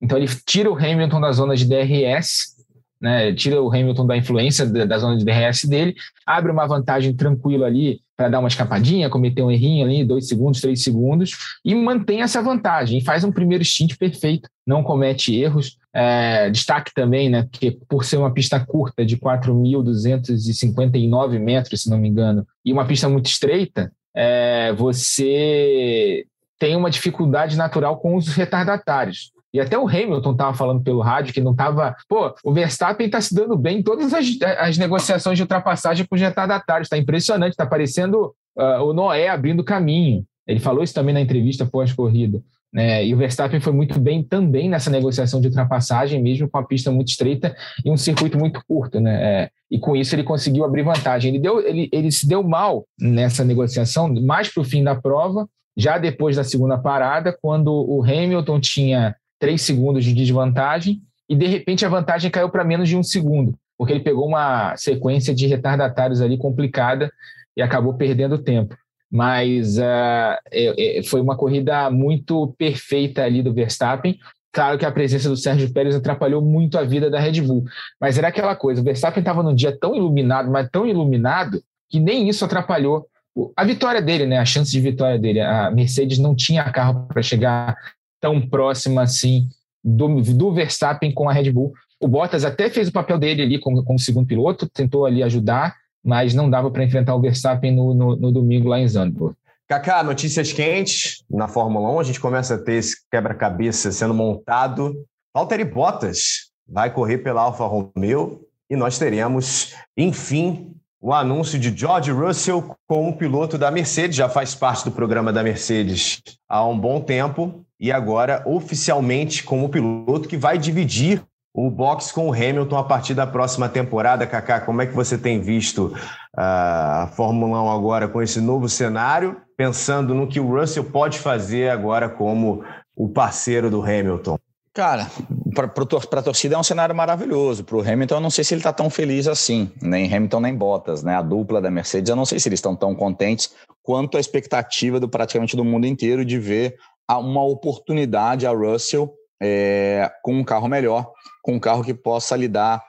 Então 0.00 0.16
ele 0.18 0.28
tira 0.46 0.70
o 0.70 0.76
Hamilton 0.76 1.20
da 1.20 1.32
zona 1.32 1.56
de 1.56 1.64
DRS, 1.64 2.56
né, 3.00 3.32
tira 3.34 3.60
o 3.60 3.68
Hamilton 3.68 4.06
da 4.06 4.16
influência 4.16 4.66
da, 4.66 4.84
da 4.84 4.98
zona 4.98 5.16
de 5.16 5.24
DRS 5.24 5.64
dele, 5.64 5.94
abre 6.24 6.50
uma 6.50 6.66
vantagem 6.66 7.14
tranquila 7.14 7.66
ali 7.66 8.00
para 8.16 8.28
dar 8.28 8.38
uma 8.38 8.48
escapadinha, 8.48 9.10
cometer 9.10 9.42
um 9.42 9.50
errinho 9.50 9.84
ali, 9.84 10.04
dois 10.04 10.26
segundos, 10.26 10.60
três 10.60 10.82
segundos, 10.82 11.32
e 11.64 11.74
mantém 11.74 12.22
essa 12.22 12.40
vantagem, 12.40 13.02
faz 13.02 13.24
um 13.24 13.32
primeiro 13.32 13.64
stint 13.64 13.96
perfeito, 13.96 14.48
não 14.66 14.82
comete 14.82 15.38
erros. 15.38 15.76
É, 15.92 16.48
destaque 16.50 16.92
também, 16.94 17.28
né, 17.30 17.48
que 17.50 17.70
por 17.70 18.04
ser 18.04 18.18
uma 18.18 18.32
pista 18.32 18.60
curta 18.60 19.04
de 19.04 19.16
4.259 19.16 21.38
metros, 21.38 21.82
se 21.82 21.90
não 21.90 21.98
me 21.98 22.08
engano, 22.08 22.46
e 22.64 22.72
uma 22.72 22.86
pista 22.86 23.08
muito 23.08 23.26
estreita, 23.26 23.92
é, 24.14 24.72
você 24.72 26.24
tem 26.58 26.74
uma 26.74 26.90
dificuldade 26.90 27.56
natural 27.56 27.98
com 27.98 28.16
os 28.16 28.28
retardatários. 28.28 29.30
E 29.56 29.60
até 29.60 29.78
o 29.78 29.88
Hamilton 29.88 30.32
estava 30.32 30.54
falando 30.54 30.82
pelo 30.82 31.00
rádio 31.00 31.32
que 31.32 31.40
não 31.40 31.52
estava. 31.52 31.96
Pô, 32.06 32.34
o 32.44 32.52
Verstappen 32.52 33.06
está 33.06 33.22
se 33.22 33.34
dando 33.34 33.56
bem 33.56 33.78
em 33.78 33.82
todas 33.82 34.12
as, 34.12 34.26
as 34.58 34.76
negociações 34.76 35.38
de 35.38 35.42
ultrapassagem 35.42 36.04
com 36.04 36.14
os 36.14 36.20
retardatários. 36.20 36.86
Está 36.86 36.98
impressionante, 36.98 37.52
está 37.52 37.64
parecendo 37.64 38.34
uh, 38.54 38.84
o 38.84 38.92
Noé 38.92 39.28
abrindo 39.28 39.64
caminho. 39.64 40.26
Ele 40.46 40.60
falou 40.60 40.84
isso 40.84 40.92
também 40.92 41.14
na 41.14 41.22
entrevista 41.22 41.64
pós-corrida. 41.64 42.42
Né? 42.70 43.06
E 43.06 43.14
o 43.14 43.16
Verstappen 43.16 43.58
foi 43.58 43.72
muito 43.72 43.98
bem 43.98 44.22
também 44.22 44.68
nessa 44.68 44.90
negociação 44.90 45.40
de 45.40 45.48
ultrapassagem, 45.48 46.22
mesmo 46.22 46.50
com 46.50 46.58
a 46.58 46.62
pista 46.62 46.90
muito 46.90 47.08
estreita 47.08 47.56
e 47.82 47.90
um 47.90 47.96
circuito 47.96 48.36
muito 48.36 48.60
curto. 48.68 49.00
Né? 49.00 49.14
É, 49.14 49.50
e 49.70 49.78
com 49.78 49.96
isso 49.96 50.14
ele 50.14 50.22
conseguiu 50.22 50.66
abrir 50.66 50.82
vantagem. 50.82 51.30
Ele, 51.30 51.38
deu, 51.40 51.66
ele, 51.66 51.88
ele 51.90 52.12
se 52.12 52.28
deu 52.28 52.42
mal 52.42 52.84
nessa 53.00 53.42
negociação, 53.42 54.12
mais 54.20 54.52
para 54.52 54.60
o 54.60 54.64
fim 54.64 54.84
da 54.84 54.94
prova, 54.94 55.48
já 55.74 55.96
depois 55.96 56.36
da 56.36 56.44
segunda 56.44 56.76
parada, 56.76 57.34
quando 57.40 57.72
o 57.72 58.02
Hamilton 58.02 58.60
tinha 58.60 59.16
três 59.38 59.62
segundos 59.62 60.04
de 60.04 60.14
desvantagem 60.14 61.00
e 61.28 61.34
de 61.34 61.46
repente 61.46 61.84
a 61.84 61.88
vantagem 61.88 62.30
caiu 62.30 62.48
para 62.48 62.64
menos 62.64 62.88
de 62.88 62.96
um 62.96 63.02
segundo, 63.02 63.54
porque 63.76 63.92
ele 63.92 64.02
pegou 64.02 64.26
uma 64.26 64.76
sequência 64.76 65.34
de 65.34 65.46
retardatários 65.46 66.20
ali 66.20 66.38
complicada 66.38 67.10
e 67.56 67.62
acabou 67.62 67.94
perdendo 67.94 68.38
tempo 68.38 68.76
mas 69.10 69.78
uh, 69.78 70.36
é, 70.50 70.98
é, 70.98 71.02
foi 71.02 71.20
uma 71.20 71.36
corrida 71.36 71.90
muito 71.90 72.54
perfeita 72.58 73.22
ali 73.22 73.42
do 73.42 73.54
Verstappen. 73.54 74.18
Claro 74.52 74.78
que 74.78 74.86
a 74.86 74.92
presença 74.92 75.28
do 75.28 75.36
Sérgio 75.36 75.72
Pérez 75.72 75.94
atrapalhou 75.94 76.42
muito 76.42 76.78
a 76.78 76.82
vida 76.82 77.10
da 77.10 77.20
Red 77.20 77.42
Bull, 77.42 77.64
mas 78.00 78.18
era 78.18 78.28
aquela 78.28 78.56
coisa: 78.56 78.80
o 78.80 78.84
Verstappen 78.84 79.20
estava 79.20 79.42
num 79.42 79.54
dia 79.54 79.76
tão 79.78 79.94
iluminado, 79.94 80.50
mas 80.50 80.68
tão 80.70 80.86
iluminado, 80.86 81.62
que 81.90 82.00
nem 82.00 82.28
isso 82.28 82.44
atrapalhou 82.44 83.06
a 83.54 83.64
vitória 83.64 84.00
dele, 84.00 84.24
né? 84.24 84.38
A 84.38 84.46
chance 84.46 84.70
de 84.70 84.80
vitória 84.80 85.18
dele. 85.18 85.40
A 85.40 85.70
Mercedes 85.70 86.18
não 86.18 86.34
tinha 86.34 86.64
carro 86.72 87.06
para 87.06 87.22
chegar 87.22 87.76
tão 88.20 88.40
próxima 88.40 89.02
assim 89.02 89.48
do, 89.82 90.20
do 90.20 90.52
Verstappen 90.52 91.12
com 91.12 91.28
a 91.28 91.32
Red 91.32 91.52
Bull. 91.52 91.72
O 92.00 92.08
Bottas 92.08 92.44
até 92.44 92.68
fez 92.68 92.88
o 92.88 92.92
papel 92.92 93.18
dele 93.18 93.42
ali 93.42 93.58
como, 93.58 93.82
como 93.84 93.98
segundo 93.98 94.26
piloto, 94.26 94.68
tentou 94.68 95.06
ali 95.06 95.22
ajudar, 95.22 95.74
mas 96.04 96.34
não 96.34 96.50
dava 96.50 96.70
para 96.70 96.84
enfrentar 96.84 97.14
o 97.14 97.20
Verstappen 97.20 97.74
no, 97.74 97.94
no, 97.94 98.16
no 98.16 98.32
domingo 98.32 98.68
lá 98.68 98.78
em 98.78 98.88
Zandvoort. 98.88 99.36
Kaká, 99.68 100.02
notícias 100.02 100.52
quentes 100.52 101.24
na 101.28 101.48
Fórmula 101.48 101.90
1. 101.96 102.00
A 102.00 102.04
gente 102.04 102.20
começa 102.20 102.54
a 102.54 102.58
ter 102.58 102.74
esse 102.74 102.98
quebra-cabeça 103.10 103.90
sendo 103.90 104.14
montado. 104.14 104.94
Valtteri 105.34 105.64
Bottas 105.64 106.50
vai 106.68 106.92
correr 106.92 107.18
pela 107.18 107.42
Alfa 107.42 107.66
Romeo 107.66 108.42
e 108.70 108.76
nós 108.76 108.98
teremos, 108.98 109.74
enfim, 109.96 110.72
o 111.00 111.12
anúncio 111.12 111.58
de 111.58 111.76
George 111.76 112.12
Russell 112.12 112.76
como 112.86 113.16
piloto 113.16 113.58
da 113.58 113.70
Mercedes. 113.70 114.16
Já 114.16 114.28
faz 114.28 114.54
parte 114.54 114.84
do 114.84 114.92
programa 114.92 115.32
da 115.32 115.42
Mercedes 115.42 116.22
há 116.48 116.64
um 116.64 116.78
bom 116.78 117.00
tempo 117.00 117.65
e 117.78 117.92
agora 117.92 118.42
oficialmente 118.46 119.42
como 119.42 119.68
piloto 119.68 120.28
que 120.28 120.36
vai 120.36 120.58
dividir 120.58 121.22
o 121.56 121.70
box 121.70 122.12
com 122.12 122.28
o 122.28 122.32
Hamilton 122.32 122.76
a 122.76 122.84
partir 122.84 123.14
da 123.14 123.26
próxima 123.26 123.68
temporada. 123.68 124.26
Kaká, 124.26 124.60
como 124.60 124.82
é 124.82 124.86
que 124.86 124.94
você 124.94 125.16
tem 125.16 125.40
visto 125.40 125.94
ah, 126.36 127.04
a 127.04 127.06
Fórmula 127.08 127.62
1 127.62 127.70
agora 127.70 128.08
com 128.08 128.20
esse 128.20 128.40
novo 128.40 128.68
cenário, 128.68 129.40
pensando 129.56 130.14
no 130.14 130.26
que 130.26 130.38
o 130.38 130.46
Russell 130.46 130.84
pode 130.84 131.18
fazer 131.18 131.70
agora 131.70 132.10
como 132.10 132.62
o 132.94 133.08
parceiro 133.08 133.70
do 133.70 133.82
Hamilton? 133.82 134.38
Cara, 134.74 135.10
para 135.54 136.20
a 136.20 136.22
torcida 136.22 136.54
é 136.54 136.58
um 136.58 136.62
cenário 136.62 136.94
maravilhoso. 136.94 137.64
Para 137.64 137.78
o 137.78 137.80
Hamilton, 137.80 138.16
eu 138.16 138.20
não 138.20 138.28
sei 138.28 138.44
se 138.44 138.52
ele 138.52 138.60
está 138.60 138.74
tão 138.74 138.90
feliz 138.90 139.26
assim, 139.26 139.72
nem 139.80 140.14
Hamilton 140.14 140.40
nem 140.40 140.54
Bottas, 140.54 141.02
né? 141.02 141.16
A 141.16 141.22
dupla 141.22 141.62
da 141.62 141.70
Mercedes, 141.70 142.10
eu 142.10 142.16
não 142.16 142.26
sei 142.26 142.38
se 142.38 142.46
eles 142.50 142.58
estão 142.58 142.76
tão 142.76 142.94
contentes 142.94 143.54
quanto 143.82 144.18
a 144.18 144.20
expectativa 144.20 145.00
do 145.00 145.08
praticamente 145.08 145.56
do 145.56 145.64
mundo 145.64 145.86
inteiro 145.86 146.26
de 146.26 146.38
ver 146.38 146.76
uma 147.10 147.44
oportunidade 147.44 148.46
a 148.46 148.50
Russell 148.50 149.12
é, 149.40 150.10
com 150.22 150.34
um 150.34 150.44
carro 150.44 150.68
melhor, 150.68 151.12
com 151.42 151.54
um 151.54 151.60
carro 151.60 151.84
que 151.84 151.94
possa 151.94 152.36
lhe 152.36 152.48
dar 152.48 152.82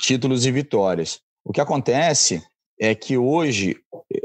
títulos 0.00 0.44
e 0.46 0.52
vitórias. 0.52 1.20
O 1.44 1.52
que 1.52 1.60
acontece 1.60 2.42
é 2.80 2.94
que 2.94 3.16
hoje 3.16 3.76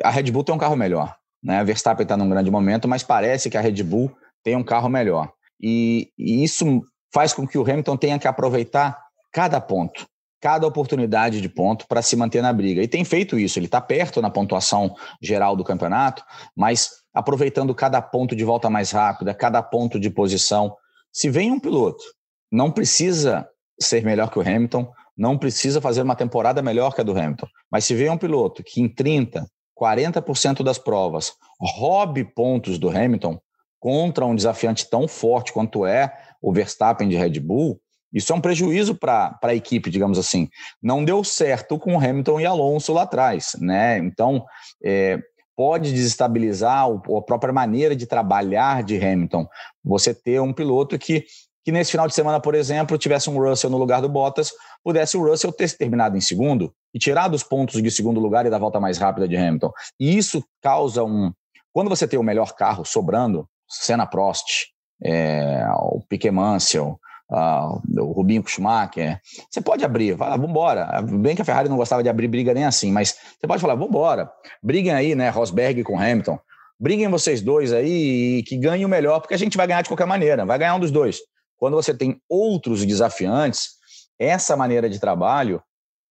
a 0.04 0.10
Red 0.10 0.32
Bull 0.32 0.44
tem 0.44 0.56
um 0.56 0.60
carro 0.60 0.76
melhor. 0.76 1.16
Né? 1.44 1.60
A 1.60 1.64
Verstappen 1.64 2.04
está 2.04 2.18
num 2.18 2.30
grande 2.30 2.52
momento, 2.52 2.88
mas 2.88 3.04
parece 3.04 3.50
que 3.50 3.58
a 3.58 3.62
Red 3.62 3.84
Bull 3.84 4.12
tem 4.44 4.56
um 4.56 4.64
carro 4.64 4.90
melhor. 4.90 5.32
E, 5.62 6.10
e 6.18 6.44
isso 6.44 6.82
faz 7.14 7.34
com 7.34 7.48
que 7.48 7.58
o 7.58 7.64
Hamilton 7.64 7.98
tenha 7.98 8.20
que 8.20 8.28
aproveitar 8.28 8.98
cada 9.32 9.60
ponto, 9.62 10.08
cada 10.42 10.68
oportunidade 10.68 11.42
de 11.42 11.50
ponto 11.50 11.88
para 11.88 12.02
se 12.02 12.16
manter 12.16 12.42
na 12.42 12.54
briga. 12.54 12.82
E 12.82 12.88
tem 12.88 13.04
feito 13.04 13.38
isso. 13.38 13.58
Ele 13.58 13.66
está 13.66 13.82
perto 13.82 14.22
na 14.22 14.30
pontuação 14.30 14.96
geral 15.22 15.56
do 15.56 15.64
campeonato, 15.64 16.24
mas 16.56 16.90
aproveitando 17.18 17.74
cada 17.74 18.02
ponto 18.02 18.36
de 18.36 18.44
volta 18.44 18.70
mais 18.70 18.92
rápida, 18.92 19.34
cada 19.34 19.62
ponto 19.64 20.00
de 20.00 20.10
posição. 20.10 20.76
Se 21.12 21.30
vem 21.30 21.52
um 21.52 21.60
piloto, 21.60 22.04
não 22.52 22.72
precisa 22.72 23.48
ser 23.80 24.04
melhor 24.04 24.30
que 24.30 24.38
o 24.38 24.42
Hamilton, 24.42 24.92
não 25.18 25.38
precisa 25.38 25.82
fazer 25.82 26.04
uma 26.04 26.16
temporada 26.16 26.62
melhor 26.62 26.94
que 26.94 27.02
a 27.02 27.04
do 27.04 27.18
Hamilton, 27.18 27.48
mas 27.72 27.86
se 27.86 27.96
vem 27.96 28.10
um 28.10 28.18
piloto 28.18 28.64
que 28.64 28.82
em 28.82 28.88
30, 28.88 29.48
40% 29.80 30.64
das 30.64 30.78
provas 30.78 31.34
roube 31.60 32.24
pontos 32.24 32.78
do 32.78 32.90
Hamilton 32.90 33.40
contra 33.80 34.26
um 34.26 34.36
desafiante 34.36 34.88
tão 34.88 35.08
forte 35.08 35.52
quanto 35.52 35.86
é 35.88 36.14
o 36.40 36.54
Verstappen 36.54 37.10
de 37.10 37.16
Red 37.16 37.40
Bull, 37.40 37.82
isso 38.14 38.32
é 38.32 38.36
um 38.36 38.42
prejuízo 38.42 38.96
para 38.96 39.38
a 39.42 39.56
equipe, 39.56 39.90
digamos 39.90 40.18
assim. 40.18 40.50
Não 40.82 41.04
deu 41.04 41.24
certo 41.24 41.78
com 41.78 41.98
Hamilton 41.98 42.40
e 42.40 42.46
Alonso 42.46 42.94
lá 42.94 43.04
atrás, 43.04 43.56
né? 43.60 43.98
Então, 43.98 44.46
é, 44.84 45.20
pode 45.58 45.92
desestabilizar 45.92 46.86
a 46.86 47.22
própria 47.24 47.52
maneira 47.52 47.96
de 47.96 48.06
trabalhar 48.06 48.84
de 48.84 48.96
Hamilton. 48.96 49.48
Você 49.84 50.14
ter 50.14 50.40
um 50.40 50.54
piloto 50.54 51.00
que, 51.00 51.26
que 51.66 51.72
nesse 51.72 51.90
final 51.90 52.08
de 52.08 52.14
semana, 52.14 52.40
por 52.40 52.54
exemplo, 52.54 52.96
tivesse 52.96 53.28
um 53.28 53.40
Russell 53.40 53.72
no 53.72 53.78
lugar 53.78 54.00
do 54.00 54.08
Bottas, 54.08 54.52
pudesse 54.84 55.18
o 55.18 55.28
Russell 55.28 55.52
ter 55.52 55.76
terminado 55.76 56.16
em 56.16 56.22
segundo 56.22 56.72
e 56.94 57.00
tirar 57.00 57.28
dos 57.28 57.42
pontos 57.42 57.82
de 57.82 57.90
segundo 57.90 58.20
lugar 58.20 58.46
e 58.46 58.52
da 58.52 58.60
volta 58.60 58.80
mais 58.80 59.00
rápida 59.00 59.28
de 59.28 59.36
Hamilton. 59.36 59.72
E 60.00 60.16
isso 60.16 60.44
causa 60.62 61.04
um. 61.04 61.34
Quando 61.74 61.90
você 61.90 62.08
tem 62.08 62.20
o 62.20 62.24
melhor 62.24 62.54
carro 62.54 62.86
sobrando, 62.86 63.50
Senna 63.68 64.06
Prost, 64.06 64.68
é, 65.04 65.66
o 65.80 66.02
Piquet 66.08 66.32
Mansell, 66.32 67.00
uh, 67.30 68.02
o 68.02 68.12
Rubinho 68.12 68.44
Schumacher. 68.48 69.20
Você 69.50 69.62
pode 69.62 69.84
abrir, 69.84 70.18
fala, 70.18 70.36
vamos 70.36 70.50
embora. 70.50 71.02
Bem 71.02 71.36
que 71.36 71.42
a 71.42 71.46
Ferrari 71.46 71.70
não 71.70 71.78
gostava 71.78 72.04
de 72.04 72.10
abrir 72.10 72.28
briga 72.28 72.54
nem 72.54 72.66
assim, 72.66 72.92
mas 72.92 73.18
você 73.40 73.48
pode 73.48 73.62
falar, 73.62 73.76
vamos 73.76 73.90
embora. 73.90 74.32
Briguem 74.62 74.94
aí, 74.94 75.16
né, 75.16 75.30
Rosberg 75.30 75.84
com 75.84 76.00
Hamilton. 76.00 76.40
Briguem 76.80 77.10
vocês 77.10 77.42
dois 77.42 77.74
aí 77.74 78.40
e 78.40 78.44
que 78.44 78.56
ganhem 78.56 78.86
o 78.86 78.90
melhor, 78.90 79.20
porque 79.20 79.34
a 79.34 79.38
gente 79.38 79.58
vai 79.58 79.66
ganhar 79.66 79.82
de 79.82 79.90
qualquer 79.90 80.06
maneira, 80.06 80.46
vai 80.46 80.60
ganhar 80.60 80.76
um 80.76 80.80
dos 80.80 80.92
dois. 80.92 81.20
Quando 81.58 81.74
você 81.74 81.94
tem 81.94 82.22
outros 82.30 82.86
desafiantes, 82.86 83.72
essa 84.20 84.56
maneira 84.56 84.88
de 84.88 85.00
trabalho, 85.00 85.62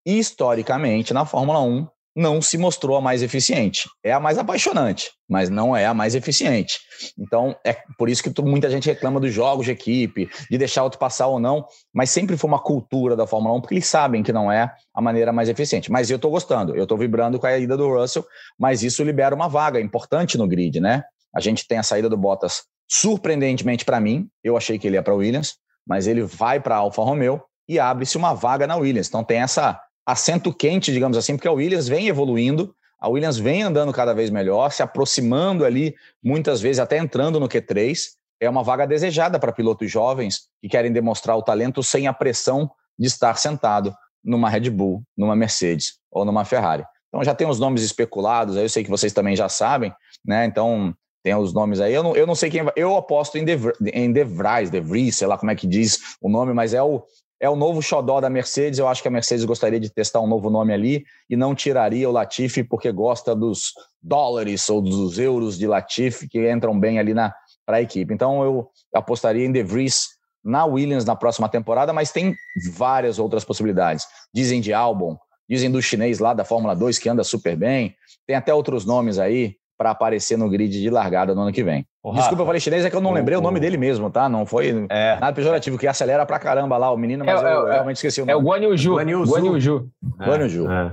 historicamente, 0.05 1.15
na 1.15 1.25
Fórmula 1.25 1.61
1, 1.61 1.87
não 2.17 2.41
se 2.41 2.57
mostrou 2.57 2.97
a 2.97 3.01
mais 3.01 3.23
eficiente. 3.23 3.87
É 4.03 4.11
a 4.11 4.19
mais 4.19 4.39
apaixonante, 4.39 5.11
mas 5.29 5.51
não 5.51 5.77
é 5.77 5.85
a 5.85 5.93
mais 5.93 6.15
eficiente. 6.15 6.79
Então, 7.19 7.55
é 7.63 7.77
por 7.99 8.09
isso 8.09 8.23
que 8.23 8.43
muita 8.43 8.71
gente 8.71 8.87
reclama 8.87 9.21
dos 9.21 9.35
jogos 9.35 9.67
de 9.67 9.73
equipe, 9.73 10.31
de 10.51 10.57
deixar 10.57 10.83
outro 10.83 10.99
passar 10.99 11.27
ou 11.27 11.39
não, 11.39 11.67
mas 11.93 12.09
sempre 12.09 12.39
foi 12.39 12.49
uma 12.49 12.59
cultura 12.59 13.15
da 13.15 13.27
Fórmula 13.27 13.55
1, 13.57 13.61
porque 13.61 13.75
eles 13.75 13.87
sabem 13.87 14.23
que 14.23 14.33
não 14.33 14.51
é 14.51 14.73
a 14.95 15.03
maneira 15.03 15.31
mais 15.31 15.51
eficiente. 15.51 15.93
Mas 15.93 16.11
eu 16.11 16.17
estou 16.17 16.31
gostando, 16.31 16.75
eu 16.75 16.85
estou 16.85 16.97
vibrando 16.97 17.39
com 17.39 17.47
a 17.47 17.59
ida 17.59 17.77
do 17.77 17.87
Russell, 17.87 18.25
mas 18.59 18.83
isso 18.83 19.05
libera 19.05 19.35
uma 19.35 19.49
vaga 19.49 19.79
importante 19.79 20.39
no 20.39 20.49
grid, 20.49 20.81
né? 20.81 21.05
A 21.35 21.41
gente 21.41 21.69
tem 21.69 21.77
a 21.77 21.83
saída 21.83 22.09
do 22.09 22.17
Bottas, 22.17 22.63
surpreendentemente 22.91 23.85
para 23.85 24.01
mim, 24.01 24.27
eu 24.43 24.57
achei 24.57 24.79
que 24.79 24.87
ele 24.87 24.97
ia 24.97 25.03
para 25.03 25.15
Williams, 25.15 25.57
mas 25.87 26.07
ele 26.07 26.23
vai 26.23 26.59
para 26.61 26.77
Alfa 26.77 27.03
Romeo 27.03 27.43
e 27.69 27.79
abre-se 27.79 28.17
uma 28.17 28.33
vaga 28.33 28.67
na 28.67 28.77
Williams. 28.77 29.09
Então 29.09 29.23
tem 29.23 29.39
essa 29.39 29.79
assento 30.07 30.55
quente, 30.55 30.93
digamos 30.93 31.19
assim, 31.19 31.35
porque 31.35 31.49
a 31.49 31.53
Williams 31.53 31.89
vem 31.89 32.07
evoluindo, 32.07 32.75
a 32.99 33.09
Williams 33.09 33.37
vem 33.39 33.63
andando 33.63 33.93
cada 33.93 34.15
vez 34.15 34.31
melhor, 34.31 34.71
se 34.71 34.83
aproximando 34.83 35.65
ali, 35.65 35.95
muitas 36.23 36.61
vezes 36.61 36.79
até 36.79 36.97
entrando 36.97 37.41
no 37.41 37.49
Q3. 37.49 38.15
É 38.41 38.49
uma 38.49 38.63
vaga 38.63 38.87
desejada 38.87 39.39
para 39.39 39.53
pilotos 39.53 39.91
jovens 39.91 40.49
que 40.61 40.69
querem 40.69 40.93
demonstrar 40.93 41.37
o 41.37 41.43
talento 41.43 41.83
sem 41.83 42.07
a 42.07 42.13
pressão 42.13 42.71
de 42.99 43.07
estar 43.07 43.37
sentado 43.37 43.95
numa 44.23 44.49
Red 44.49 44.71
Bull, 44.71 45.03
numa 45.17 45.35
Mercedes 45.35 45.95
ou 46.11 46.25
numa 46.25 46.45
Ferrari. 46.45 46.85
Então 47.09 47.25
já 47.25 47.35
tem 47.35 47.49
os 47.49 47.59
nomes 47.59 47.83
especulados, 47.83 48.57
eu 48.57 48.69
sei 48.69 48.85
que 48.85 48.91
vocês 48.91 49.13
também 49.13 49.35
já 49.35 49.49
sabem, 49.49 49.93
né? 50.25 50.45
Então 50.45 50.95
tem 51.23 51.35
os 51.35 51.53
nomes 51.53 51.81
aí. 51.81 51.95
Eu 51.95 52.03
não, 52.03 52.17
eu 52.17 52.27
não 52.27 52.35
sei 52.35 52.51
quem 52.51 52.63
vai. 52.63 52.73
Eu 52.77 52.97
aposto 52.97 53.37
em 53.37 53.45
De, 53.45 53.59
em 53.93 54.13
De 54.13 54.25
Vries, 54.25 54.71
De 54.71 54.81
Vries, 54.81 55.17
sei 55.17 55.27
lá 55.27 55.39
como 55.39 55.51
é 55.51 55.55
que 55.55 55.67
diz 55.67 56.17
o 56.21 56.29
nome, 56.29 56.53
mas 56.53 56.75
é 56.75 56.83
o, 56.83 57.05
é 57.41 57.49
o 57.49 57.57
novo 57.57 57.83
xodó 57.83 58.21
da 58.21 58.31
Mercedes. 58.31 58.79
Eu 58.79 58.89
acho 58.89 59.03
que 59.03 59.09
a 59.09 59.11
Mercedes 59.11 59.45
gostaria 59.45 59.79
de 59.79 59.91
testar 59.91 60.21
um 60.21 60.27
novo 60.27 60.51
nome 60.51 60.73
ali 60.73 61.05
e 61.29 61.37
não 61.37 61.55
tiraria 61.55 62.09
o 62.09 62.13
Latifi 62.13 62.65
porque 62.65 62.91
gosta 62.91 63.35
dos 63.35 63.73
dólares 64.03 64.69
ou 64.69 64.81
dos 64.81 65.19
euros 65.19 65.59
de 65.59 65.67
Latifi 65.67 66.29
que 66.29 66.51
entram 66.51 66.79
bem 66.79 66.99
ali 66.99 67.13
na 67.13 67.35
para 67.67 67.79
a 67.79 67.83
equipe. 67.83 68.15
Então 68.15 68.45
eu 68.45 68.71
apostaria 68.95 69.45
em 69.45 69.51
De 69.51 69.63
Vries 69.63 70.07
na 70.43 70.65
Williams 70.65 71.05
na 71.05 71.17
próxima 71.17 71.49
temporada, 71.49 71.93
mas 71.93 72.13
tem 72.13 72.37
várias 72.73 73.19
outras 73.19 73.45
possibilidades. 73.45 74.07
Dizem 74.33 74.61
de 74.61 74.73
Albon, 74.73 75.19
dizem 75.51 75.71
do 75.71 75.83
chinês 75.83 76.21
lá 76.21 76.33
da 76.33 76.45
Fórmula 76.45 76.75
2 76.75 76.99
que 76.99 77.09
anda 77.09 77.25
super 77.25 77.57
bem. 77.57 77.97
Tem 78.25 78.37
até 78.37 78.55
outros 78.55 78.85
nomes 78.85 79.19
aí 79.19 79.57
para 79.77 79.91
aparecer 79.91 80.39
no 80.39 80.49
grid 80.49 80.81
de 80.81 80.89
largada 80.89 81.35
no 81.35 81.43
ano 81.43 81.53
que 81.53 81.65
vem. 81.65 81.85
Oh, 82.09 82.13
Desculpa, 82.13 82.43
eu 82.43 82.47
falei 82.47 82.61
chinês, 82.61 82.85
é 82.85 82.89
que 82.89 82.95
eu 82.95 83.01
não 83.01 83.11
lembrei 83.13 83.37
o 83.37 83.41
nome 83.41 83.59
dele 83.59 83.77
mesmo, 83.77 84.09
tá? 84.09 84.29
Não 84.29 84.47
foi 84.47 84.87
é. 84.89 85.19
nada 85.19 85.33
pejorativo, 85.33 85.77
que 85.77 85.89
acelera 85.89 86.25
pra 86.25 86.39
caramba 86.39 86.77
lá 86.77 86.93
o 86.93 86.97
menino, 86.97 87.25
mas 87.25 87.43
é, 87.43 87.53
eu, 87.53 87.67
é, 87.67 87.73
realmente 87.73 87.97
esqueci 87.97 88.23
o 88.23 88.25
nome. 88.25 88.33
É 88.33 88.37
o 88.37 88.41
Guan 88.41 88.59
Yu. 88.59 88.95
Guan 88.95 89.11
Yu 89.11 89.27
Zhu. 89.27 89.35
Guan 89.35 89.45
Yu 89.45 89.61
Zhu. 89.61 89.91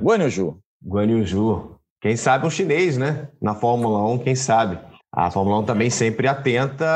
Guan 0.02 0.18
Yu 0.24 0.30
Zhu. 0.32 0.58
Guan 0.84 1.12
Yu 1.12 1.24
Zhu. 1.24 1.76
Quem 2.02 2.16
sabe 2.16 2.48
um 2.48 2.50
chinês, 2.50 2.98
né? 2.98 3.28
Na 3.40 3.54
Fórmula 3.54 4.04
1, 4.10 4.18
quem 4.24 4.34
sabe. 4.34 4.80
A 5.12 5.30
Fórmula 5.30 5.60
1 5.60 5.66
também 5.66 5.92
sempre 5.92 6.28
atenta 6.28 6.88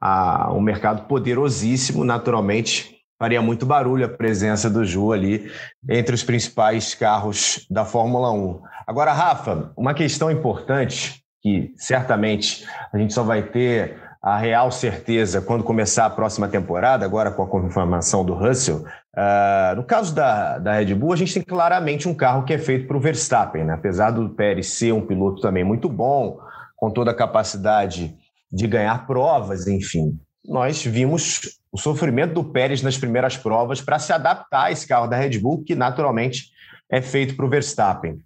a, 0.00 0.44
a 0.44 0.52
um 0.52 0.60
mercado 0.60 1.08
poderosíssimo, 1.08 2.04
naturalmente. 2.04 2.98
Faria 3.18 3.42
muito 3.42 3.66
barulho 3.66 4.06
a 4.06 4.08
presença 4.08 4.70
do 4.70 4.84
Ju 4.84 5.12
ali 5.12 5.50
entre 5.88 6.14
os 6.14 6.22
principais 6.22 6.94
carros 6.94 7.66
da 7.68 7.84
Fórmula 7.84 8.30
1. 8.30 8.62
Agora, 8.86 9.12
Rafa, 9.12 9.72
uma 9.76 9.92
questão 9.92 10.30
importante 10.30 11.20
que 11.42 11.72
certamente 11.76 12.66
a 12.92 12.98
gente 12.98 13.14
só 13.14 13.22
vai 13.22 13.42
ter 13.42 13.96
a 14.22 14.36
real 14.36 14.70
certeza 14.70 15.40
quando 15.40 15.64
começar 15.64 16.04
a 16.04 16.10
próxima 16.10 16.46
temporada, 16.46 17.04
agora 17.04 17.30
com 17.30 17.42
a 17.42 17.46
confirmação 17.46 18.24
do 18.24 18.34
Russell. 18.34 18.84
Uh, 19.16 19.76
no 19.76 19.82
caso 19.82 20.14
da, 20.14 20.58
da 20.58 20.74
Red 20.74 20.94
Bull, 20.94 21.14
a 21.14 21.16
gente 21.16 21.32
tem 21.32 21.42
claramente 21.42 22.06
um 22.06 22.14
carro 22.14 22.44
que 22.44 22.52
é 22.52 22.58
feito 22.58 22.86
para 22.86 22.96
o 22.96 23.00
Verstappen, 23.00 23.64
né? 23.64 23.72
apesar 23.72 24.10
do 24.10 24.28
Pérez 24.28 24.68
ser 24.68 24.92
um 24.92 25.06
piloto 25.06 25.40
também 25.40 25.64
muito 25.64 25.88
bom, 25.88 26.38
com 26.76 26.90
toda 26.90 27.10
a 27.10 27.14
capacidade 27.14 28.14
de 28.52 28.66
ganhar 28.66 29.06
provas, 29.06 29.66
enfim. 29.66 30.18
nós 30.44 30.84
vimos 30.84 31.58
o 31.72 31.78
sofrimento 31.78 32.34
do 32.34 32.44
Pérez 32.44 32.82
nas 32.82 32.98
primeiras 32.98 33.36
provas 33.36 33.80
para 33.80 33.98
se 33.98 34.12
adaptar 34.12 34.64
a 34.64 34.72
esse 34.72 34.86
carro 34.86 35.06
da 35.06 35.16
Red 35.16 35.38
Bull, 35.38 35.62
que 35.64 35.74
naturalmente 35.74 36.50
é 36.90 37.00
feito 37.00 37.36
para 37.36 37.46
o 37.46 37.48
Verstappen. 37.48 38.18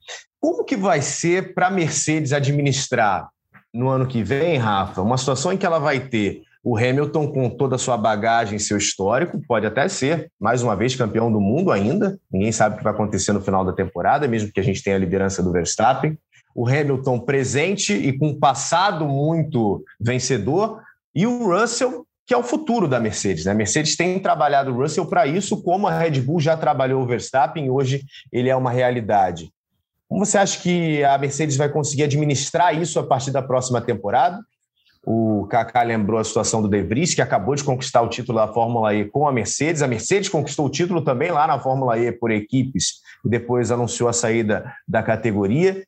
Como 0.45 0.63
que 0.63 0.77
vai 0.77 1.01
ser 1.01 1.55
para 1.55 1.69
a 1.69 1.71
Mercedes 1.71 2.31
administrar 2.31 3.31
no 3.73 3.89
ano 3.89 4.07
que 4.07 4.23
vem, 4.23 4.59
Rafa, 4.59 5.01
uma 5.01 5.17
situação 5.17 5.55
em 5.55 5.57
que 5.57 5.65
ela 5.65 5.79
vai 5.79 5.99
ter 5.99 6.43
o 6.63 6.77
Hamilton 6.77 7.33
com 7.33 7.49
toda 7.49 7.77
a 7.77 7.79
sua 7.79 7.97
bagagem, 7.97 8.59
seu 8.59 8.77
histórico, 8.77 9.41
pode 9.49 9.65
até 9.65 9.89
ser, 9.89 10.31
mais 10.39 10.63
uma 10.63 10.77
vez, 10.77 10.95
campeão 10.95 11.33
do 11.33 11.41
mundo 11.41 11.73
ainda. 11.73 12.19
Ninguém 12.31 12.53
sabe 12.53 12.75
o 12.75 12.79
que 12.79 12.85
vai 12.85 12.93
acontecer 12.93 13.33
no 13.33 13.41
final 13.41 13.65
da 13.65 13.73
temporada, 13.73 14.29
mesmo 14.29 14.53
que 14.53 14.61
a 14.61 14.63
gente 14.63 14.83
tenha 14.83 14.97
a 14.97 14.99
liderança 14.99 15.43
do 15.43 15.51
Verstappen. 15.51 16.15
O 16.55 16.69
Hamilton 16.69 17.21
presente 17.21 17.95
e 17.95 18.13
com 18.13 18.29
um 18.29 18.39
passado 18.39 19.09
muito 19.09 19.83
vencedor. 19.99 20.79
E 21.15 21.27
o 21.27 21.59
Russell, 21.59 22.07
que 22.27 22.35
é 22.35 22.37
o 22.37 22.43
futuro 22.43 22.87
da 22.87 23.01
Mercedes. 23.01 23.47
Né? 23.47 23.53
A 23.53 23.55
Mercedes 23.55 23.97
tem 23.97 24.19
trabalhado 24.19 24.71
o 24.71 24.77
Russell 24.77 25.07
para 25.07 25.27
isso, 25.27 25.63
como 25.63 25.87
a 25.87 25.99
Red 25.99 26.21
Bull 26.21 26.39
já 26.39 26.55
trabalhou 26.55 27.03
o 27.03 27.07
Verstappen, 27.07 27.71
hoje 27.71 28.05
ele 28.31 28.51
é 28.51 28.55
uma 28.55 28.71
realidade. 28.71 29.51
Como 30.09 30.25
você 30.25 30.39
acha 30.39 30.61
que 30.61 31.03
a 31.05 31.17
Mercedes 31.19 31.57
vai 31.57 31.69
conseguir 31.69 32.05
administrar 32.05 32.77
isso 32.81 32.99
a 32.99 33.07
partir 33.07 33.31
da 33.31 33.43
próxima 33.43 33.81
temporada? 33.81 34.39
O 35.07 35.47
Kaká 35.51 35.83
lembrou 35.83 36.19
a 36.19 36.25
situação 36.25 36.63
do 36.63 36.69
De 36.69 36.83
Vries, 36.83 37.15
que 37.15 37.21
acabou 37.21 37.55
de 37.55 37.63
conquistar 37.63 38.01
o 38.01 38.09
título 38.09 38.39
da 38.39 38.49
Fórmula 38.49 38.95
E 38.95 39.05
com 39.05 39.29
a 39.29 39.33
Mercedes. 39.33 39.83
A 39.83 39.87
Mercedes 39.87 40.31
conquistou 40.31 40.67
o 40.67 40.71
título 40.71 41.03
também 41.03 41.31
lá 41.31 41.47
na 41.47 41.59
Fórmula 41.59 41.99
E 41.99 42.11
por 42.11 42.31
equipes 42.31 43.03
e 43.25 43.29
depois 43.29 43.71
anunciou 43.71 44.09
a 44.09 44.13
saída 44.13 44.73
da 44.89 45.03
categoria. 45.03 45.85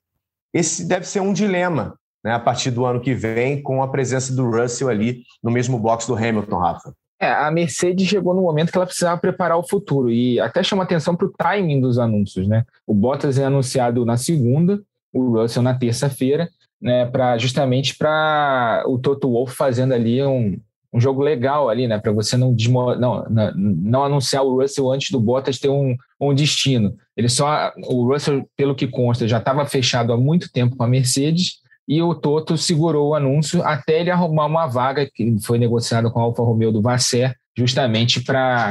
Esse 0.52 0.86
deve 0.86 1.06
ser 1.06 1.20
um 1.20 1.32
dilema 1.32 1.98
né, 2.22 2.32
a 2.32 2.40
partir 2.40 2.70
do 2.70 2.84
ano 2.84 3.00
que 3.00 3.14
vem, 3.14 3.62
com 3.62 3.82
a 3.82 3.88
presença 3.88 4.34
do 4.34 4.50
Russell 4.50 4.88
ali 4.88 5.22
no 5.42 5.50
mesmo 5.50 5.78
box 5.78 6.06
do 6.06 6.14
Hamilton, 6.14 6.58
Rafa. 6.58 6.92
É, 7.18 7.30
a 7.30 7.50
Mercedes 7.50 8.06
chegou 8.06 8.34
no 8.34 8.42
momento 8.42 8.70
que 8.70 8.76
ela 8.76 8.86
precisava 8.86 9.18
preparar 9.18 9.56
o 9.56 9.66
futuro 9.66 10.10
e 10.10 10.38
até 10.38 10.62
chama 10.62 10.82
atenção 10.82 11.16
para 11.16 11.26
o 11.26 11.32
timing 11.32 11.80
dos 11.80 11.98
anúncios, 11.98 12.46
né? 12.46 12.64
O 12.86 12.92
Bottas 12.92 13.38
é 13.38 13.44
anunciado 13.44 14.04
na 14.04 14.18
segunda, 14.18 14.82
o 15.12 15.30
Russell 15.30 15.62
na 15.62 15.74
terça-feira, 15.74 16.48
né? 16.80 17.06
Para 17.06 17.38
justamente 17.38 17.96
para 17.96 18.84
o 18.86 18.98
Toto 18.98 19.30
Wolff 19.30 19.56
fazendo 19.56 19.94
ali 19.94 20.22
um, 20.22 20.58
um 20.92 21.00
jogo 21.00 21.22
legal 21.22 21.70
ali, 21.70 21.88
né? 21.88 21.98
Para 21.98 22.12
você 22.12 22.36
não, 22.36 22.54
não, 22.98 23.24
não, 23.30 23.52
não 23.54 24.04
anunciar 24.04 24.44
o 24.44 24.60
Russell 24.60 24.92
antes 24.92 25.10
do 25.10 25.18
Bottas 25.18 25.58
ter 25.58 25.70
um, 25.70 25.96
um 26.20 26.34
destino. 26.34 26.94
Ele 27.16 27.30
só 27.30 27.72
o 27.84 28.12
Russell, 28.12 28.46
pelo 28.54 28.74
que 28.74 28.86
consta, 28.86 29.26
já 29.26 29.38
estava 29.38 29.64
fechado 29.64 30.12
há 30.12 30.18
muito 30.18 30.52
tempo 30.52 30.76
com 30.76 30.84
a 30.84 30.88
Mercedes 30.88 31.64
e 31.88 32.02
o 32.02 32.14
Toto 32.14 32.56
segurou 32.56 33.10
o 33.10 33.14
anúncio 33.14 33.62
até 33.62 34.00
ele 34.00 34.10
arrumar 34.10 34.46
uma 34.46 34.66
vaga 34.66 35.08
que 35.12 35.36
foi 35.42 35.58
negociada 35.58 36.10
com 36.10 36.18
a 36.18 36.22
Alfa 36.22 36.42
Romeo 36.42 36.72
do 36.72 36.82
Vasser, 36.82 37.34
justamente 37.56 38.22
para 38.22 38.70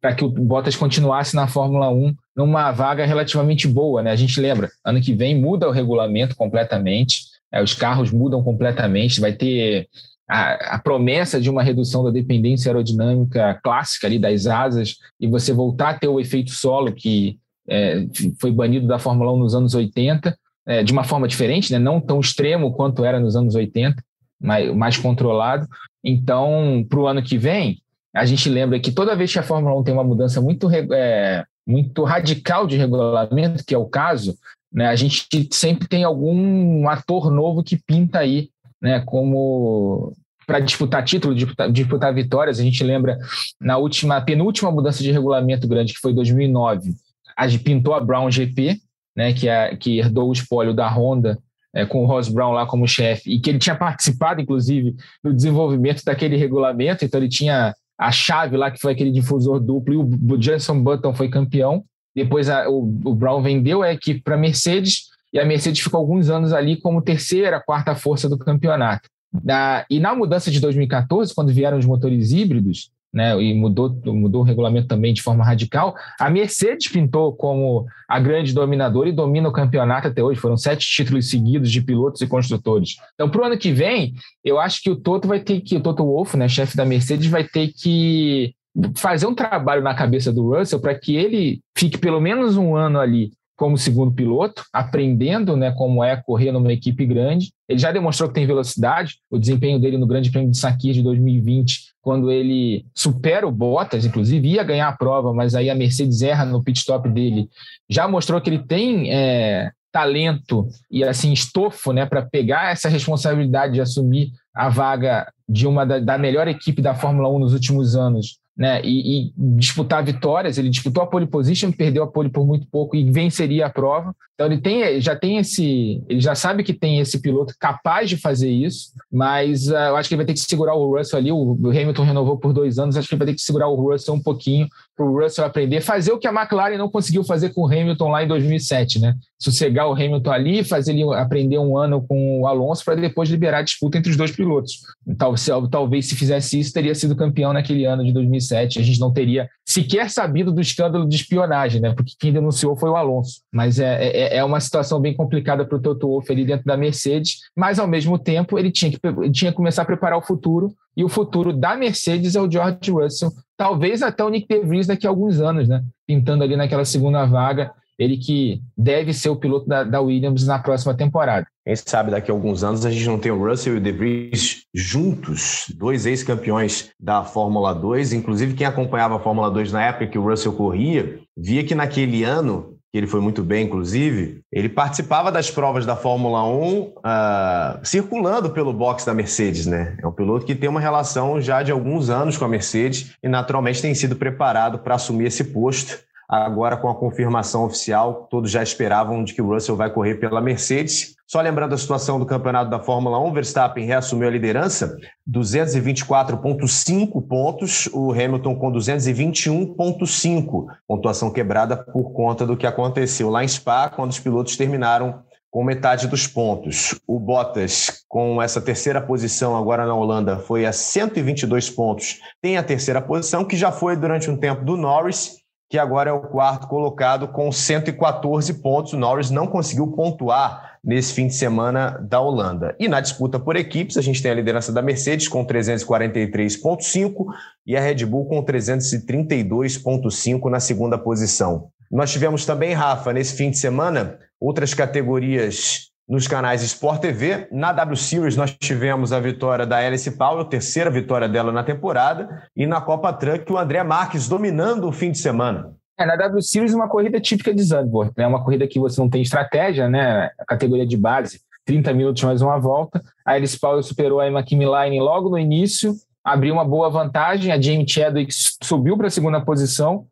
para 0.00 0.14
que 0.14 0.22
o 0.22 0.28
Bottas 0.28 0.76
continuasse 0.76 1.34
na 1.34 1.46
Fórmula 1.46 1.88
1 1.88 2.14
numa 2.36 2.70
vaga 2.70 3.06
relativamente 3.06 3.66
boa, 3.66 4.02
né? 4.02 4.10
A 4.10 4.16
gente 4.16 4.38
lembra, 4.38 4.68
ano 4.84 5.00
que 5.00 5.14
vem 5.14 5.40
muda 5.40 5.66
o 5.66 5.70
regulamento 5.70 6.36
completamente, 6.36 7.22
é, 7.50 7.62
os 7.62 7.72
carros 7.72 8.10
mudam 8.10 8.42
completamente, 8.42 9.18
vai 9.18 9.32
ter 9.32 9.88
a, 10.28 10.74
a, 10.74 10.78
promessa 10.78 11.40
de 11.40 11.48
uma 11.48 11.62
redução 11.62 12.04
da 12.04 12.10
dependência 12.10 12.68
aerodinâmica 12.68 13.58
clássica 13.64 14.06
ali 14.06 14.18
das 14.18 14.46
asas 14.46 14.96
e 15.18 15.26
você 15.26 15.54
voltar 15.54 15.88
a 15.88 15.98
ter 15.98 16.08
o 16.08 16.20
efeito 16.20 16.50
solo 16.50 16.92
que 16.92 17.38
é, 17.66 18.06
foi 18.38 18.52
banido 18.52 18.86
da 18.86 18.98
Fórmula 18.98 19.32
1 19.32 19.38
nos 19.38 19.54
anos 19.54 19.74
80 19.74 20.36
é, 20.66 20.82
de 20.82 20.92
uma 20.92 21.04
forma 21.04 21.28
diferente, 21.28 21.72
né? 21.72 21.78
não 21.78 22.00
tão 22.00 22.20
extremo 22.20 22.72
quanto 22.72 23.04
era 23.04 23.20
nos 23.20 23.36
anos 23.36 23.54
80, 23.54 24.02
mais, 24.40 24.74
mais 24.74 24.96
controlado. 24.96 25.66
Então, 26.02 26.84
para 26.88 27.00
o 27.00 27.06
ano 27.06 27.22
que 27.22 27.38
vem, 27.38 27.78
a 28.14 28.24
gente 28.24 28.48
lembra 28.48 28.78
que 28.78 28.92
toda 28.92 29.16
vez 29.16 29.32
que 29.32 29.38
a 29.38 29.42
Fórmula 29.42 29.78
1 29.80 29.84
tem 29.84 29.94
uma 29.94 30.04
mudança 30.04 30.40
muito, 30.40 30.70
é, 30.70 31.44
muito 31.66 32.04
radical 32.04 32.66
de 32.66 32.76
regulamento, 32.76 33.64
que 33.64 33.74
é 33.74 33.78
o 33.78 33.86
caso, 33.86 34.36
né, 34.72 34.86
a 34.86 34.96
gente 34.96 35.26
sempre 35.52 35.88
tem 35.88 36.04
algum 36.04 36.88
ator 36.88 37.30
novo 37.30 37.62
que 37.62 37.76
pinta 37.76 38.20
aí, 38.20 38.50
né, 38.80 39.00
como 39.00 40.12
para 40.46 40.60
disputar 40.60 41.02
título, 41.04 41.34
disputar, 41.34 41.70
disputar 41.72 42.14
vitórias. 42.14 42.60
A 42.60 42.62
gente 42.62 42.84
lembra 42.84 43.18
na 43.60 43.78
última, 43.78 44.20
penúltima 44.20 44.70
mudança 44.70 45.02
de 45.02 45.10
regulamento 45.10 45.66
grande, 45.66 45.94
que 45.94 46.00
foi 46.00 46.12
2009, 46.12 46.94
a 47.36 47.48
gente 47.48 47.64
pintou 47.64 47.94
a 47.94 48.00
Brown 48.00 48.30
GP, 48.30 48.80
né, 49.16 49.32
que, 49.32 49.48
é, 49.48 49.76
que 49.76 49.98
herdou 49.98 50.28
o 50.28 50.32
espólio 50.32 50.74
da 50.74 50.88
Honda, 50.88 51.38
é, 51.74 51.84
com 51.84 52.04
o 52.04 52.06
Ross 52.06 52.28
Brown 52.28 52.52
lá 52.52 52.66
como 52.66 52.86
chefe, 52.86 53.30
e 53.30 53.40
que 53.40 53.50
ele 53.50 53.58
tinha 53.58 53.74
participado, 53.74 54.40
inclusive, 54.40 54.94
no 55.22 55.32
desenvolvimento 55.32 56.04
daquele 56.04 56.36
regulamento, 56.36 57.04
então 57.04 57.20
ele 57.20 57.28
tinha 57.28 57.74
a 57.98 58.10
chave 58.10 58.56
lá, 58.56 58.70
que 58.70 58.80
foi 58.80 58.92
aquele 58.92 59.10
difusor 59.10 59.60
duplo, 59.60 59.94
e 59.94 60.32
o 60.32 60.40
Jenson 60.40 60.82
Button 60.82 61.14
foi 61.14 61.28
campeão. 61.28 61.84
Depois 62.14 62.48
a, 62.48 62.68
o, 62.68 62.80
o 63.04 63.14
Brown 63.14 63.42
vendeu 63.42 63.82
a 63.82 63.92
equipe 63.92 64.22
para 64.22 64.34
a 64.34 64.38
Mercedes, 64.38 65.08
e 65.32 65.38
a 65.38 65.44
Mercedes 65.44 65.80
ficou 65.80 65.98
alguns 65.98 66.30
anos 66.30 66.52
ali 66.52 66.76
como 66.76 67.02
terceira, 67.02 67.60
quarta 67.60 67.94
força 67.94 68.28
do 68.28 68.38
campeonato. 68.38 69.08
Da, 69.42 69.84
e 69.90 69.98
na 69.98 70.14
mudança 70.14 70.48
de 70.48 70.60
2014, 70.60 71.34
quando 71.34 71.52
vieram 71.52 71.76
os 71.76 71.84
motores 71.84 72.30
híbridos, 72.30 72.90
né, 73.14 73.40
e 73.40 73.54
mudou, 73.54 73.96
mudou 74.06 74.42
o 74.42 74.44
regulamento 74.44 74.88
também 74.88 75.14
de 75.14 75.22
forma 75.22 75.44
radical. 75.44 75.94
A 76.18 76.28
Mercedes 76.28 76.88
pintou 76.88 77.32
como 77.32 77.86
a 78.08 78.18
grande 78.18 78.52
dominadora 78.52 79.08
e 79.08 79.12
domina 79.12 79.48
o 79.48 79.52
campeonato 79.52 80.08
até 80.08 80.22
hoje. 80.22 80.40
Foram 80.40 80.56
sete 80.56 80.84
títulos 80.86 81.30
seguidos 81.30 81.70
de 81.70 81.80
pilotos 81.80 82.20
e 82.20 82.26
construtores. 82.26 82.96
Então, 83.14 83.30
para 83.30 83.42
o 83.42 83.44
ano 83.44 83.56
que 83.56 83.70
vem, 83.70 84.14
eu 84.44 84.58
acho 84.58 84.82
que 84.82 84.90
o 84.90 84.96
Toto 84.96 85.28
vai 85.28 85.38
ter 85.38 85.60
que, 85.60 85.76
o 85.76 85.80
Toto 85.80 86.04
Wolff, 86.04 86.36
né, 86.36 86.48
chefe 86.48 86.76
da 86.76 86.84
Mercedes, 86.84 87.28
vai 87.28 87.44
ter 87.44 87.68
que 87.68 88.52
fazer 88.96 89.26
um 89.26 89.34
trabalho 89.34 89.82
na 89.82 89.94
cabeça 89.94 90.32
do 90.32 90.52
Russell 90.52 90.80
para 90.80 90.94
que 90.98 91.14
ele 91.14 91.60
fique 91.78 91.96
pelo 91.96 92.20
menos 92.20 92.56
um 92.56 92.74
ano 92.74 92.98
ali 92.98 93.30
como 93.56 93.78
segundo 93.78 94.12
piloto, 94.12 94.64
aprendendo 94.72 95.56
né, 95.56 95.70
como 95.72 96.02
é 96.02 96.16
correr 96.16 96.50
numa 96.50 96.72
equipe 96.72 97.06
grande. 97.06 97.52
Ele 97.68 97.78
já 97.78 97.92
demonstrou 97.92 98.28
que 98.28 98.34
tem 98.34 98.46
velocidade, 98.46 99.18
o 99.30 99.38
desempenho 99.38 99.78
dele 99.78 99.96
no 99.96 100.06
Grande 100.06 100.30
Prêmio 100.30 100.50
de 100.50 100.58
Sakir 100.58 100.92
de 100.92 101.02
2020, 101.02 101.94
quando 102.02 102.30
ele 102.30 102.84
supera 102.94 103.46
o 103.46 103.52
Bottas, 103.52 104.04
inclusive 104.04 104.48
ia 104.48 104.62
ganhar 104.62 104.88
a 104.88 104.96
prova, 104.96 105.32
mas 105.32 105.54
aí 105.54 105.70
a 105.70 105.74
Mercedes 105.74 106.20
erra 106.20 106.44
no 106.44 106.62
pit 106.62 106.78
stop 106.78 107.08
dele, 107.08 107.48
já 107.88 108.06
mostrou 108.06 108.40
que 108.40 108.50
ele 108.50 108.58
tem 108.58 109.12
é, 109.12 109.70
talento 109.90 110.66
e 110.90 111.04
assim 111.04 111.32
estofo 111.32 111.92
né, 111.92 112.04
para 112.04 112.22
pegar 112.22 112.72
essa 112.72 112.88
responsabilidade 112.88 113.74
de 113.74 113.80
assumir 113.80 114.32
a 114.52 114.68
vaga 114.68 115.32
de 115.48 115.66
uma 115.66 115.86
da, 115.86 115.98
da 115.98 116.18
melhor 116.18 116.48
equipe 116.48 116.82
da 116.82 116.94
Fórmula 116.94 117.28
1 117.28 117.38
nos 117.38 117.52
últimos 117.52 117.94
anos 117.94 118.38
né, 118.56 118.80
e, 118.84 119.28
e, 119.28 119.32
disputar 119.36 120.04
vitórias. 120.04 120.58
Ele 120.58 120.70
disputou 120.70 121.02
a 121.02 121.06
pole 121.06 121.26
position, 121.26 121.72
perdeu 121.72 122.04
a 122.04 122.06
pole 122.06 122.28
por 122.28 122.46
muito 122.46 122.66
pouco 122.68 122.94
e 122.94 123.10
venceria 123.10 123.66
a 123.66 123.70
prova. 123.70 124.14
Então 124.34 124.46
ele 124.46 124.60
tem, 124.60 125.00
já 125.00 125.14
tem 125.14 125.38
esse, 125.38 126.02
ele 126.08 126.20
já 126.20 126.34
sabe 126.34 126.64
que 126.64 126.72
tem 126.72 126.98
esse 126.98 127.20
piloto 127.20 127.54
capaz 127.58 128.08
de 128.08 128.16
fazer 128.16 128.50
isso, 128.50 128.90
mas 129.10 129.68
uh, 129.68 129.74
eu 129.74 129.96
acho 129.96 130.08
que 130.08 130.14
ele 130.14 130.24
vai 130.24 130.26
ter 130.26 130.34
que 130.34 130.40
segurar 130.40 130.74
o 130.74 130.96
Russell 130.96 131.18
ali. 131.18 131.30
O, 131.30 131.56
Hamilton 131.68 132.04
renovou 132.04 132.36
por 132.36 132.52
dois 132.52 132.78
anos, 132.78 132.96
acho 132.96 133.08
que 133.08 133.14
ele 133.14 133.18
vai 133.20 133.28
ter 133.28 133.34
que 133.34 133.42
segurar 133.42 133.68
o 133.68 133.76
Russell 133.76 134.14
um 134.14 134.22
pouquinho 134.22 134.68
para 134.96 135.04
o 135.04 135.20
Russell 135.20 135.44
aprender, 135.44 135.80
fazer 135.80 136.12
o 136.12 136.18
que 136.18 136.26
a 136.26 136.32
McLaren 136.32 136.78
não 136.78 136.88
conseguiu 136.88 137.24
fazer 137.24 137.50
com 137.50 137.62
o 137.62 137.66
Hamilton 137.66 138.08
lá 138.08 138.22
em 138.22 138.28
2007, 138.28 139.00
né? 139.00 139.14
Sossegar 139.38 139.88
o 139.88 139.92
Hamilton 139.92 140.30
ali, 140.30 140.64
fazer 140.64 140.92
ele 140.92 141.02
aprender 141.14 141.58
um 141.58 141.76
ano 141.76 142.00
com 142.06 142.42
o 142.42 142.46
Alonso 142.46 142.84
para 142.84 142.94
depois 142.94 143.28
liberar 143.28 143.58
a 143.58 143.62
disputa 143.62 143.98
entre 143.98 144.10
os 144.10 144.16
dois 144.16 144.30
pilotos. 144.30 144.80
Tal, 145.18 145.36
se, 145.36 145.50
talvez 145.70 146.08
se 146.08 146.14
fizesse 146.14 146.58
isso 146.58 146.72
teria 146.72 146.94
sido 146.94 147.16
campeão 147.16 147.52
naquele 147.52 147.84
ano 147.84 148.04
de 148.04 148.12
2007. 148.12 148.78
A 148.78 148.82
gente 148.82 149.00
não 149.00 149.12
teria 149.12 149.48
sequer 149.66 150.10
sabido 150.10 150.52
do 150.52 150.60
escândalo 150.60 151.08
de 151.08 151.16
espionagem, 151.16 151.80
né? 151.80 151.92
Porque 151.92 152.12
quem 152.18 152.32
denunciou 152.32 152.76
foi 152.76 152.90
o 152.90 152.96
Alonso. 152.96 153.40
Mas 153.52 153.78
é, 153.78 154.08
é, 154.08 154.36
é 154.36 154.44
uma 154.44 154.60
situação 154.60 155.00
bem 155.00 155.14
complicada 155.14 155.64
para 155.64 155.76
o 155.76 155.80
Toto 155.80 156.06
Wolff 156.06 156.30
ali 156.30 156.44
dentro 156.44 156.64
da 156.64 156.76
Mercedes, 156.76 157.40
mas 157.56 157.78
ao 157.78 157.88
mesmo 157.88 158.18
tempo 158.18 158.58
ele 158.58 158.70
tinha 158.70 158.90
que, 158.90 158.98
ele 159.04 159.32
tinha 159.32 159.50
que 159.50 159.56
começar 159.56 159.82
a 159.82 159.86
preparar 159.86 160.18
o 160.18 160.22
futuro, 160.22 160.72
e 160.96 161.04
o 161.04 161.08
futuro 161.08 161.52
da 161.52 161.76
Mercedes 161.76 162.36
é 162.36 162.40
o 162.40 162.50
George 162.50 162.90
Russell, 162.90 163.32
talvez 163.56 164.02
até 164.02 164.24
o 164.24 164.28
Nick 164.28 164.46
DeVries 164.48 164.86
daqui 164.86 165.06
a 165.06 165.10
alguns 165.10 165.40
anos, 165.40 165.68
né? 165.68 165.82
Pintando 166.06 166.44
ali 166.44 166.56
naquela 166.56 166.84
segunda 166.84 167.24
vaga, 167.24 167.72
ele 167.98 168.16
que 168.16 168.60
deve 168.76 169.12
ser 169.12 169.28
o 169.28 169.36
piloto 169.36 169.68
da, 169.68 169.84
da 169.84 170.00
Williams 170.00 170.46
na 170.46 170.58
próxima 170.58 170.94
temporada. 170.94 171.46
Quem 171.64 171.76
sabe 171.76 172.10
daqui 172.10 172.30
a 172.30 172.34
alguns 172.34 172.62
anos 172.62 172.84
a 172.84 172.90
gente 172.90 173.06
não 173.06 173.18
tem 173.18 173.32
o 173.32 173.38
Russell 173.38 173.74
e 173.74 173.76
o 173.78 173.80
De 173.80 173.92
Vries 173.92 174.64
juntos, 174.74 175.66
dois 175.76 176.04
ex-campeões 176.04 176.90
da 177.00 177.24
Fórmula 177.24 177.74
2. 177.74 178.12
Inclusive, 178.12 178.54
quem 178.54 178.66
acompanhava 178.66 179.16
a 179.16 179.20
Fórmula 179.20 179.50
2 179.50 179.72
na 179.72 179.84
época 179.84 180.08
que 180.08 180.18
o 180.18 180.28
Russell 180.28 180.52
corria, 180.52 181.20
via 181.36 181.64
que 181.64 181.74
naquele 181.74 182.24
ano, 182.24 182.73
que 182.94 182.98
ele 182.98 183.08
foi 183.08 183.20
muito 183.20 183.42
bem, 183.42 183.66
inclusive, 183.66 184.42
ele 184.52 184.68
participava 184.68 185.32
das 185.32 185.50
provas 185.50 185.84
da 185.84 185.96
Fórmula 185.96 186.46
1 186.46 186.78
uh, 186.78 186.92
ah, 187.02 187.80
circulando 187.82 188.50
pelo 188.50 188.72
box 188.72 189.04
da 189.04 189.12
Mercedes, 189.12 189.66
né? 189.66 189.96
É 190.00 190.06
um 190.06 190.12
piloto 190.12 190.46
que 190.46 190.54
tem 190.54 190.70
uma 190.70 190.78
relação 190.78 191.40
já 191.40 191.60
de 191.64 191.72
alguns 191.72 192.08
anos 192.08 192.38
com 192.38 192.44
a 192.44 192.48
Mercedes 192.48 193.10
e 193.20 193.28
naturalmente 193.28 193.82
tem 193.82 193.92
sido 193.96 194.14
preparado 194.14 194.78
para 194.78 194.94
assumir 194.94 195.26
esse 195.26 195.42
posto 195.42 195.98
Agora, 196.28 196.76
com 196.76 196.88
a 196.88 196.94
confirmação 196.94 197.64
oficial, 197.64 198.26
todos 198.30 198.50
já 198.50 198.62
esperavam 198.62 199.22
de 199.24 199.34
que 199.34 199.42
o 199.42 199.48
Russell 199.48 199.76
vai 199.76 199.90
correr 199.90 200.14
pela 200.16 200.40
Mercedes. 200.40 201.14
Só 201.26 201.40
lembrando 201.40 201.74
a 201.74 201.78
situação 201.78 202.18
do 202.18 202.26
campeonato 202.26 202.70
da 202.70 202.78
Fórmula 202.78 203.18
1, 203.18 203.32
Verstappen 203.32 203.86
reassumiu 203.86 204.28
a 204.28 204.30
liderança, 204.30 204.96
224,5 205.28 207.26
pontos, 207.26 207.88
o 207.92 208.12
Hamilton 208.12 208.56
com 208.56 208.70
221,5, 208.72 210.66
pontuação 210.86 211.32
quebrada 211.32 211.76
por 211.76 212.12
conta 212.12 212.46
do 212.46 212.56
que 212.56 212.66
aconteceu 212.66 213.30
lá 213.30 213.42
em 213.42 213.48
Spa, 213.48 213.88
quando 213.88 214.10
os 214.10 214.20
pilotos 214.20 214.56
terminaram 214.56 215.22
com 215.50 215.62
metade 215.62 216.08
dos 216.08 216.26
pontos. 216.26 216.98
O 217.06 217.20
Bottas, 217.20 218.04
com 218.08 218.42
essa 218.42 218.60
terceira 218.60 219.00
posição 219.00 219.56
agora 219.56 219.86
na 219.86 219.94
Holanda, 219.94 220.36
foi 220.38 220.66
a 220.66 220.72
122 220.72 221.70
pontos. 221.70 222.18
Tem 222.42 222.56
a 222.56 222.62
terceira 222.62 223.00
posição, 223.00 223.44
que 223.44 223.56
já 223.56 223.70
foi 223.70 223.96
durante 223.96 224.28
um 224.28 224.36
tempo 224.36 224.64
do 224.64 224.76
Norris, 224.76 225.43
que 225.68 225.78
agora 225.78 226.10
é 226.10 226.12
o 226.12 226.20
quarto 226.20 226.68
colocado 226.68 227.28
com 227.28 227.50
114 227.50 228.54
pontos. 228.54 228.92
O 228.92 228.98
Norris 228.98 229.30
não 229.30 229.46
conseguiu 229.46 229.88
pontuar 229.88 230.74
nesse 230.84 231.14
fim 231.14 231.26
de 231.26 231.34
semana 231.34 231.98
da 232.08 232.20
Holanda. 232.20 232.76
E 232.78 232.86
na 232.88 233.00
disputa 233.00 233.38
por 233.38 233.56
equipes, 233.56 233.96
a 233.96 234.02
gente 234.02 234.22
tem 234.22 234.30
a 234.30 234.34
liderança 234.34 234.70
da 234.70 234.82
Mercedes 234.82 235.28
com 235.28 235.46
343,5 235.46 237.24
e 237.66 237.74
a 237.76 237.80
Red 237.80 238.04
Bull 238.04 238.26
com 238.26 238.44
332,5 238.44 240.50
na 240.50 240.60
segunda 240.60 240.98
posição. 240.98 241.70
Nós 241.90 242.12
tivemos 242.12 242.44
também, 242.44 242.74
Rafa, 242.74 243.10
nesse 243.12 243.34
fim 243.34 243.50
de 243.50 243.58
semana, 243.58 244.18
outras 244.40 244.74
categorias 244.74 245.90
nos 246.08 246.28
canais 246.28 246.62
Sport 246.62 247.00
TV. 247.00 247.48
Na 247.50 247.72
W 247.72 247.96
Series, 247.96 248.36
nós 248.36 248.54
tivemos 248.60 249.12
a 249.12 249.20
vitória 249.20 249.66
da 249.66 249.78
Alice 249.78 250.10
Powell, 250.12 250.44
terceira 250.44 250.90
vitória 250.90 251.28
dela 251.28 251.50
na 251.50 251.64
temporada, 251.64 252.48
e 252.54 252.66
na 252.66 252.80
Copa 252.80 253.12
Truck, 253.12 253.50
o 253.52 253.58
André 253.58 253.82
Marques 253.82 254.28
dominando 254.28 254.86
o 254.86 254.92
fim 254.92 255.10
de 255.10 255.18
semana. 255.18 255.72
É, 255.98 256.04
na 256.04 256.16
W 256.16 256.42
Series, 256.42 256.74
uma 256.74 256.88
corrida 256.88 257.20
típica 257.20 257.54
de 257.54 257.62
Zandvoort, 257.62 258.12
né? 258.16 258.26
Uma 258.26 258.42
corrida 258.42 258.66
que 258.66 258.80
você 258.80 259.00
não 259.00 259.08
tem 259.08 259.22
estratégia, 259.22 259.88
né? 259.88 260.30
A 260.38 260.44
categoria 260.44 260.86
de 260.86 260.96
base, 260.96 261.40
30 261.64 261.92
minutos 261.94 262.22
mais 262.24 262.42
uma 262.42 262.58
volta. 262.58 263.02
A 263.24 263.32
Alice 263.32 263.58
Powell 263.58 263.82
superou 263.82 264.20
a 264.20 264.28
Emma 264.28 264.42
Kimmeline 264.42 264.98
logo 265.00 265.30
no 265.30 265.38
início, 265.38 265.94
abriu 266.24 266.52
uma 266.52 266.64
boa 266.64 266.90
vantagem. 266.90 267.52
A 267.52 267.60
Jamie 267.60 267.88
Chadwick 267.88 268.34
subiu 268.62 268.96
para 268.96 269.06
a 269.06 269.10
segunda 269.10 269.40
posição, 269.40 270.06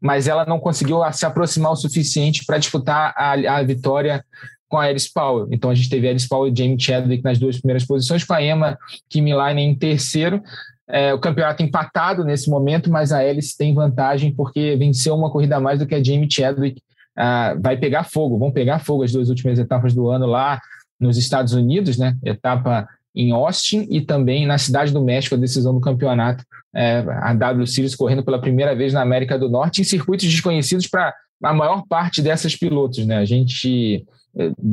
mas 0.00 0.28
ela 0.28 0.44
não 0.44 0.60
conseguiu 0.60 1.00
se 1.12 1.24
aproximar 1.24 1.72
o 1.72 1.76
suficiente 1.76 2.44
para 2.44 2.58
disputar 2.58 3.14
a, 3.16 3.32
a 3.32 3.62
vitória 3.62 4.22
com 4.68 4.78
a 4.78 4.84
Alice 4.84 5.10
Powell. 5.12 5.48
Então 5.50 5.70
a 5.70 5.74
gente 5.74 5.88
teve 5.88 6.08
Alice 6.08 6.28
Powell 6.28 6.52
e 6.52 6.56
Jamie 6.56 6.80
Chadwick 6.80 7.22
nas 7.22 7.38
duas 7.38 7.58
primeiras 7.58 7.84
posições, 7.84 8.24
com 8.24 8.34
a 8.34 8.42
Emma 8.42 8.78
Kimmeline 9.08 9.62
em 9.62 9.74
terceiro. 9.74 10.42
É, 10.88 11.14
o 11.14 11.18
campeonato 11.18 11.62
empatado 11.62 12.24
nesse 12.24 12.50
momento, 12.50 12.90
mas 12.90 13.12
a 13.12 13.18
Alice 13.18 13.56
tem 13.56 13.74
vantagem 13.74 14.34
porque 14.34 14.76
venceu 14.76 15.14
uma 15.14 15.30
corrida 15.30 15.56
a 15.56 15.60
mais 15.60 15.78
do 15.78 15.86
que 15.86 15.94
a 15.94 16.02
Jamie 16.02 16.30
Chadwick. 16.30 16.82
Ah, 17.16 17.56
vai 17.60 17.76
pegar 17.76 18.04
fogo, 18.04 18.38
vão 18.38 18.50
pegar 18.50 18.80
fogo 18.80 19.02
as 19.04 19.12
duas 19.12 19.28
últimas 19.28 19.58
etapas 19.58 19.94
do 19.94 20.08
ano 20.08 20.26
lá 20.26 20.60
nos 21.00 21.16
Estados 21.16 21.52
Unidos, 21.52 21.96
né? 21.96 22.16
Etapa 22.24 22.88
em 23.14 23.30
Austin 23.30 23.86
e 23.88 24.00
também 24.00 24.44
na 24.44 24.58
Cidade 24.58 24.92
do 24.92 25.02
México, 25.02 25.36
a 25.36 25.38
decisão 25.38 25.72
do 25.72 25.80
campeonato 25.80 26.44
é, 26.74 27.04
a 27.22 27.32
W 27.32 27.66
Series 27.66 27.94
correndo 27.94 28.24
pela 28.24 28.40
primeira 28.40 28.74
vez 28.74 28.92
na 28.92 29.00
América 29.00 29.38
do 29.38 29.48
Norte 29.48 29.80
em 29.80 29.84
circuitos 29.84 30.28
desconhecidos 30.28 30.88
para 30.88 31.14
a 31.42 31.54
maior 31.54 31.84
parte 31.88 32.20
dessas 32.20 32.56
pilotos. 32.56 33.06
Né? 33.06 33.18
A 33.18 33.24
gente, 33.24 34.04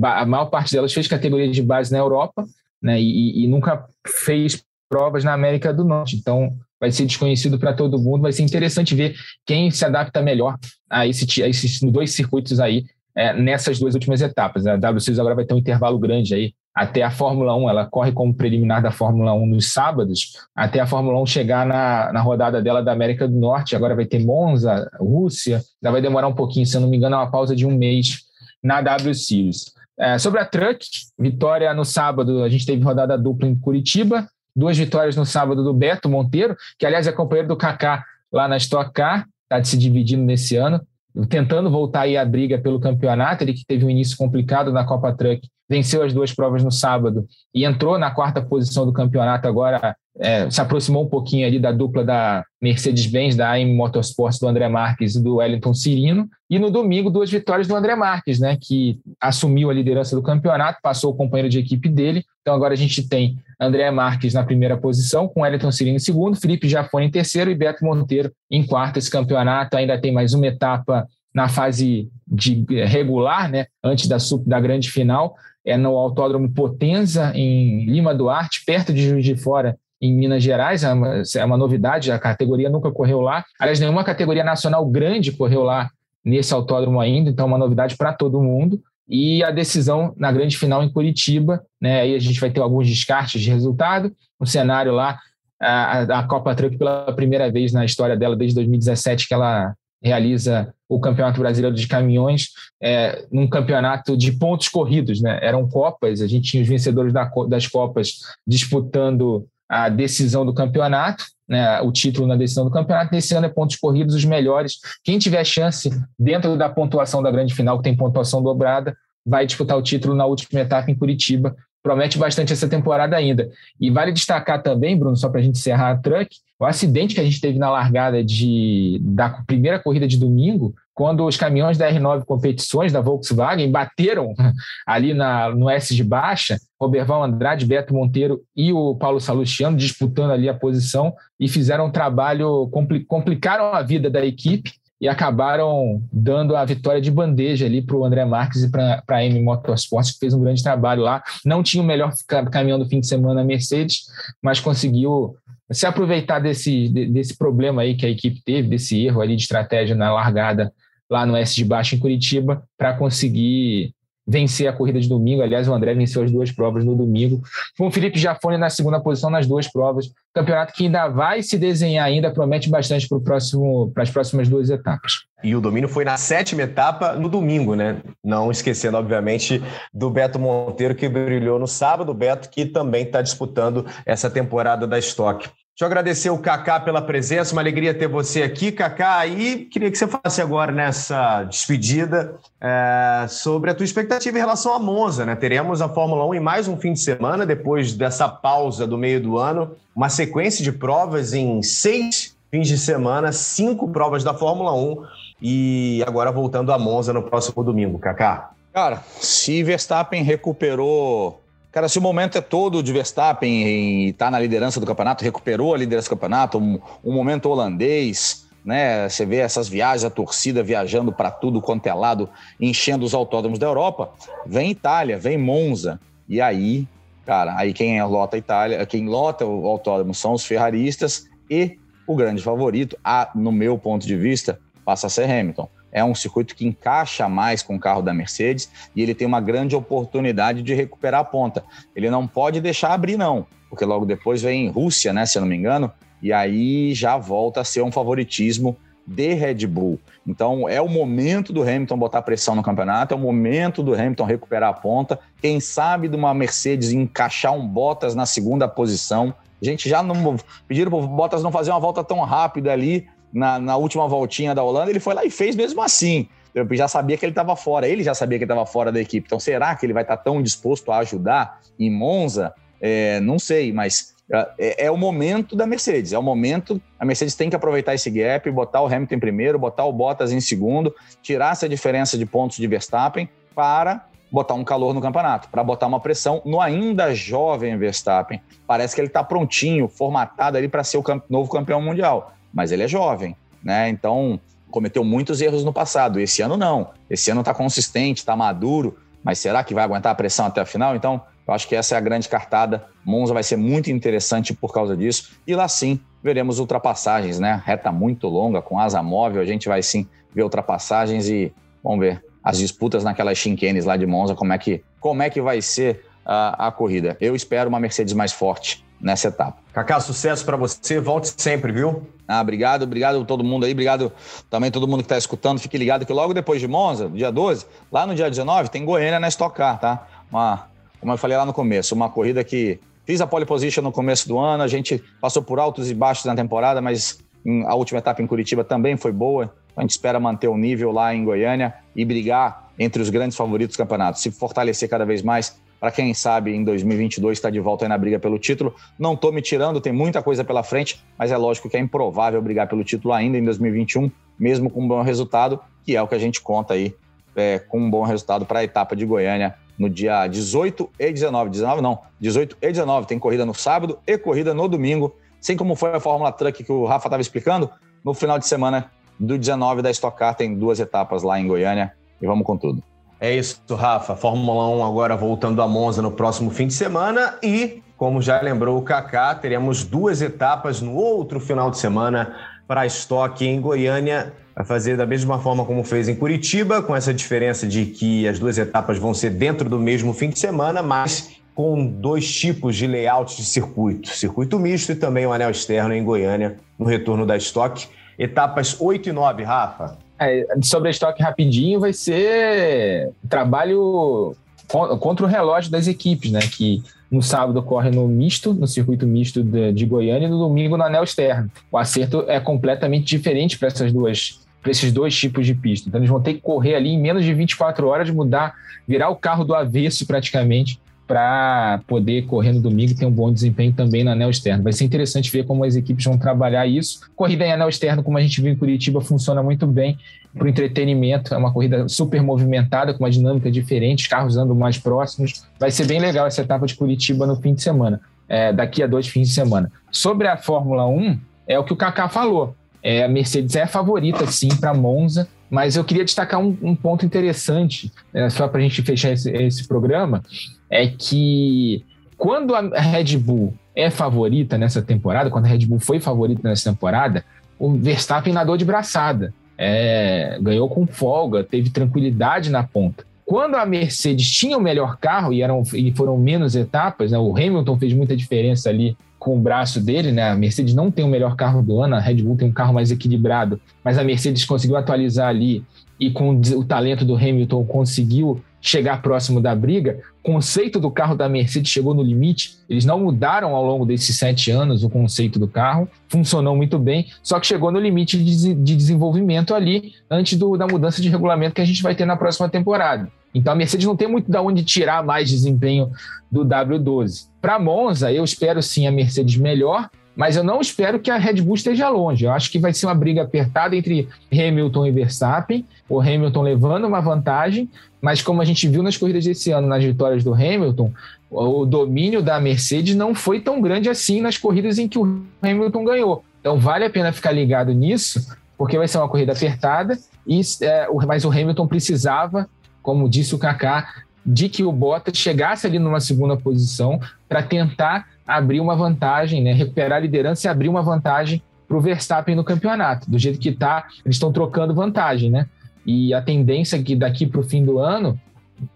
a 0.04 0.26
maior 0.26 0.46
parte 0.46 0.72
delas 0.72 0.94
fez 0.94 1.08
categoria 1.08 1.50
de 1.50 1.62
base 1.62 1.92
na 1.92 1.98
Europa 1.98 2.46
né? 2.82 3.00
e, 3.00 3.44
e 3.44 3.48
nunca 3.48 3.86
fez 4.08 4.64
provas 4.90 5.24
na 5.24 5.34
América 5.34 5.74
do 5.74 5.84
Norte. 5.84 6.16
Então, 6.16 6.56
vai 6.80 6.92
ser 6.92 7.06
desconhecido 7.06 7.60
para 7.60 7.74
todo 7.74 8.00
mundo. 8.00 8.24
Vai 8.24 8.32
ser 8.32 8.44
interessante 8.44 8.96
ver 8.96 9.16
quem 9.46 9.70
se 9.70 9.86
adapta 9.86 10.22
melhor 10.22 10.58
a, 10.90 11.08
esse, 11.08 11.44
a 11.44 11.48
esses 11.48 11.80
dois 11.82 12.12
circuitos 12.12 12.60
aí 12.60 12.86
é, 13.16 13.34
nessas 13.34 13.80
duas 13.80 13.94
últimas 13.94 14.22
etapas. 14.22 14.66
A 14.66 14.76
W 14.76 15.00
Series 15.00 15.20
agora 15.20 15.36
vai 15.36 15.46
ter 15.46 15.54
um 15.54 15.60
intervalo 15.60 16.00
grande 16.00 16.34
aí 16.34 16.54
até 16.74 17.04
a 17.04 17.12
Fórmula 17.12 17.56
1, 17.56 17.70
ela 17.70 17.86
corre 17.86 18.12
como 18.14 18.34
preliminar 18.34 18.82
da 18.82 18.92
Fórmula 18.92 19.34
1 19.34 19.46
nos 19.46 19.74
sábados, 19.74 20.38
até 20.56 20.80
a 20.80 20.88
Fórmula 20.88 21.22
1 21.22 21.26
chegar 21.26 21.66
na, 21.66 22.14
na 22.14 22.22
rodada 22.22 22.62
dela 22.62 22.82
da 22.82 22.94
América 22.94 23.28
do 23.28 23.38
Norte, 23.38 23.76
agora 23.76 23.94
vai 23.94 24.06
ter 24.06 24.24
Monza, 24.24 24.90
Rússia, 24.98 25.58
ainda 25.58 25.92
vai 25.92 26.02
demorar 26.02 26.28
um 26.28 26.34
pouquinho, 26.34 26.66
se 26.66 26.76
eu 26.76 26.82
não 26.82 26.90
me 26.90 26.96
engano, 26.96 27.16
é 27.16 27.20
uma 27.20 27.30
pausa 27.30 27.56
de 27.56 27.66
um 27.66 27.76
mês 27.76 28.22
na 28.64 28.82
W 28.82 29.14
Series. 29.14 29.74
É, 30.00 30.18
sobre 30.18 30.40
a 30.40 30.46
Truck, 30.46 30.86
vitória 31.18 31.74
no 31.74 31.86
sábado, 31.86 32.44
a 32.44 32.50
gente 32.50 32.66
teve 32.66 32.84
rodada 32.84 33.18
dupla 33.18 33.48
em 33.48 33.56
Curitiba, 33.56 34.28
duas 34.56 34.78
vitórias 34.78 35.16
no 35.16 35.26
sábado 35.26 35.64
do 35.64 35.74
Beto 35.74 36.10
Monteiro, 36.10 36.56
que 36.78 36.86
aliás 36.86 37.08
é 37.08 37.12
companheiro 37.12 37.48
do 37.48 37.56
Kaká 37.56 38.04
lá 38.32 38.48
na 38.48 38.58
Stock 38.58 38.92
Car, 38.94 39.28
está 39.44 39.64
se 39.64 39.78
dividindo 39.78 40.24
nesse 40.24 40.56
ano, 40.56 40.82
tentando 41.30 41.70
voltar 41.70 42.02
aí 42.02 42.18
a 42.18 42.26
briga 42.26 42.58
pelo 42.58 42.80
campeonato, 42.80 43.44
ele 43.44 43.54
que 43.54 43.66
teve 43.66 43.86
um 43.86 43.90
início 43.90 44.18
complicado 44.18 44.72
na 44.72 44.86
Copa 44.86 45.14
Truck, 45.14 45.48
venceu 45.70 46.04
as 46.04 46.14
duas 46.14 46.34
provas 46.34 46.64
no 46.64 46.72
sábado 46.72 47.26
e 47.54 47.66
entrou 47.66 47.98
na 47.98 48.12
quarta 48.12 48.42
posição 48.42 48.86
do 48.86 48.94
campeonato 48.94 49.48
agora, 49.48 49.96
é, 50.20 50.50
se 50.50 50.60
aproximou 50.60 51.04
um 51.04 51.10
pouquinho 51.10 51.48
ali 51.48 51.58
da 51.58 51.72
dupla 51.72 52.04
da 52.04 52.44
Mercedes-Benz, 52.62 53.36
da 53.36 53.52
AM 53.52 53.74
Motorsports, 53.74 54.40
do 54.40 54.48
André 54.48 54.68
Marques 54.68 55.16
e 55.16 55.24
do 55.24 55.38
Wellington 55.38 55.74
Cirino. 55.74 56.30
E 56.50 56.60
no 56.60 56.70
domingo, 56.70 57.10
duas 57.10 57.32
vitórias 57.32 57.68
do 57.68 57.76
André 57.76 57.96
Marques, 57.96 58.40
né, 58.40 58.58
que 58.60 59.00
assumiu 59.20 59.70
a 59.70 59.74
liderança 59.74 60.16
do 60.16 60.22
campeonato, 60.22 60.80
passou 60.84 61.12
o 61.12 61.16
companheiro 61.16 61.50
de 61.50 61.60
equipe 61.60 61.88
dele. 61.88 62.24
Então 62.42 62.54
agora 62.54 62.74
a 62.74 62.78
gente 62.78 63.08
tem 63.08 63.38
André 63.60 63.90
Marques 63.90 64.34
na 64.34 64.44
primeira 64.44 64.78
posição, 64.78 65.28
com 65.28 65.42
Wellington 65.42 65.72
Cirino 65.72 65.96
em 65.96 66.00
segundo, 66.00 66.40
Felipe 66.40 66.68
Jafone 66.68 67.06
em 67.06 67.12
terceiro 67.12 67.50
e 67.50 67.56
Beto 67.56 67.86
Monteiro 67.86 68.32
em 68.50 68.66
quarto. 68.66 68.98
Esse 68.98 69.10
campeonato 69.10 69.78
ainda 69.78 70.00
tem 70.00 70.12
mais 70.12 70.34
uma 70.34 70.48
etapa 70.48 71.08
na 71.34 71.48
fase 71.48 72.10
de 72.28 72.66
regular, 72.86 73.50
né, 73.50 73.68
antes 73.82 74.08
da, 74.08 74.18
da 74.46 74.60
grande 74.60 74.92
final, 74.92 75.36
é 75.66 75.78
no 75.78 75.96
Autódromo 75.96 76.52
Potenza, 76.52 77.32
em 77.36 77.86
Lima 77.86 78.14
Duarte, 78.14 78.64
perto 78.66 78.92
de 78.92 79.08
Juiz 79.08 79.24
de 79.24 79.36
Fora, 79.36 79.78
em 80.02 80.14
Minas 80.14 80.42
Gerais, 80.42 80.84
é 80.84 80.92
uma, 80.92 81.22
é 81.36 81.46
uma 81.46 81.58
novidade, 81.58 82.12
a 82.12 82.18
categoria 82.18 82.70
nunca 82.70 82.92
correu 82.92 83.22
lá. 83.22 83.46
Aliás, 83.60 83.80
nenhuma 83.80 84.04
categoria 84.04 84.44
nacional 84.44 84.86
grande 84.86 85.32
correu 85.32 85.62
lá 85.62 85.90
nesse 86.26 86.54
autódromo 86.54 87.00
ainda, 87.00 87.30
então 87.30 87.46
é 87.46 87.48
uma 87.48 87.58
novidade 87.58 87.96
para 87.96 88.12
todo 88.12 88.42
mundo. 88.42 88.82
E 89.08 89.44
a 89.44 89.52
decisão 89.52 90.14
na 90.18 90.32
grande 90.32 90.58
final 90.58 90.84
em 90.84 90.90
Curitiba, 90.90 91.62
né? 91.80 92.02
Aí 92.02 92.16
a 92.16 92.20
gente 92.20 92.40
vai 92.40 92.50
ter 92.50 92.62
alguns 92.62 92.88
descartes 92.88 93.42
de 93.42 93.52
resultado. 93.52 94.12
O 94.40 94.46
cenário 94.46 94.94
lá, 94.94 95.20
a, 95.62 96.20
a 96.20 96.24
Copa 96.24 96.56
Truck 96.56 96.78
pela 96.78 97.12
primeira 97.14 97.52
vez 97.52 97.74
na 97.74 97.84
história 97.84 98.16
dela, 98.16 98.36
desde 98.36 98.56
2017, 98.56 99.28
que 99.28 99.34
ela 99.34 99.76
realiza 100.02 100.74
o 100.90 101.00
Campeonato 101.00 101.40
Brasileiro 101.40 101.76
de 101.76 101.88
Caminhões 101.88 102.50
é, 102.82 103.26
num 103.32 103.48
campeonato 103.48 104.18
de 104.18 104.32
pontos 104.32 104.68
corridos, 104.68 105.22
né? 105.22 105.40
Eram 105.42 105.68
copas, 105.68 106.22
a 106.22 106.28
gente 106.28 106.50
tinha 106.50 106.64
os 106.64 106.70
vencedores 106.70 107.14
da, 107.14 107.30
das 107.48 107.68
copas 107.68 108.20
disputando 108.48 109.46
a 109.72 109.88
decisão 109.88 110.46
do 110.46 110.54
campeonato, 110.54 111.24
né? 111.48 111.80
O 111.80 111.94
título 111.94 112.28
na 112.28 112.36
decisão 112.36 112.66
do 112.66 112.72
campeonato. 112.72 113.16
Nesse 113.16 113.34
ano 113.34 113.46
é 113.46 113.50
pontos 113.50 113.78
corridos, 113.78 114.14
os 114.14 114.26
melhores. 114.26 114.80
Quem 115.02 115.18
tiver 115.18 115.46
chance 115.46 115.90
dentro 116.20 116.58
da 116.58 116.68
pontuação 116.68 117.24
da 117.24 117.32
grande 117.32 117.56
final, 117.56 117.78
que 117.78 117.84
tem 117.84 117.96
pontuação 117.96 118.44
dobrada, 118.44 118.94
vai 119.26 119.46
disputar 119.46 119.78
o 119.78 119.82
título 119.82 120.14
na 120.14 120.26
última 120.26 120.60
etapa 120.60 120.92
em 120.92 120.96
Curitiba. 120.96 121.56
Promete 121.84 122.18
bastante 122.18 122.54
essa 122.54 122.68
temporada 122.68 123.16
ainda. 123.16 123.50
E 123.80 123.90
vale 123.90 124.12
destacar 124.12 124.62
também, 124.62 124.98
Bruno, 124.98 125.18
só 125.18 125.30
para 125.30 125.40
a 125.40 125.44
gente 125.44 125.58
encerrar 125.58 125.92
a 125.92 125.98
truck, 125.98 126.36
o 126.60 126.66
acidente 126.66 127.16
que 127.16 127.22
a 127.22 127.24
gente 127.24 127.42
teve 127.42 127.58
na 127.58 127.72
largada 127.72 128.24
de, 128.24 129.00
da 129.04 129.30
primeira 129.48 129.80
corrida 129.80 130.08
de 130.08 130.20
domingo, 130.20 130.76
quando 130.94 131.26
os 131.26 131.36
caminhões 131.36 131.78
da 131.78 131.92
R9 131.92 132.24
Competições 132.26 132.92
da 132.92 133.02
Volkswagen 133.02 133.72
bateram 133.72 134.36
ali 134.86 135.14
na, 135.14 135.50
no 135.50 135.68
S 135.68 135.96
de 135.96 136.04
baixa, 136.04 136.58
Roberval 136.80 137.24
Andrade, 137.24 137.66
Beto 137.66 137.94
Monteiro 137.94 138.42
e 138.56 138.72
o 138.72 138.96
Paulo 138.96 139.20
Salustiano 139.20 139.76
disputando 139.76 140.32
ali 140.32 140.48
a 140.48 140.54
posição 140.54 141.16
e 141.40 141.48
fizeram 141.48 141.88
um 141.88 141.92
trabalho, 141.92 142.70
complicaram 143.08 143.74
a 143.74 143.82
vida 143.82 144.10
da 144.10 144.24
equipe 144.24 144.74
e 145.02 145.10
acabaram 145.10 146.00
dando 146.14 146.56
a 146.56 146.64
vitória 146.64 147.02
de 147.02 147.10
bandeja 147.10 147.66
ali 147.66 147.82
para 147.82 147.98
o 147.98 148.06
André 148.06 148.24
Marques 148.24 148.64
e 148.64 148.70
para 148.70 149.04
a 149.10 149.26
M 149.26 149.42
Motorsports, 149.42 150.12
que 150.12 150.20
fez 150.20 150.34
um 150.36 150.40
grande 150.40 150.62
trabalho 150.62 151.02
lá. 151.02 151.24
Não 151.44 151.64
tinha 151.64 151.84
o 151.84 151.86
melhor 151.86 152.14
caminhão 152.52 152.78
do 152.78 152.88
fim 152.88 153.00
de 153.00 153.08
semana 153.08 153.42
a 153.42 153.44
Mercedes, 153.44 154.04
mas 154.44 154.60
conseguiu 154.60 155.36
se 155.72 155.88
aproveitar 155.88 156.38
desse, 156.38 156.88
desse 156.90 157.36
problema 157.36 157.82
aí 157.82 157.96
que 157.96 158.06
a 158.06 158.10
equipe 158.10 158.44
teve, 158.46 158.68
desse 158.68 159.04
erro 159.04 159.22
ali 159.22 159.36
de 159.36 159.42
estratégia 159.42 159.96
na 159.96 160.14
largada 160.14 160.72
lá 161.10 161.26
no 161.26 161.36
S 161.36 161.56
de 161.56 161.66
baixo 161.66 161.96
em 161.96 162.00
Curitiba, 162.00 162.64
para 162.78 162.94
conseguir 162.94 163.94
vencer 164.28 164.68
a 164.68 164.74
corrida 164.74 165.00
de 165.00 165.10
domingo. 165.10 165.42
Aliás, 165.42 165.68
o 165.68 165.74
André 165.74 165.94
venceu 165.94 166.24
as 166.24 166.32
duas 166.32 166.52
provas 166.52 166.86
no 166.86 166.96
domingo. 166.96 167.42
Com 167.78 167.88
o 167.88 167.92
Felipe 167.92 168.20
Jafone 168.20 168.58
na 168.58 168.70
segunda 168.70 169.00
posição 169.00 169.30
nas 169.30 169.48
duas 169.48 169.68
provas. 169.68 170.12
Campeonato 170.34 170.74
que 170.74 170.86
ainda 170.86 171.08
vai 171.08 171.44
se 171.44 171.58
desenhar 171.58 172.06
ainda, 172.06 172.32
promete 172.32 172.70
bastante 172.70 173.08
para 173.08 173.20
próximo, 173.20 173.92
as 173.96 174.10
próximas 174.10 174.48
duas 174.48 174.70
etapas. 174.70 175.26
E 175.44 175.56
o 175.56 175.62
domínio 175.62 175.90
foi 175.90 176.06
na 176.06 176.18
sétima 176.18 176.62
etapa 176.62 177.14
no 177.14 177.28
domingo, 177.28 177.76
né? 177.76 178.02
Não 178.24 178.52
esquecendo, 178.52 178.98
obviamente, 178.98 179.62
do 179.94 180.10
Beto 180.10 180.40
Monteiro, 180.40 180.96
que 180.96 181.10
brilhou 181.10 181.60
no 181.60 181.68
sábado. 181.68 182.12
O 182.12 182.16
Beto, 182.16 182.50
que 182.50 182.66
também 182.66 183.04
está 183.04 183.22
disputando 183.22 183.86
essa 184.06 184.30
temporada 184.30 184.88
da 184.88 185.00
Stock. 185.00 185.50
Deixa 185.74 185.86
eu 185.86 185.88
agradecer 185.88 186.30
o 186.30 186.38
Kaká 186.38 186.80
pela 186.82 187.02
presença, 187.02 187.54
uma 187.54 187.62
alegria 187.62 187.94
ter 187.94 188.08
você 188.08 188.44
aqui, 188.44 188.72
Kaká. 188.72 189.26
E 189.26 189.66
queria 189.66 189.90
que 189.90 189.98
você 189.98 190.06
falasse 190.06 190.42
agora 190.42 190.72
nessa 190.72 191.44
despedida 191.46 192.36
é, 192.60 193.26
sobre 193.30 193.72
a 193.72 193.74
tua 193.74 193.86
expectativa 193.86 194.38
em 194.38 194.42
relação 194.42 194.74
a 194.74 194.80
Monza. 194.80 195.26
Né? 195.26 195.36
Teremos 195.36 195.82
a 195.82 195.88
Fórmula 195.88 196.26
1 196.28 196.36
em 196.36 196.40
mais 196.40 196.68
um 196.68 196.78
fim 196.78 196.94
de 196.94 197.00
semana, 197.00 197.46
depois 197.46 197.94
dessa 197.94 198.28
pausa 198.28 198.86
do 198.86 198.98
meio 198.98 199.22
do 199.22 199.38
ano, 199.38 199.76
uma 199.96 200.10
sequência 200.10 200.64
de 200.64 200.74
provas 200.74 201.34
em 201.34 201.64
seis 201.64 202.36
fins 202.52 202.68
de 202.68 202.78
semana, 202.78 203.32
cinco 203.32 203.88
provas 203.88 204.26
da 204.26 204.34
Fórmula 204.34 204.76
1 204.76 205.06
e 205.42 206.04
agora 206.06 206.32
voltando 206.32 206.72
a 206.74 206.78
Monza 206.78 207.14
no 207.14 207.24
próximo 207.24 207.64
domingo, 207.64 207.98
Kaká. 207.98 208.52
Cara, 208.74 209.04
se 209.20 209.64
Verstappen 209.64 210.22
recuperou 210.24 211.41
Cara, 211.72 211.88
se 211.88 211.98
o 211.98 212.02
momento 212.02 212.38
é 212.38 212.42
todo 212.42 212.84
de 212.84 212.92
Verstappen 212.92 213.50
e 213.50 214.10
está 214.10 214.30
na 214.30 214.38
liderança 214.38 214.78
do 214.78 214.86
campeonato, 214.86 215.24
recuperou 215.24 215.74
a 215.74 215.78
liderança 215.78 216.10
do 216.10 216.18
campeonato, 216.18 216.58
um, 216.58 216.78
um 217.02 217.14
momento 217.14 217.48
holandês, 217.48 218.46
né? 218.64 219.08
Você 219.08 219.26
vê 219.26 219.38
essas 219.38 219.70
viagens, 219.70 220.04
a 220.04 220.10
torcida 220.10 220.62
viajando 220.62 221.14
para 221.14 221.32
tudo 221.32 221.62
quanto 221.62 221.88
é 221.88 221.94
lado, 221.94 222.30
enchendo 222.60 223.06
os 223.06 223.14
autódromos 223.14 223.58
da 223.58 223.68
Europa. 223.68 224.12
Vem 224.46 224.72
Itália, 224.72 225.18
vem 225.18 225.38
Monza. 225.38 225.98
E 226.28 226.42
aí, 226.42 226.86
cara, 227.26 227.56
aí 227.58 227.72
quem 227.72 228.04
lota 228.04 228.36
a 228.36 228.40
Itália, 228.40 228.86
quem 228.86 229.08
lota 229.08 229.46
o 229.46 229.66
autódromo 229.66 230.14
são 230.14 230.34
os 230.34 230.46
ferraristas 230.46 231.26
e 231.50 231.80
o 232.06 232.18
grande 232.18 232.44
favorito, 232.44 232.98
a, 233.02 233.30
no 233.34 233.52
meu 233.52 233.78
ponto 233.78 234.06
de 234.06 234.18
vista, 234.18 234.60
passa 234.84 235.08
a 235.08 235.10
ser 235.10 235.24
Hamilton 235.24 235.70
é 235.92 236.04
um 236.04 236.16
circuito 236.16 236.56
que 236.56 236.66
encaixa 236.66 237.28
mais 237.28 237.62
com 237.62 237.76
o 237.76 237.80
carro 237.80 238.02
da 238.02 238.14
Mercedes 238.14 238.70
e 238.96 239.02
ele 239.02 239.14
tem 239.14 239.28
uma 239.28 239.42
grande 239.42 239.76
oportunidade 239.76 240.62
de 240.62 240.74
recuperar 240.74 241.22
a 241.22 241.26
ponta. 241.26 241.64
Ele 241.96 242.10
não 242.10 242.28
pode 242.28 242.62
deixar 242.62 242.94
abrir, 242.94 243.18
não, 243.18 243.46
porque 243.70 243.86
logo 243.86 244.06
depois 244.06 244.42
vem 244.42 244.70
Rússia, 244.70 245.12
né, 245.14 245.26
se 245.26 245.38
eu 245.38 245.42
não 245.42 245.50
me 245.50 245.56
engano, 245.56 245.92
e 246.22 246.32
aí 246.32 246.94
já 246.94 247.18
volta 247.18 247.62
a 247.62 247.64
ser 247.64 247.82
um 247.82 247.92
favoritismo 247.92 248.78
de 249.06 249.34
Red 249.34 249.68
Bull. 249.68 250.00
Então 250.26 250.70
é 250.70 250.82
o 250.82 250.88
momento 250.88 251.52
do 251.52 251.62
Hamilton 251.62 251.98
botar 251.98 252.22
pressão 252.22 252.56
no 252.56 252.64
campeonato, 252.64 253.14
é 253.14 253.18
o 253.18 253.20
momento 253.20 253.82
do 253.82 253.94
Hamilton 253.94 254.26
recuperar 254.26 254.70
a 254.70 254.74
ponta. 254.74 255.20
Quem 255.42 255.60
sabe 255.60 256.08
de 256.08 256.16
uma 256.16 256.34
Mercedes 256.34 256.92
encaixar 256.92 257.54
um 257.54 257.68
Bottas 257.68 258.16
na 258.16 258.26
segunda 258.26 258.68
posição. 258.68 259.34
A 259.62 259.66
gente 259.66 259.90
já 259.90 260.02
não 260.02 260.36
pediram 260.68 260.92
para 260.92 261.00
o 261.00 261.08
Bottas 261.08 261.44
não 261.44 261.52
fazer 261.52 261.72
uma 261.72 261.80
volta 261.80 262.04
tão 262.04 262.20
rápida 262.22 262.72
ali, 262.72 263.08
na, 263.34 263.60
na 263.60 263.78
última 263.78 264.08
voltinha 264.08 264.54
da 264.54 264.64
Holanda, 264.64 264.90
ele 264.90 265.00
foi 265.00 265.14
lá 265.14 265.26
e 265.26 265.30
fez 265.30 265.56
mesmo 265.56 265.82
assim. 265.82 266.28
Eu 266.54 266.68
já 266.76 266.88
sabia 266.88 267.18
que 267.18 267.26
ele 267.26 267.32
estava 267.32 267.56
fora, 267.56 267.88
ele 267.88 268.04
já 268.04 268.14
sabia 268.14 268.38
que 268.38 268.44
estava 268.44 268.66
fora 268.66 268.92
da 268.92 269.00
equipe. 269.00 269.26
Então, 269.26 269.40
será 269.40 269.74
que 269.76 269.86
ele 269.86 269.94
vai 269.94 270.04
estar 270.04 270.18
tá 270.18 270.24
tão 270.24 270.42
disposto 270.42 270.92
a 270.92 270.98
ajudar 270.98 271.62
em 271.80 271.90
Monza? 271.90 272.54
É, 272.82 273.20
não 273.22 273.40
sei, 273.40 273.72
mas 273.72 274.14
é, 274.58 274.86
é, 274.86 274.92
o 274.92 274.98
momento 274.98 275.56
da 275.56 275.66
Mercedes. 275.66 276.12
É 276.12 276.20
o 276.20 276.24
momento. 276.24 276.82
A 277.00 277.06
Mercedes 277.06 277.36
tem 277.36 277.50
que 277.50 277.56
aproveitar 277.56 277.94
esse 277.94 278.10
gap, 278.10 278.50
botar 278.52 278.82
o 278.82 278.88
Hamilton 278.88 279.16
em 279.16 279.20
primeiro, 279.20 279.58
botar 279.58 279.86
o 279.86 279.94
Bottas 279.94 280.32
em 280.32 280.42
segundo, 280.42 280.94
tirar 281.22 281.54
essa 281.54 281.70
diferença 281.70 282.18
de 282.18 282.26
pontos 282.26 282.58
de 282.58 282.68
Verstappen 282.68 283.30
para 283.56 284.06
botar 284.30 284.54
um 284.54 284.64
calor 284.64 284.94
no 284.94 285.02
campeonato, 285.02 285.50
para 285.50 285.62
botar 285.62 285.88
uma 285.88 286.00
pressão 286.00 286.42
no 286.46 286.62
ainda 286.62 287.14
jovem 287.14 287.78
Verstappen. 287.78 288.42
Parece 288.66 288.96
que 288.96 289.02
ele 289.02 289.08
está 289.08 289.24
prontinho, 289.24 289.90
formatado 289.90 290.58
ali 290.58 290.70
para 290.70 290.84
ser 290.84 290.98
o 290.98 291.04
novo 291.30 291.52
campeão 291.52 291.82
mundial 291.82 292.34
mas 292.54 292.72
ele 292.72 292.84
é 292.84 292.88
jovem, 292.88 293.36
né? 293.64 293.90
Então 293.90 294.40
cometeu 294.70 295.04
muitos 295.04 295.42
erros 295.42 295.64
no 295.64 295.74
passado. 295.74 296.20
Esse 296.20 296.42
ano 296.42 296.56
não. 296.56 296.92
Esse 297.10 297.30
ano 297.30 297.42
está 297.42 297.54
consistente, 297.54 298.22
está 298.22 298.36
maduro, 298.36 298.98
mas 299.24 299.40
será 299.40 299.64
que 299.64 299.74
vai 299.74 299.84
aguentar 299.84 300.12
a 300.12 300.16
pressão 300.16 300.46
até 300.46 300.62
a 300.62 300.66
final? 300.66 300.96
Então, 300.96 301.22
eu 301.48 301.54
acho 301.54 301.68
que 301.68 301.76
essa 301.76 301.96
é 301.96 301.98
a 301.98 302.02
grande 302.02 302.30
cartada. 302.30 302.88
Monza 303.04 303.34
vai 303.34 303.44
ser 303.44 303.58
muito 303.58 303.92
interessante 303.92 304.54
por 304.54 304.74
causa 304.74 304.96
disso. 304.96 305.32
E 305.46 305.54
lá 305.54 305.68
sim 305.68 306.00
veremos 306.24 306.60
ultrapassagens, 306.60 307.40
né? 307.40 307.62
Reta 307.66 307.92
muito 307.92 308.28
longa, 308.28 308.62
com 308.62 308.80
asa 308.80 309.04
móvel, 309.04 309.42
a 309.42 309.46
gente 309.46 309.68
vai 309.68 309.84
sim 309.84 310.08
ver 310.34 310.44
ultrapassagens 310.44 311.28
e 311.28 311.54
vamos 311.84 312.00
ver 312.00 312.24
as 312.44 312.58
disputas 312.58 313.04
naquelas 313.04 313.38
chinquenes 313.38 313.86
lá 313.86 313.98
de 313.98 314.06
Monza, 314.06 314.34
como 314.34 314.54
é 314.54 314.58
que, 314.58 314.84
como 315.00 315.22
é 315.22 315.30
que 315.30 315.42
vai 315.42 315.62
ser 315.62 316.06
a, 316.26 316.68
a 316.68 316.72
corrida. 316.72 317.18
Eu 317.20 317.36
espero 317.36 317.70
uma 317.70 317.80
Mercedes 317.80 318.14
mais 318.14 318.32
forte 318.32 318.84
nessa 319.00 319.28
etapa. 319.28 319.58
Cacá, 319.74 320.00
sucesso 320.00 320.46
para 320.46 320.56
você. 320.56 321.00
Volte 321.00 321.34
sempre, 321.38 321.72
viu? 321.72 322.08
Ah, 322.32 322.42
obrigado, 322.42 322.84
obrigado 322.84 323.22
a 323.22 323.26
todo 323.26 323.44
mundo 323.44 323.66
aí, 323.66 323.74
obrigado 323.74 324.10
também 324.50 324.70
a 324.70 324.72
todo 324.72 324.88
mundo 324.88 325.00
que 325.00 325.06
está 325.06 325.18
escutando. 325.18 325.60
Fique 325.60 325.78
ligado 325.78 326.06
que 326.06 326.14
logo 326.14 326.34
depois 326.34 326.62
de 326.62 326.68
Monza, 326.68 327.10
dia 327.10 327.30
12, 327.30 327.66
lá 327.92 328.08
no 328.08 328.16
dia 328.16 328.30
19, 328.30 328.70
tem 328.70 328.86
Goiânia 328.86 329.20
na 329.20 329.28
Stock 329.28 329.54
Car, 329.54 329.78
tá? 329.80 330.08
Uma, 330.32 330.68
como 331.02 331.12
eu 331.12 331.18
falei 331.18 331.36
lá 331.36 331.46
no 331.46 331.52
começo, 331.52 331.94
uma 331.94 332.10
corrida 332.10 332.42
que 332.42 332.80
fiz 333.06 333.20
a 333.20 333.28
pole 333.28 333.46
position 333.46 333.82
no 333.82 333.92
começo 333.92 334.30
do 334.30 334.40
ano, 334.40 334.64
a 334.64 334.68
gente 334.68 335.04
passou 335.20 335.44
por 335.44 335.60
altos 335.60 335.92
e 335.92 335.94
baixos 335.94 336.24
na 336.24 336.34
temporada, 336.36 336.80
mas 336.80 337.20
a 337.66 337.76
última 337.76 338.00
etapa 338.00 338.22
em 338.22 338.28
Curitiba 338.28 338.64
também 338.64 338.96
foi 338.96 339.12
boa. 339.12 339.54
A 339.76 339.82
gente 339.82 339.92
espera 339.92 340.20
manter 340.20 340.48
o 340.48 340.58
nível 340.58 340.92
lá 340.92 341.14
em 341.14 341.26
Goiânia 341.26 341.74
e 341.94 342.06
brigar 342.06 342.72
entre 342.80 343.02
os 343.02 343.10
grandes 343.10 343.38
favoritos 343.38 343.76
do 343.76 343.78
campeonato, 343.78 344.20
se 344.20 344.32
fortalecer 344.32 344.90
cada 344.90 345.06
vez 345.06 345.22
mais 345.22 345.61
para 345.82 345.90
quem 345.90 346.14
sabe 346.14 346.54
em 346.54 346.64
2022 346.64 347.40
está 347.40 347.50
de 347.50 347.60
volta 347.60 347.86
aí 347.86 347.90
na 347.90 347.98
briga 347.98 348.20
pelo 348.20 348.38
título. 348.38 348.76
Não 349.00 349.16
estou 349.16 349.34
me 349.34 349.42
tirando, 349.42 349.82
tem 349.82 349.92
muita 349.92 350.22
coisa 350.22 350.44
pela 350.44 350.62
frente, 350.62 351.04
mas 351.18 351.32
é 351.32 351.38
lógico 351.38 351.68
que 351.68 351.76
é 351.76 351.80
improvável 351.80 352.40
brigar 352.40 352.68
pelo 352.68 352.84
título 352.84 353.12
ainda 353.12 353.36
em 353.36 353.44
2021, 353.44 354.12
mesmo 354.38 354.70
com 354.70 354.84
um 354.84 354.88
bom 354.88 355.02
resultado, 355.02 355.60
que 355.84 355.96
é 355.96 356.02
o 356.02 356.08
que 356.08 356.14
a 356.14 356.20
gente 356.20 356.40
conta 356.40 356.76
aí 356.76 356.96
é, 357.36 357.58
com 357.58 357.80
um 357.80 357.90
bom 357.90 358.04
resultado 358.04 358.46
para 358.46 358.60
a 358.60 358.64
etapa 358.64 358.96
de 358.96 359.08
Goiânia 359.08 359.56
no 359.76 359.90
dia 359.90 360.28
18 360.28 360.88
e 361.00 361.12
19. 361.12 361.50
19 361.50 361.82
não, 361.82 361.98
18 362.20 362.58
e 362.62 362.68
19. 362.68 363.08
Tem 363.08 363.18
corrida 363.18 363.44
no 363.44 363.56
sábado 363.56 363.98
e 364.06 364.20
corrida 364.20 364.54
no 364.54 364.68
domingo. 364.68 365.16
Assim 365.42 365.58
como 365.58 365.76
foi 365.76 365.94
a 365.94 366.00
Fórmula 366.00 366.32
Truck 366.32 366.64
que 366.64 366.72
o 366.72 366.86
Rafa 366.86 367.08
estava 367.08 367.22
explicando, 367.22 367.68
no 368.06 368.14
final 368.14 368.38
de 368.38 368.46
semana 368.46 368.92
do 369.20 369.36
19 369.36 369.82
da 369.82 369.90
Stock 369.90 370.16
Car 370.16 370.36
tem 370.36 370.54
duas 370.54 370.80
etapas 370.80 371.24
lá 371.24 371.40
em 371.40 371.48
Goiânia 371.48 371.94
e 372.22 372.28
vamos 372.28 372.46
com 372.46 372.56
tudo. 372.56 372.84
É 373.22 373.36
isso, 373.36 373.62
Rafa. 373.70 374.16
Fórmula 374.16 374.68
1 374.70 374.84
agora 374.84 375.16
voltando 375.16 375.62
a 375.62 375.68
Monza 375.68 376.02
no 376.02 376.10
próximo 376.10 376.50
fim 376.50 376.66
de 376.66 376.74
semana 376.74 377.36
e, 377.44 377.84
como 377.96 378.20
já 378.20 378.42
lembrou 378.42 378.80
o 378.80 378.82
Kaká, 378.82 379.36
teremos 379.36 379.84
duas 379.84 380.24
etapas 380.24 380.82
no 380.82 380.96
outro 380.96 381.40
final 381.40 381.70
de 381.70 381.78
semana 381.78 382.36
para 382.68 382.84
estoque 382.84 383.48
em 383.48 383.62
Goiânia. 383.62 384.34
Vai 384.56 384.66
fazer 384.66 384.98
da 384.98 385.06
mesma 385.06 385.38
forma 385.38 385.64
como 385.64 385.84
fez 385.84 386.10
em 386.10 386.16
Curitiba, 386.16 386.82
com 386.82 386.96
essa 386.96 387.14
diferença 387.14 387.68
de 387.68 387.86
que 387.86 388.28
as 388.28 388.40
duas 388.40 388.58
etapas 388.58 388.98
vão 388.98 389.14
ser 389.14 389.30
dentro 389.30 389.70
do 389.70 389.78
mesmo 389.78 390.14
fim 390.14 390.30
de 390.30 390.40
semana, 390.40 390.82
mas 390.82 391.30
com 391.54 391.86
dois 391.86 392.28
tipos 392.34 392.76
de 392.76 392.88
layout 392.88 393.38
de 393.38 393.46
circuito: 393.46 394.10
circuito 394.10 394.58
misto 394.58 394.94
e 394.94 394.96
também 394.96 395.28
o 395.28 395.32
anel 395.32 395.52
externo 395.52 395.94
em 395.94 396.04
Goiânia, 396.04 396.58
no 396.78 396.88
retorno 396.88 397.24
da 397.24 397.38
estoque. 397.38 397.88
Etapas 398.18 398.76
8 398.82 399.10
e 399.10 399.12
9, 399.12 399.44
Rafa. 399.44 400.00
É, 400.22 400.46
sobre 400.62 400.92
estoque 400.92 401.24
rapidinho, 401.24 401.80
vai 401.80 401.94
ser 401.94 403.10
trabalho 403.28 404.36
contra 404.68 405.26
o 405.26 405.30
relógio 405.30 405.72
das 405.72 405.88
equipes, 405.88 406.32
né? 406.32 406.40
Que 406.42 406.84
no 407.10 407.24
sábado 407.24 407.62
corre 407.64 407.90
no 407.90 408.08
misto, 408.08 408.54
no 408.54 408.68
circuito 408.68 409.08
misto 409.08 409.44
de, 409.44 409.74
de 409.74 409.86
Goiânia, 409.86 410.28
e 410.28 410.30
no 410.30 410.38
domingo 410.38 410.78
no 410.78 410.84
anel 410.84 411.04
externo. 411.04 411.52
O 411.72 411.78
acerto 411.78 412.24
é 412.28 412.40
completamente 412.40 413.06
diferente 413.06 413.58
para 413.58 413.68
essas 413.68 413.92
duas 413.92 414.40
para 414.62 414.70
esses 414.70 414.92
dois 414.92 415.18
tipos 415.18 415.44
de 415.44 415.56
pista. 415.56 415.90
Então 415.90 416.00
eles 416.00 416.10
vão 416.10 416.22
ter 416.22 416.36
que 416.36 416.40
correr 416.40 416.76
ali 416.76 416.90
em 416.90 417.02
menos 417.02 417.26
de 417.26 417.34
24 417.34 417.88
horas, 417.88 418.12
mudar, 418.12 418.54
virar 418.88 419.10
o 419.10 419.16
carro 419.16 419.44
do 419.44 419.56
avesso 419.56 420.06
praticamente 420.06 420.80
para 421.12 421.82
poder 421.88 422.22
correr 422.22 422.54
no 422.54 422.62
domingo 422.62 422.94
e 422.94 422.96
ter 422.96 423.06
um 423.06 423.12
bom 423.12 423.34
desempenho 423.34 423.74
também 423.74 424.02
no 424.02 424.12
anel 424.12 424.30
externo. 424.30 424.64
Vai 424.64 424.72
ser 424.72 424.86
interessante 424.86 425.30
ver 425.30 425.44
como 425.44 425.66
as 425.66 425.76
equipes 425.76 426.06
vão 426.06 426.18
trabalhar 426.18 426.66
isso. 426.66 427.02
Corrida 427.18 427.46
em 427.46 427.52
anel 427.52 427.68
externo, 427.68 428.02
como 428.02 428.18
a 428.18 428.22
gente 428.22 428.40
viu 428.40 428.50
em 428.50 428.56
Curitiba, 428.56 429.02
funciona 429.02 429.44
muito 429.44 429.68
bem 429.68 429.98
para 430.34 430.46
o 430.46 430.48
entretenimento. 430.48 431.34
É 431.34 431.38
uma 431.38 431.52
corrida 431.52 431.86
super 431.90 432.24
movimentada, 432.24 432.94
com 432.94 433.04
uma 433.04 433.12
dinâmica 433.12 433.52
diferente, 433.52 434.08
carros 434.08 434.38
andando 434.38 434.56
mais 434.56 434.78
próximos. 434.78 435.44
Vai 435.60 435.70
ser 435.70 435.86
bem 435.86 436.00
legal 436.00 436.26
essa 436.26 436.44
etapa 436.44 436.66
de 436.66 436.76
Curitiba 436.76 437.28
no 437.28 437.36
fim 437.36 437.54
de 437.54 437.62
semana, 437.62 438.00
é, 438.30 438.54
daqui 438.54 438.82
a 438.82 438.88
dois 438.88 439.06
fins 439.06 439.28
de 439.28 439.34
semana. 439.34 439.70
Sobre 439.92 440.30
a 440.30 440.38
Fórmula 440.38 440.88
1, 440.88 441.20
é 441.46 441.60
o 441.60 441.66
que 441.66 441.74
o 441.74 441.76
Kaká 441.76 442.08
falou. 442.08 442.56
É, 442.84 443.04
a 443.04 443.08
Mercedes 443.08 443.56
é 443.56 443.64
a 443.64 443.68
favorita, 443.68 444.26
sim, 444.28 444.50
para 444.50 444.74
Monza, 444.74 445.28
mas 445.50 445.76
eu 445.76 445.84
queria 445.84 446.06
destacar 446.06 446.40
um, 446.40 446.58
um 446.62 446.76
ponto 446.76 447.06
interessante, 447.06 447.92
né, 448.14 448.30
só 448.30 448.48
para 448.48 448.60
a 448.60 448.64
gente 448.64 448.82
fechar 448.82 449.12
esse, 449.12 449.30
esse 449.32 449.68
programa, 449.68 450.24
é 450.70 450.88
que 450.88 451.86
quando 452.18 452.56
a 452.56 452.62
Red 452.80 453.18
Bull 453.18 453.54
é 453.76 453.90
favorita 453.90 454.58
nessa 454.58 454.82
temporada, 454.82 455.30
quando 455.30 455.46
a 455.46 455.50
Red 455.50 455.66
Bull 455.66 455.80
foi 455.80 456.00
favorita 456.00 456.48
nessa 456.48 456.70
temporada, 456.70 457.26
o 457.58 457.74
Verstappen 457.74 458.34
nadou 458.34 458.58
de 458.58 458.66
braçada. 458.66 459.34
É, 459.58 460.40
ganhou 460.42 460.68
com 460.70 460.88
folga, 460.88 461.44
teve 461.44 461.70
tranquilidade 461.70 462.50
na 462.50 462.64
ponta. 462.64 463.06
Quando 463.24 463.56
a 463.56 463.66
Mercedes 463.66 464.30
tinha 464.30 464.58
o 464.58 464.62
melhor 464.62 464.98
carro 464.98 465.32
e, 465.32 465.42
eram, 465.42 465.62
e 465.74 465.92
foram 465.92 466.18
menos 466.18 466.56
etapas, 466.56 467.12
né, 467.12 467.18
o 467.18 467.32
Hamilton 467.32 467.78
fez 467.78 467.94
muita 467.94 468.16
diferença 468.16 468.70
ali 468.70 468.98
com 469.22 469.38
o 469.38 469.40
braço 469.40 469.80
dele, 469.80 470.12
né? 470.12 470.32
A 470.32 470.36
Mercedes 470.36 470.74
não 470.74 470.90
tem 470.90 471.06
o 471.06 471.08
melhor 471.08 471.36
carro 471.36 471.62
do 471.62 471.80
ano, 471.80 471.96
a 471.96 472.00
Red 472.00 472.16
Bull 472.16 472.36
tem 472.36 472.48
um 472.48 472.52
carro 472.52 472.74
mais 472.74 472.90
equilibrado, 472.90 473.62
mas 473.84 474.00
a 474.00 474.04
Mercedes 474.04 474.44
conseguiu 474.46 474.76
atualizar 474.76 475.28
ali 475.28 475.64
e 476.00 476.10
com 476.10 476.32
o 476.32 476.66
talento 476.66 477.06
do 477.06 477.16
Hamilton 477.16 477.64
conseguiu 477.66 478.42
chegar 478.60 479.00
próximo 479.04 479.40
da 479.40 479.54
briga. 479.54 480.00
O 480.24 480.24
conceito 480.24 480.80
do 480.80 480.90
carro 480.90 481.14
da 481.14 481.30
Mercedes 481.30 481.70
chegou 481.70 481.94
no 481.94 482.02
limite. 482.02 482.58
Eles 482.68 482.84
não 482.84 483.00
mudaram 483.00 483.56
ao 483.56 483.64
longo 483.64 483.86
desses 483.86 484.18
sete 484.18 484.50
anos 484.50 484.84
o 484.84 484.90
conceito 484.90 485.38
do 485.38 485.48
carro. 485.48 485.88
Funcionou 486.10 486.56
muito 486.56 486.80
bem, 486.80 487.06
só 487.22 487.40
que 487.40 487.46
chegou 487.46 487.72
no 487.72 487.80
limite 487.80 488.18
de, 488.18 488.56
de 488.56 488.76
desenvolvimento 488.76 489.54
ali 489.54 489.94
antes 490.10 490.36
do, 490.36 490.58
da 490.58 490.66
mudança 490.66 491.00
de 491.00 491.10
regulamento 491.10 491.54
que 491.54 491.62
a 491.62 491.66
gente 491.66 491.84
vai 491.84 491.94
ter 491.94 492.06
na 492.06 492.18
próxima 492.18 492.50
temporada. 492.50 493.08
Então 493.34 493.54
a 493.54 493.56
Mercedes 493.56 493.86
não 493.86 493.96
tem 493.96 494.08
muito 494.08 494.30
de 494.30 494.38
onde 494.38 494.64
tirar 494.64 495.04
mais 495.04 495.30
desempenho 495.30 495.92
do 496.32 496.46
W12. 496.46 497.28
Para 497.42 497.60
Monza, 497.60 498.12
eu 498.12 498.24
espero 498.24 498.62
sim 498.62 498.88
a 498.88 498.92
Mercedes 498.92 499.38
melhor, 499.38 499.90
mas 500.16 500.36
eu 500.36 500.44
não 500.44 500.60
espero 500.60 501.00
que 501.00 501.10
a 501.10 501.18
Red 501.18 501.42
Bull 501.42 501.56
esteja 501.56 501.90
longe. 501.90 502.26
Eu 502.26 502.32
acho 502.32 502.52
que 502.52 502.60
vai 502.60 502.74
ser 502.74 502.86
uma 502.86 502.96
briga 502.96 503.22
apertada 503.22 503.76
entre 503.76 504.08
Hamilton 504.32 504.86
e 504.86 504.92
Verstappen, 504.92 505.66
o 505.88 506.00
Hamilton 506.00 506.42
levando 506.42 506.86
uma 506.86 507.00
vantagem, 507.00 507.70
mas 508.02 508.22
como 508.22 508.42
a 508.42 508.46
gente 508.46 508.68
viu 508.68 508.84
nas 508.84 508.98
corridas 508.98 509.24
desse 509.24 509.52
ano, 509.52 509.68
nas 509.68 509.84
vitórias 509.84 510.24
do 510.24 510.34
Hamilton, 510.34 510.92
o 511.30 511.66
domínio 511.66 512.22
da 512.22 512.40
Mercedes 512.40 512.96
não 512.96 513.16
foi 513.16 513.40
tão 513.40 513.62
grande 513.62 513.90
assim 513.90 514.20
nas 514.20 514.38
corridas 514.38 514.78
em 514.78 514.88
que 514.88 515.00
o 515.00 515.24
Hamilton 515.42 515.84
ganhou. 515.86 516.26
Então 516.42 516.60
vale 516.60 516.84
a 516.84 516.90
pena 516.90 517.14
ficar 517.14 517.32
ligado 517.32 517.72
nisso, 517.72 518.36
porque 518.58 518.78
vai 518.78 518.88
ser 518.88 518.98
uma 518.98 519.08
corrida 519.08 519.32
apertada, 519.32 519.98
e, 520.28 520.42
é, 520.62 520.88
mas 521.08 521.24
o 521.24 521.30
Hamilton 521.30 521.68
precisava, 521.68 522.50
como 522.82 523.10
disse 523.10 523.36
o 523.36 523.40
Kaká, 523.40 524.04
de 524.26 524.50
que 524.50 524.64
o 524.64 524.72
Bottas 524.72 525.18
chegasse 525.18 525.66
ali 525.66 525.80
numa 525.80 526.00
segunda 526.00 526.38
posição 526.38 527.00
para 527.28 527.42
tentar 527.42 528.08
abrir 528.26 528.60
uma 528.60 528.76
vantagem, 528.76 529.42
né, 529.42 529.54
recuperar 529.54 529.98
a 529.98 530.02
liderança 530.02 530.48
e 530.48 530.50
abrir 530.50 530.70
uma 530.70 530.82
vantagem 530.82 531.42
para 531.68 531.78
o 531.78 531.82
Verstappen 531.82 532.36
no 532.36 532.44
campeonato. 532.44 533.10
Do 533.10 533.18
jeito 533.18 533.40
que 533.40 533.50
está, 533.50 533.86
eles 534.06 534.16
estão 534.16 534.32
trocando 534.32 534.74
vantagem, 534.74 535.32
né? 535.32 535.48
E 535.86 536.14
a 536.14 536.22
tendência 536.22 536.76
é 536.76 536.84
que 536.84 536.96
daqui 536.96 537.26
para 537.26 537.40
o 537.40 537.44
fim 537.44 537.64
do 537.64 537.80
ano 537.80 538.20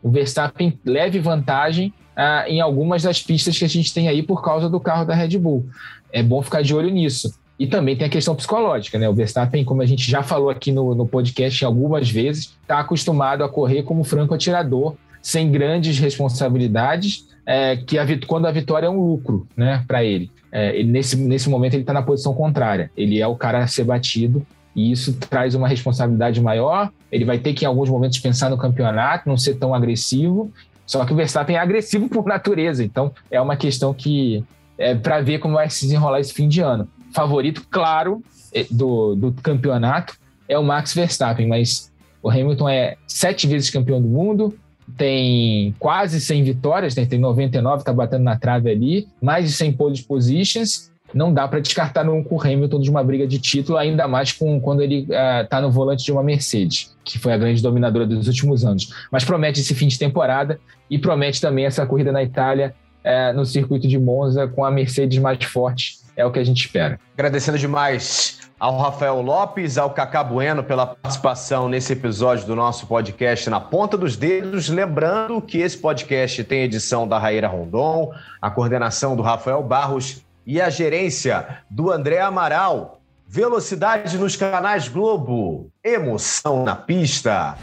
o 0.01 0.09
Verstappen 0.09 0.79
leve 0.83 1.19
vantagem 1.19 1.93
ah, 2.15 2.45
em 2.47 2.61
algumas 2.61 3.03
das 3.03 3.21
pistas 3.21 3.57
que 3.57 3.65
a 3.65 3.69
gente 3.69 3.93
tem 3.93 4.07
aí 4.07 4.23
por 4.23 4.41
causa 4.41 4.69
do 4.69 4.79
carro 4.79 5.05
da 5.05 5.13
Red 5.13 5.37
Bull. 5.37 5.67
É 6.11 6.23
bom 6.23 6.41
ficar 6.41 6.63
de 6.63 6.73
olho 6.73 6.89
nisso. 6.89 7.37
E 7.57 7.65
também 7.65 7.95
tem 7.95 8.07
a 8.07 8.09
questão 8.09 8.35
psicológica, 8.35 8.99
né? 8.99 9.07
O 9.07 9.13
Verstappen, 9.13 9.63
como 9.63 9.81
a 9.81 9.85
gente 9.85 10.09
já 10.09 10.21
falou 10.21 10.49
aqui 10.49 10.71
no, 10.71 10.93
no 10.93 11.07
podcast 11.07 11.63
algumas 11.63 12.09
vezes, 12.09 12.53
está 12.61 12.79
acostumado 12.79 13.43
a 13.43 13.49
correr 13.49 13.83
como 13.83 14.03
franco 14.03 14.33
atirador, 14.33 14.95
sem 15.21 15.49
grandes 15.49 15.97
responsabilidades, 15.97 17.27
é, 17.45 17.77
que 17.77 17.97
a, 17.97 18.05
quando 18.27 18.45
a 18.45 18.51
vitória 18.51 18.87
é 18.87 18.89
um 18.89 18.99
lucro 18.99 19.47
né, 19.55 19.83
para 19.87 20.03
ele. 20.03 20.29
É, 20.51 20.77
ele. 20.77 20.91
Nesse, 20.91 21.15
nesse 21.15 21.49
momento 21.49 21.75
ele 21.75 21.83
está 21.83 21.93
na 21.93 22.01
posição 22.01 22.33
contrária. 22.33 22.91
Ele 22.95 23.21
é 23.21 23.27
o 23.27 23.35
cara 23.35 23.63
a 23.63 23.67
ser 23.67 23.85
batido 23.85 24.45
e 24.75 24.91
isso 24.91 25.13
traz 25.13 25.55
uma 25.55 25.67
responsabilidade 25.67 26.41
maior. 26.41 26.91
Ele 27.11 27.23
vai 27.23 27.39
ter 27.39 27.53
que, 27.53 27.63
em 27.63 27.67
alguns 27.67 27.89
momentos, 27.89 28.19
pensar 28.19 28.49
no 28.49 28.57
campeonato, 28.57 29.29
não 29.29 29.37
ser 29.37 29.55
tão 29.55 29.73
agressivo. 29.73 30.51
Só 30.85 31.05
que 31.05 31.13
o 31.13 31.15
Verstappen 31.15 31.55
é 31.55 31.59
agressivo 31.59 32.09
por 32.09 32.25
natureza, 32.25 32.83
então 32.83 33.11
é 33.31 33.39
uma 33.39 33.55
questão 33.55 33.93
que 33.93 34.43
é 34.77 34.93
para 34.93 35.21
ver 35.21 35.39
como 35.39 35.55
vai 35.55 35.69
se 35.69 35.85
desenrolar 35.85 36.19
esse 36.19 36.33
fim 36.33 36.49
de 36.49 36.59
ano. 36.59 36.87
Favorito, 37.15 37.65
claro, 37.69 38.21
é, 38.53 38.65
do, 38.69 39.15
do 39.15 39.33
campeonato 39.33 40.15
é 40.47 40.59
o 40.59 40.63
Max 40.63 40.93
Verstappen, 40.93 41.47
mas 41.47 41.91
o 42.21 42.29
Hamilton 42.29 42.69
é 42.69 42.97
sete 43.07 43.47
vezes 43.47 43.69
campeão 43.69 44.01
do 44.01 44.07
mundo, 44.07 44.55
tem 44.95 45.73
quase 45.79 46.21
100 46.21 46.43
vitórias, 46.43 46.95
né? 46.95 47.05
tem 47.05 47.17
99, 47.17 47.77
está 47.77 47.91
batendo 47.91 48.23
na 48.23 48.37
trave 48.37 48.69
ali, 48.69 49.07
mais 49.21 49.45
de 49.45 49.51
100 49.51 49.73
pole 49.73 50.03
positions 50.03 50.91
não 51.15 51.33
dá 51.33 51.47
para 51.47 51.61
descartar 51.61 52.03
nunca 52.03 52.33
o 52.33 52.41
Hamilton 52.41 52.81
de 52.81 52.89
uma 52.89 53.01
briga 53.01 53.25
de 53.25 53.39
título, 53.39 53.77
ainda 53.77 54.05
mais 54.05 54.33
com, 54.33 54.59
quando 54.59 54.81
ele 54.81 55.07
está 55.09 55.59
eh, 55.59 55.61
no 55.61 55.71
volante 55.71 56.03
de 56.03 56.11
uma 56.11 56.21
Mercedes, 56.21 56.93
que 57.05 57.17
foi 57.17 57.31
a 57.31 57.37
grande 57.37 57.61
dominadora 57.61 58.05
dos 58.05 58.27
últimos 58.27 58.65
anos. 58.65 58.89
Mas 59.09 59.23
promete 59.23 59.61
esse 59.61 59.73
fim 59.73 59.87
de 59.87 59.97
temporada 59.97 60.59
e 60.89 60.99
promete 60.99 61.39
também 61.39 61.65
essa 61.65 61.85
corrida 61.85 62.11
na 62.11 62.21
Itália, 62.21 62.75
uh, 63.05 63.35
no 63.35 63.45
circuito 63.45 63.87
de 63.87 63.97
Monza, 63.97 64.45
com 64.45 64.65
a 64.65 64.69
Mercedes 64.69 65.17
mais 65.19 65.41
forte. 65.45 65.99
É 66.15 66.25
o 66.25 66.31
que 66.31 66.39
a 66.39 66.43
gente 66.43 66.65
espera. 66.65 66.99
Agradecendo 67.13 67.57
demais 67.57 68.39
ao 68.59 68.77
Rafael 68.77 69.21
Lopes, 69.21 69.77
ao 69.77 69.89
Cacá 69.89 70.23
Bueno 70.23 70.63
pela 70.63 70.87
participação 70.87 71.67
nesse 71.67 71.93
episódio 71.93 72.45
do 72.45 72.55
nosso 72.55 72.87
podcast 72.87 73.49
Na 73.49 73.59
Ponta 73.59 73.97
dos 73.97 74.15
Dedos. 74.15 74.69
Lembrando 74.69 75.41
que 75.41 75.57
esse 75.57 75.77
podcast 75.77 76.43
tem 76.45 76.63
edição 76.63 77.07
da 77.07 77.19
Raíra 77.19 77.47
Rondon, 77.47 78.13
a 78.41 78.49
coordenação 78.49 79.15
do 79.15 79.21
Rafael 79.21 79.61
Barros 79.61 80.21
e 80.45 80.61
a 80.61 80.69
gerência 80.69 81.59
do 81.69 81.91
André 81.91 82.21
Amaral. 82.21 83.01
Velocidade 83.27 84.17
nos 84.17 84.35
canais 84.35 84.87
Globo. 84.87 85.69
Emoção 85.83 86.63
na 86.63 86.75
pista. 86.75 87.57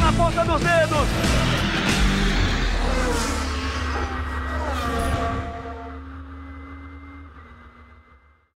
Na 0.00 0.12
ponta 0.12 0.44
dos 0.44 0.60
dedos. 0.60 1.67